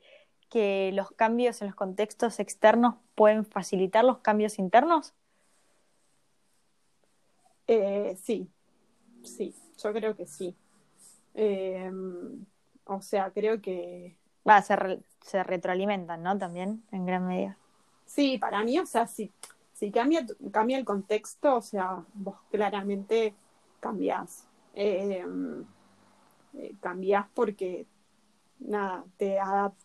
que 0.51 0.91
los 0.93 1.11
cambios 1.13 1.63
en 1.63 1.69
los 1.69 1.77
contextos 1.77 2.39
externos 2.41 2.97
pueden 3.15 3.45
facilitar 3.45 4.05
los 4.05 4.19
cambios 4.19 4.59
internos? 4.59 5.15
Eh, 7.67 8.17
sí, 8.23 8.49
sí, 9.25 9.55
yo 9.83 9.93
creo 9.93 10.17
que 10.17 10.27
sí. 10.27 10.57
Eh, 11.35 11.91
o 12.87 13.03
sea, 13.03 13.33
creo 13.33 13.61
que 13.63 14.17
Va, 14.49 14.63
se, 14.63 14.77
re- 14.77 15.03
se 15.21 15.43
retroalimentan, 15.43 16.23
¿no? 16.23 16.39
También, 16.39 16.85
en 16.93 17.07
gran 17.07 17.27
medida. 17.27 17.59
sí, 18.07 18.39
para 18.39 18.63
mí, 18.65 18.79
o 18.79 18.87
sea, 18.87 19.07
si, 19.07 19.33
si 19.73 19.91
cambia, 19.91 20.27
cambia 20.53 20.79
el 20.79 20.85
contexto, 20.85 21.57
o 21.57 21.63
sea, 21.63 22.05
vos 22.15 22.37
claramente 22.51 23.35
cambiás. 23.81 24.47
Eh, 24.75 25.25
eh, 26.55 26.77
cambiás 26.81 27.27
porque, 27.35 27.87
nada, 28.61 29.05
te, 29.19 29.39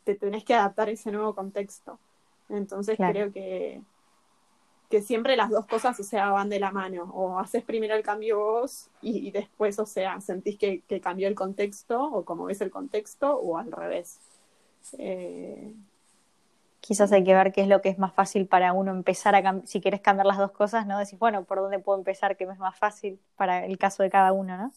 te 0.04 0.16
tenés 0.16 0.44
que 0.46 0.56
adaptar 0.56 0.90
a 0.90 0.92
ese 0.92 1.12
nuevo 1.12 1.36
contexto. 1.36 2.00
Entonces 2.50 2.96
Claro. 2.96 3.14
creo 3.14 3.32
que, 3.32 3.82
que 4.90 5.02
siempre 5.02 5.36
las 5.36 5.50
dos 5.50 5.66
cosas, 5.68 6.00
o 6.00 6.04
sea, 6.04 6.32
van 6.32 6.50
de 6.50 6.60
la 6.60 6.72
mano. 6.72 7.12
O 7.14 7.40
haces 7.40 7.64
primero 7.64 7.96
el 7.96 8.04
cambio 8.04 8.40
vos 8.40 8.90
y, 9.02 9.28
y 9.28 9.32
después, 9.32 9.80
o 9.80 9.86
sea, 9.86 10.22
sentís 10.22 10.58
que, 10.58 10.82
que 10.88 11.02
cambió 11.02 11.28
el 11.28 11.36
contexto 11.36 12.02
o 12.04 12.24
como 12.26 12.46
ves 12.46 12.62
el 12.62 12.72
contexto 12.72 13.36
o 13.38 13.58
al 13.58 13.72
revés. 13.72 14.20
Eh, 14.98 15.74
Quizás 16.80 17.12
hay 17.12 17.24
que 17.24 17.34
ver 17.34 17.52
qué 17.52 17.62
es 17.62 17.68
lo 17.68 17.82
que 17.82 17.90
es 17.90 18.00
más 18.00 18.14
fácil 18.14 18.48
para 18.48 18.72
uno 18.72 18.92
empezar 18.92 19.36
a 19.36 19.44
cambiar. 19.44 19.68
Si 19.68 19.82
quieres 19.82 20.00
cambiar 20.00 20.26
las 20.26 20.38
dos 20.38 20.52
cosas, 20.52 20.88
¿no? 20.88 20.98
Decís, 20.98 21.20
bueno, 21.20 21.44
¿por 21.44 21.58
dónde 21.60 21.80
puedo 21.80 21.98
empezar? 21.98 22.38
¿Qué 22.38 22.46
me 22.46 22.54
es 22.54 22.60
más 22.60 22.78
fácil 22.78 23.20
para 23.36 23.66
el 23.66 23.78
caso 23.78 24.04
de 24.04 24.10
cada 24.10 24.32
uno, 24.32 24.58
¿no? 24.58 24.72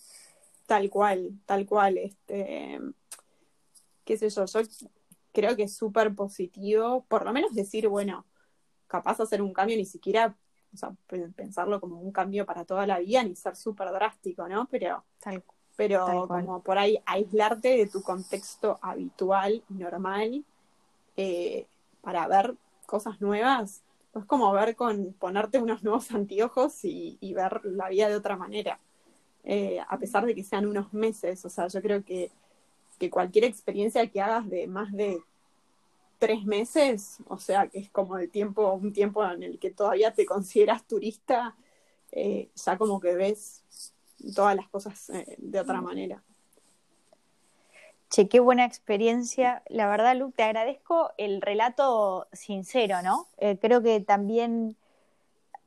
Tal 0.67 0.91
cual, 0.91 1.31
tal 1.47 1.67
cual. 1.67 1.99
Este, 1.99 2.81
qué 4.05 4.17
sé 4.17 4.29
yo, 4.31 4.45
yo 4.47 4.61
creo 5.33 5.57
que 5.57 5.65
es 5.65 5.77
súper 5.77 6.15
positivo, 6.15 7.05
por 7.09 7.25
lo 7.25 7.33
menos 7.33 7.55
decir, 7.55 7.89
bueno, 7.89 8.27
capaz 8.89 9.21
hacer 9.21 9.43
un 9.43 9.53
cambio, 9.53 9.77
ni 9.77 9.87
siquiera, 9.87 10.37
o 10.75 10.77
sea, 10.77 10.93
pe- 11.09 11.31
pensarlo 11.31 11.81
como 11.81 12.01
un 12.01 12.13
cambio 12.13 12.47
para 12.47 12.65
toda 12.65 12.87
la 12.87 12.99
vida, 13.01 13.23
ni 13.25 13.37
ser 13.37 13.57
súper 13.57 13.91
drástico, 13.93 14.49
¿no? 14.49 14.69
Pero, 14.71 15.05
Tal, 15.21 15.43
pero 15.77 16.05
Tal 16.07 16.29
como 16.29 16.63
por 16.63 16.79
ahí 16.79 16.99
aislarte 17.07 17.69
de 17.77 17.87
tu 17.87 18.03
contexto 18.03 18.79
habitual, 18.83 19.65
normal, 19.69 20.45
eh, 21.17 21.67
para 22.03 22.27
ver 22.29 22.57
cosas 22.87 23.21
nuevas, 23.21 23.83
es 24.15 24.25
como 24.25 24.53
ver 24.53 24.77
con 24.77 25.13
ponerte 25.15 25.59
unos 25.61 25.83
nuevos 25.83 26.11
anteojos 26.13 26.85
y, 26.85 27.19
y 27.21 27.35
ver 27.35 27.61
la 27.65 27.89
vida 27.89 28.09
de 28.09 28.17
otra 28.17 28.37
manera. 28.37 28.81
Eh, 29.45 29.81
a 29.89 29.99
pesar 29.99 30.27
de 30.27 30.35
que 30.35 30.45
sean 30.45 30.67
unos 30.67 30.93
meses, 30.93 31.45
o 31.45 31.51
sea, 31.51 31.69
yo 31.69 31.81
creo 31.83 32.05
que, 32.05 32.33
que 33.01 33.11
cualquier 33.11 33.47
experiencia 33.47 34.07
que 34.07 34.21
hagas 34.21 34.49
de 34.49 34.69
más 34.69 34.93
de 34.93 35.23
tres 36.19 36.45
meses, 36.45 37.19
o 37.29 37.39
sea, 37.39 37.67
que 37.67 37.79
es 37.79 37.91
como 37.91 38.19
el 38.19 38.31
tiempo, 38.31 38.75
un 38.75 38.93
tiempo 38.93 39.25
en 39.25 39.43
el 39.43 39.59
que 39.59 39.71
todavía 39.71 40.13
te 40.13 40.27
consideras 40.27 40.87
turista, 40.87 41.57
eh, 42.13 42.51
ya 42.55 42.77
como 42.77 43.01
que 43.01 43.15
ves 43.15 43.65
todas 44.37 44.55
las 44.55 44.69
cosas 44.69 45.09
eh, 45.11 45.35
de 45.39 45.61
otra 45.61 45.81
manera. 45.81 46.23
Che, 48.11 48.29
qué 48.29 48.39
buena 48.39 48.67
experiencia. 48.67 49.63
La 49.69 49.89
verdad, 49.89 50.15
Lu, 50.15 50.31
te 50.33 50.43
agradezco 50.43 51.13
el 51.17 51.41
relato 51.41 52.27
sincero, 52.33 53.01
¿no? 53.03 53.29
Eh, 53.39 53.57
creo 53.59 53.83
que 53.83 54.01
también, 54.01 54.77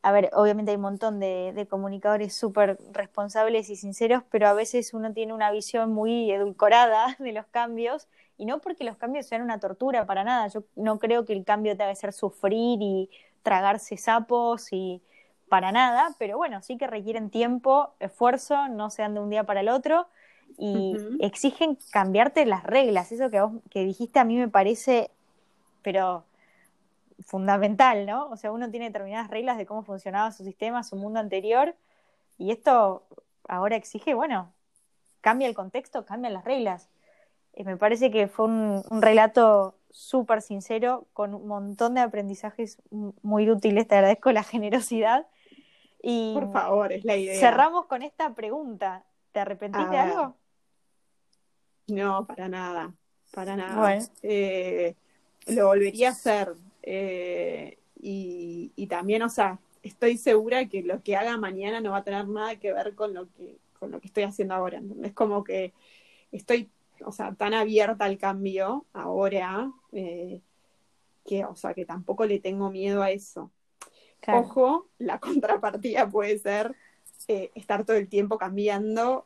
a 0.04 0.12
ver, 0.12 0.30
obviamente 0.34 0.72
hay 0.72 0.76
un 0.76 0.84
montón 0.84 1.20
de, 1.20 1.54
de 1.56 1.66
comunicadores 1.66 2.36
súper 2.36 2.78
responsables 2.92 3.70
y 3.70 3.78
sinceros, 3.78 4.24
pero 4.30 4.48
a 4.48 4.54
veces 4.54 4.94
uno 4.94 5.14
tiene 5.14 5.34
una 5.34 5.50
visión 5.52 5.94
muy 5.94 6.30
edulcorada 6.30 7.16
de 7.20 7.32
los 7.32 7.46
cambios, 7.48 8.08
y 8.38 8.46
no 8.46 8.60
porque 8.60 8.84
los 8.84 8.98
cambios 8.98 9.28
sean 9.28 9.42
una 9.42 9.60
tortura, 9.60 10.06
para 10.06 10.24
nada. 10.24 10.48
Yo 10.48 10.64
no 10.76 11.00
creo 11.00 11.24
que 11.24 11.34
el 11.34 11.46
cambio 11.46 11.78
te 11.78 11.84
haga 11.84 11.94
hacer 11.94 12.14
sufrir 12.14 12.82
y 12.82 13.10
tragarse 13.44 13.98
sapos 13.98 14.74
y 14.74 15.02
para 15.50 15.72
nada, 15.72 16.16
pero 16.18 16.38
bueno, 16.38 16.62
sí 16.62 16.78
que 16.78 16.88
requieren 16.88 17.30
tiempo, 17.30 17.94
esfuerzo, 18.00 18.68
no 18.70 18.90
se 18.90 19.04
dan 19.04 19.14
de 19.14 19.20
un 19.20 19.30
día 19.30 19.44
para 19.44 19.60
el 19.60 19.70
otro 19.70 20.08
y 20.58 20.96
exigen 21.20 21.78
cambiarte 21.92 22.46
las 22.46 22.64
reglas. 22.64 23.12
Eso 23.12 23.30
que 23.30 23.40
vos 23.40 23.52
que 23.70 23.86
dijiste 23.86 24.20
a 24.20 24.24
mí 24.24 24.36
me 24.36 24.48
parece, 24.48 25.12
pero 25.82 26.26
fundamental, 27.26 28.06
¿no? 28.06 28.28
O 28.30 28.38
sea, 28.38 28.52
uno 28.52 28.70
tiene 28.70 28.88
determinadas 28.88 29.30
reglas 29.30 29.58
de 29.58 29.66
cómo 29.66 29.84
funcionaba 29.84 30.32
su 30.32 30.44
sistema, 30.44 30.84
su 30.84 30.96
mundo 30.96 31.20
anterior, 31.20 31.76
y 32.38 32.52
esto 32.52 33.04
ahora 33.48 33.76
exige, 33.76 34.14
bueno, 34.14 34.54
cambia 35.22 35.48
el 35.48 35.54
contexto, 35.56 36.06
cambian 36.06 36.34
las 36.34 36.44
reglas. 36.46 36.90
Eh, 37.54 37.64
me 37.64 37.78
parece 37.78 38.12
que 38.12 38.28
fue 38.28 38.46
un, 38.46 38.84
un 38.90 39.02
relato 39.02 39.76
súper 39.90 40.42
sincero, 40.42 41.06
con 41.14 41.36
un 41.36 41.48
montón 41.48 41.94
de 41.94 42.02
aprendizajes 42.02 42.82
muy 42.90 43.50
útiles. 43.50 43.88
Te 43.88 43.96
agradezco 43.96 44.32
la 44.32 44.44
generosidad. 44.44 45.28
Y 46.02 46.34
Por 46.34 46.52
favor, 46.52 46.92
es 46.92 47.06
la 47.06 47.16
idea. 47.16 47.40
cerramos 47.40 47.86
con 47.86 48.02
esta 48.02 48.34
pregunta. 48.34 49.06
¿Te 49.32 49.40
arrepentís 49.40 49.90
de 49.90 49.98
algo? 49.98 50.36
No, 51.88 52.26
para 52.26 52.50
nada, 52.50 52.94
para 53.34 53.56
nada. 53.56 53.80
Bueno. 53.80 54.06
Eh, 54.24 54.96
lo 55.48 55.68
volvería 55.68 56.10
a 56.10 56.12
hacer. 56.12 56.54
Eh, 56.84 57.78
y, 58.00 58.72
y 58.76 58.88
también, 58.88 59.24
o 59.24 59.30
sea, 59.30 59.60
estoy 59.82 60.18
segura 60.18 60.68
que 60.68 60.84
lo 60.84 61.02
que 61.04 61.16
haga 61.16 61.38
mañana 61.38 61.82
no 61.82 61.92
va 61.92 61.98
a 61.98 62.04
tener 62.04 62.28
nada 62.28 62.56
que 62.58 62.74
ver 62.74 62.96
con 62.96 63.14
lo 63.14 63.28
que, 63.34 63.58
con 63.80 63.92
lo 63.92 64.00
que 64.00 64.08
estoy 64.08 64.24
haciendo 64.24 64.54
ahora. 64.54 64.82
Es 65.04 65.14
como 65.14 65.44
que 65.44 65.74
estoy, 66.32 66.70
o 67.06 67.12
sea, 67.12 67.34
tan 67.36 67.54
abierta 67.54 68.06
al 68.06 68.18
cambio 68.18 68.86
ahora, 68.94 69.72
eh, 69.92 70.42
que, 71.26 71.46
o 71.46 71.56
sea, 71.56 71.74
que 71.74 71.86
tampoco 71.86 72.26
le 72.26 72.40
tengo 72.40 72.70
miedo 72.70 73.04
a 73.04 73.12
eso. 73.12 73.52
Claro. 74.22 74.42
Ojo, 74.42 74.90
la 74.98 75.20
contrapartida 75.20 76.10
puede 76.10 76.38
ser 76.40 76.76
eh, 77.28 77.52
estar 77.56 77.86
todo 77.86 77.98
el 77.98 78.08
tiempo 78.08 78.38
cambiando. 78.38 79.26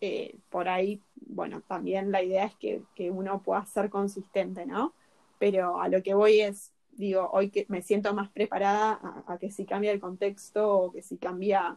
eh, 0.00 0.36
por 0.48 0.68
ahí, 0.68 1.00
bueno, 1.14 1.62
también 1.62 2.10
la 2.10 2.22
idea 2.22 2.46
es 2.46 2.54
que, 2.56 2.82
que 2.94 3.10
uno 3.10 3.42
pueda 3.42 3.64
ser 3.66 3.90
consistente, 3.90 4.66
¿no? 4.66 4.94
Pero 5.40 5.80
a 5.80 5.88
lo 5.88 6.04
que 6.04 6.14
voy 6.14 6.40
es, 6.42 6.72
digo, 6.92 7.28
hoy 7.32 7.50
que 7.50 7.66
me 7.68 7.82
siento 7.82 8.14
más 8.14 8.28
preparada 8.28 9.00
a, 9.02 9.32
a 9.32 9.38
que 9.38 9.50
si 9.50 9.64
cambia 9.64 9.90
el 9.90 9.98
contexto 9.98 10.70
o 10.70 10.92
que 10.92 11.02
si 11.02 11.16
cambia 11.16 11.76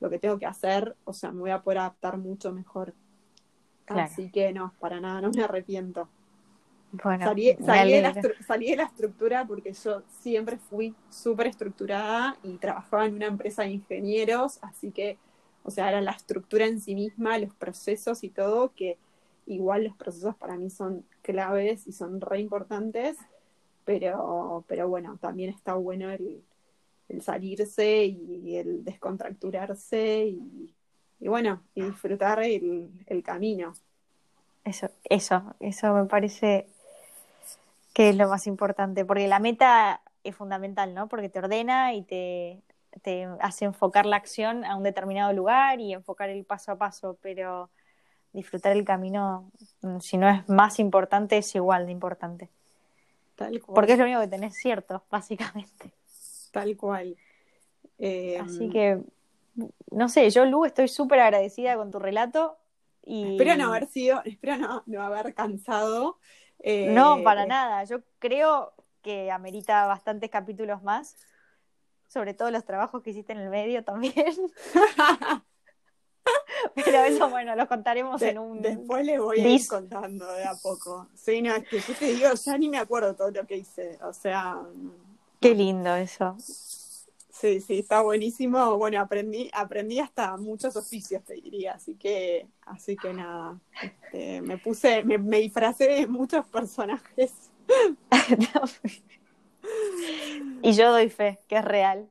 lo 0.00 0.10
que 0.10 0.18
tengo 0.18 0.38
que 0.38 0.46
hacer, 0.46 0.96
o 1.04 1.12
sea, 1.12 1.30
me 1.30 1.40
voy 1.40 1.50
a 1.50 1.62
poder 1.62 1.78
adaptar 1.78 2.18
mucho 2.18 2.52
mejor. 2.52 2.94
Claro. 3.84 4.02
Así 4.02 4.30
que 4.30 4.52
no, 4.52 4.74
para 4.80 5.00
nada, 5.00 5.20
no 5.20 5.30
me 5.30 5.44
arrepiento. 5.44 6.08
Bueno, 6.92 7.24
Salí, 7.24 7.56
salí 7.64 7.92
de 7.92 8.02
la 8.02 8.14
salí 8.46 8.70
de 8.70 8.76
la 8.76 8.84
estructura 8.84 9.46
porque 9.46 9.72
yo 9.72 10.02
siempre 10.08 10.58
fui 10.58 10.94
súper 11.08 11.46
estructurada 11.46 12.36
y 12.42 12.58
trabajaba 12.58 13.06
en 13.06 13.14
una 13.14 13.26
empresa 13.26 13.62
de 13.62 13.70
ingenieros, 13.70 14.58
así 14.60 14.90
que, 14.90 15.18
o 15.62 15.70
sea, 15.70 15.88
era 15.88 16.00
la 16.00 16.10
estructura 16.10 16.66
en 16.66 16.80
sí 16.80 16.94
misma, 16.94 17.38
los 17.38 17.54
procesos 17.54 18.24
y 18.24 18.28
todo, 18.28 18.72
que 18.74 18.98
igual 19.46 19.84
los 19.84 19.96
procesos 19.96 20.34
para 20.36 20.56
mí 20.56 20.68
son 20.68 21.04
claves 21.22 21.86
y 21.86 21.92
son 21.92 22.20
re 22.20 22.40
importantes. 22.40 23.16
pero, 23.84 24.64
pero 24.68 24.88
bueno, 24.88 25.18
también 25.20 25.50
está 25.50 25.74
bueno 25.74 26.10
el, 26.10 26.42
salirse 27.20 28.06
y 28.06 28.56
el 28.56 28.84
descontracturarse 28.84 30.28
y, 30.28 31.28
bueno, 31.28 31.62
y 31.74 31.82
disfrutar 31.82 32.42
el, 32.42 32.88
el 33.06 33.22
camino. 33.22 33.74
Eso, 34.64 34.88
eso, 35.04 35.54
eso 35.60 35.92
me 35.92 36.04
parece 36.06 36.66
que 37.92 38.10
es 38.10 38.16
lo 38.16 38.28
más 38.28 38.46
importante, 38.46 39.04
porque 39.04 39.28
la 39.28 39.40
meta 39.40 40.00
es 40.24 40.34
fundamental, 40.34 40.94
¿no? 40.94 41.08
Porque 41.08 41.28
te 41.28 41.40
ordena 41.40 41.94
y 41.94 42.02
te, 42.02 42.62
te 43.02 43.28
hace 43.40 43.64
enfocar 43.64 44.06
la 44.06 44.16
acción 44.16 44.64
a 44.64 44.76
un 44.76 44.82
determinado 44.82 45.32
lugar 45.32 45.80
y 45.80 45.92
enfocar 45.92 46.28
el 46.28 46.44
paso 46.44 46.72
a 46.72 46.76
paso, 46.76 47.18
pero 47.20 47.70
disfrutar 48.32 48.72
el 48.72 48.84
camino, 48.84 49.50
mm, 49.82 49.98
si 50.00 50.16
no 50.16 50.28
es 50.28 50.48
más 50.48 50.78
importante, 50.78 51.38
es 51.38 51.54
igual 51.54 51.86
de 51.86 51.92
importante. 51.92 52.50
Tal 53.36 53.60
cual. 53.60 53.74
Porque 53.74 53.92
es 53.92 53.98
lo 53.98 54.04
único 54.04 54.20
que 54.20 54.28
tenés 54.28 54.56
cierto, 54.56 55.04
básicamente. 55.10 55.92
Tal 56.50 56.76
cual. 56.76 57.16
Así 57.98 58.64
em, 58.64 58.70
que, 58.70 59.00
no 59.90 60.08
sé, 60.08 60.28
yo, 60.30 60.44
Lu, 60.44 60.64
estoy 60.64 60.88
súper 60.88 61.20
agradecida 61.20 61.76
con 61.76 61.90
tu 61.90 61.98
relato. 61.98 62.58
Y... 63.04 63.32
Espero 63.32 63.56
no 63.56 63.68
haber 63.68 63.86
sido, 63.86 64.22
espero 64.24 64.56
no, 64.56 64.82
no 64.86 65.02
haber 65.02 65.34
cansado. 65.34 66.18
no, 66.64 67.18
eh, 67.18 67.22
para 67.22 67.46
nada. 67.46 67.84
Yo 67.84 68.00
creo 68.18 68.72
que 69.02 69.30
amerita 69.30 69.86
bastantes 69.86 70.30
capítulos 70.30 70.82
más 70.82 71.16
sobre 72.12 72.34
todo 72.34 72.50
los 72.50 72.64
trabajos 72.64 73.02
que 73.02 73.10
hiciste 73.10 73.32
en 73.32 73.38
el 73.38 73.48
medio 73.48 73.84
también. 73.84 74.12
Pero 76.74 77.04
eso, 77.04 77.28
bueno, 77.28 77.54
lo 77.56 77.66
contaremos 77.68 78.20
en 78.22 78.38
un. 78.38 78.62
Después 78.62 79.04
le 79.04 79.18
voy 79.18 79.40
a 79.40 79.48
ir 79.48 79.66
contando 79.66 80.30
de 80.32 80.44
a 80.44 80.54
poco. 80.54 81.08
Sí, 81.14 81.42
no, 81.42 81.54
es 81.54 81.68
que 81.68 81.80
yo 81.80 81.94
te 81.94 82.06
digo, 82.06 82.28
ya 82.32 82.58
ni 82.58 82.68
me 82.68 82.78
acuerdo 82.78 83.14
todo 83.14 83.30
lo 83.30 83.46
que 83.46 83.56
hice. 83.56 83.98
O 84.02 84.12
sea. 84.12 84.60
Qué 85.40 85.54
lindo 85.54 85.94
eso. 85.96 86.36
Sí, 86.38 87.60
sí, 87.60 87.80
está 87.80 88.02
buenísimo. 88.02 88.78
Bueno, 88.78 89.00
aprendí, 89.00 89.50
aprendí 89.52 89.98
hasta 89.98 90.36
muchos 90.36 90.76
oficios, 90.76 91.24
te 91.24 91.34
diría. 91.34 91.72
Así 91.72 91.96
que, 91.96 92.46
así 92.66 92.96
que 92.96 93.12
nada. 93.12 93.58
Este, 93.82 94.40
me 94.42 94.58
puse, 94.58 95.02
me, 95.02 95.18
me 95.18 95.38
disfracé 95.38 95.88
de 95.88 96.06
muchos 96.06 96.46
personajes. 96.46 97.50
y 100.62 100.72
yo 100.72 100.92
doy 100.92 101.10
fe, 101.10 101.40
que 101.48 101.56
es 101.56 101.64
real. 101.64 102.08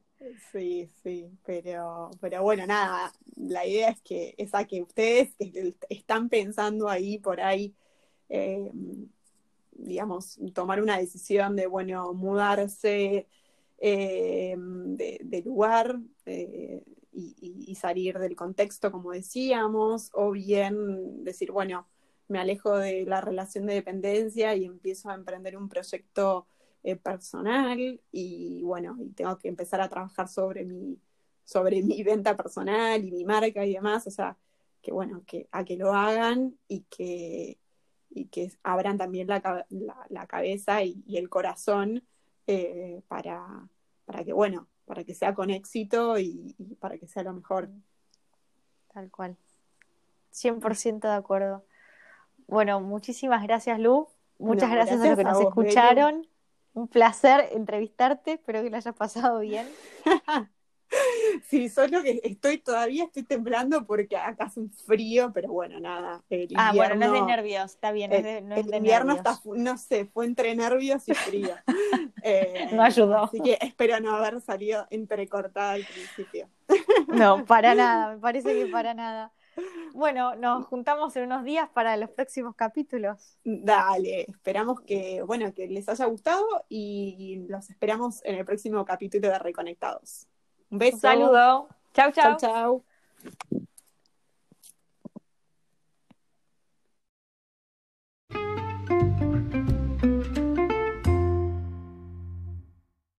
Sí, 0.52 0.90
sí, 1.04 1.30
pero, 1.46 2.12
pero 2.22 2.42
bueno, 2.44 2.66
nada, 2.66 3.12
la 3.36 3.66
idea 3.66 3.90
es 3.90 4.02
que 4.02 4.36
esa 4.38 4.66
que 4.66 4.82
ustedes 4.82 5.36
están 5.90 6.30
pensando 6.30 6.90
ahí 6.90 7.18
por 7.20 7.42
ahí, 7.42 7.76
eh, 8.30 8.72
digamos, 9.72 10.40
tomar 10.54 10.82
una 10.82 10.98
decisión 10.98 11.56
de, 11.56 11.68
bueno, 11.68 12.14
mudarse 12.14 13.28
eh, 13.80 14.56
de, 14.58 15.42
lugar 15.44 16.00
eh, 16.26 16.84
y, 17.12 17.36
y, 17.68 17.76
salir 17.76 18.20
del 18.20 18.36
contexto, 18.36 18.92
como 18.92 19.12
decíamos, 19.12 20.12
o 20.14 20.32
bien 20.32 21.24
decir, 21.24 21.52
bueno, 21.52 21.88
me 22.28 22.40
alejo 22.40 22.78
de 22.78 23.06
la 23.06 23.22
relación 23.22 23.66
de 23.66 23.74
dependencia 23.76 24.56
y 24.56 24.66
empiezo 24.66 25.10
a 25.10 25.16
emprender 25.16 25.58
un 25.58 25.68
proyecto 25.68 26.48
eh, 26.84 26.96
personal 26.96 28.02
y 28.12 28.64
bueno, 28.64 28.98
y 29.00 29.10
tengo 29.12 29.38
que 29.38 29.48
empezar 29.48 29.82
a 29.82 29.90
trabajar 29.90 30.28
sobre 30.28 30.66
mi, 30.66 31.00
sobre 31.46 31.82
mi 31.84 32.02
venta 32.04 32.36
personal 32.36 33.04
y 33.04 33.12
mi 33.12 33.26
marca 33.26 33.66
y 33.66 33.74
demás, 33.74 34.08
o 34.08 34.12
sea, 34.12 34.38
que 34.82 34.92
bueno, 34.92 35.24
que 35.26 35.48
a 35.52 35.64
que 35.64 35.78
lo 35.78 35.94
hagan 35.94 36.58
y 36.68 36.82
que, 36.90 37.60
y 38.10 38.26
que 38.26 38.52
abran 38.64 38.98
también 38.98 39.28
la, 39.28 39.66
la, 40.10 40.28
cabeza 40.28 40.84
y, 40.84 41.04
el 41.16 41.30
corazón 41.30 42.04
eh, 42.48 43.02
para, 43.08 43.70
para 44.06 44.24
que, 44.24 44.34
bueno, 44.34 44.68
para 44.86 45.04
que 45.04 45.14
sea 45.14 45.34
con 45.34 45.50
éxito 45.50 46.18
y, 46.18 46.56
para 46.80 46.98
que 46.98 47.08
sea 47.08 47.24
lo 47.24 47.34
mejor. 47.34 47.70
Tal 48.94 49.10
cual. 49.12 49.38
100% 50.34 51.00
de 51.02 51.14
acuerdo. 51.14 51.64
Bueno, 52.48 52.82
muchísimas 52.82 53.44
gracias, 53.44 53.80
Lu. 53.80 54.10
Muchas 54.40 54.72
gracias, 54.72 55.00
a 55.00 55.06
los 55.06 55.18
que 55.18 55.24
nos 55.24 55.40
escucharon. 55.40 56.28
Un 56.74 56.88
placer 56.88 57.50
entrevistarte, 57.52 58.34
espero 58.34 58.64
que 58.64 58.70
lo 58.70 58.78
hayas 58.78 58.96
pasado 58.96 59.40
bien. 59.40 59.68
sí, 61.50 61.70
solo 61.70 62.02
que 62.02 62.22
estoy 62.24 62.58
todavía 62.60 63.06
estoy 63.06 63.24
temblando 63.24 63.86
porque 63.86 64.18
acá 64.18 64.46
hace 64.46 64.60
un 64.60 64.72
frío, 64.72 65.32
pero 65.34 65.50
bueno, 65.50 65.80
nada. 65.80 66.24
ah, 66.56 66.72
bueno, 66.74 66.96
no 66.96 67.06
es 67.06 67.12
de 67.12 67.22
nervios, 67.22 67.72
está 67.72 67.92
bien. 67.92 68.14
El, 68.14 68.52
el 68.52 68.74
invierno 68.74 69.14
está, 69.14 69.40
no 69.46 69.78
sé, 69.78 70.06
fue 70.06 70.26
entre 70.26 70.56
nervios 70.56 71.08
y 71.08 71.14
frío. 71.14 71.56
Eh, 72.24 72.70
no 72.72 72.84
ayudó. 72.84 73.24
Así 73.24 73.42
que 73.42 73.58
espero 73.60 74.00
no 74.00 74.16
haber 74.16 74.40
salido 74.42 74.86
entrecortada 74.92 75.72
al 75.72 75.84
principio. 75.84 76.48
no, 77.08 77.44
para 77.46 77.74
nada, 77.76 78.14
me 78.14 78.20
parece 78.20 78.54
que 78.54 78.68
para 78.68 78.94
nada. 78.94 79.32
Bueno, 79.94 80.36
nos 80.36 80.66
juntamos 80.68 81.16
en 81.16 81.26
unos 81.26 81.44
días 81.44 81.70
para 81.70 81.98
los 81.98 82.10
próximos 82.10 82.56
capítulos. 82.56 83.38
Dale, 83.44 84.22
esperamos 84.22 84.82
que, 84.82 85.22
bueno, 85.22 85.54
que 85.54 85.68
les 85.68 85.88
haya 85.90 86.06
gustado 86.06 86.46
y 86.70 87.46
los 87.50 87.70
esperamos 87.70 88.24
en 88.24 88.36
el 88.36 88.46
próximo 88.46 88.84
capítulo 88.86 89.28
de 89.28 89.40
Reconectados. 89.40 90.28
Un 90.70 90.78
beso. 90.78 90.96
Un 90.96 91.02
saludo. 91.02 91.68
Chau, 91.94 92.12
chau. 92.12 92.38
Chau, 92.38 92.84
chau. 93.54 93.72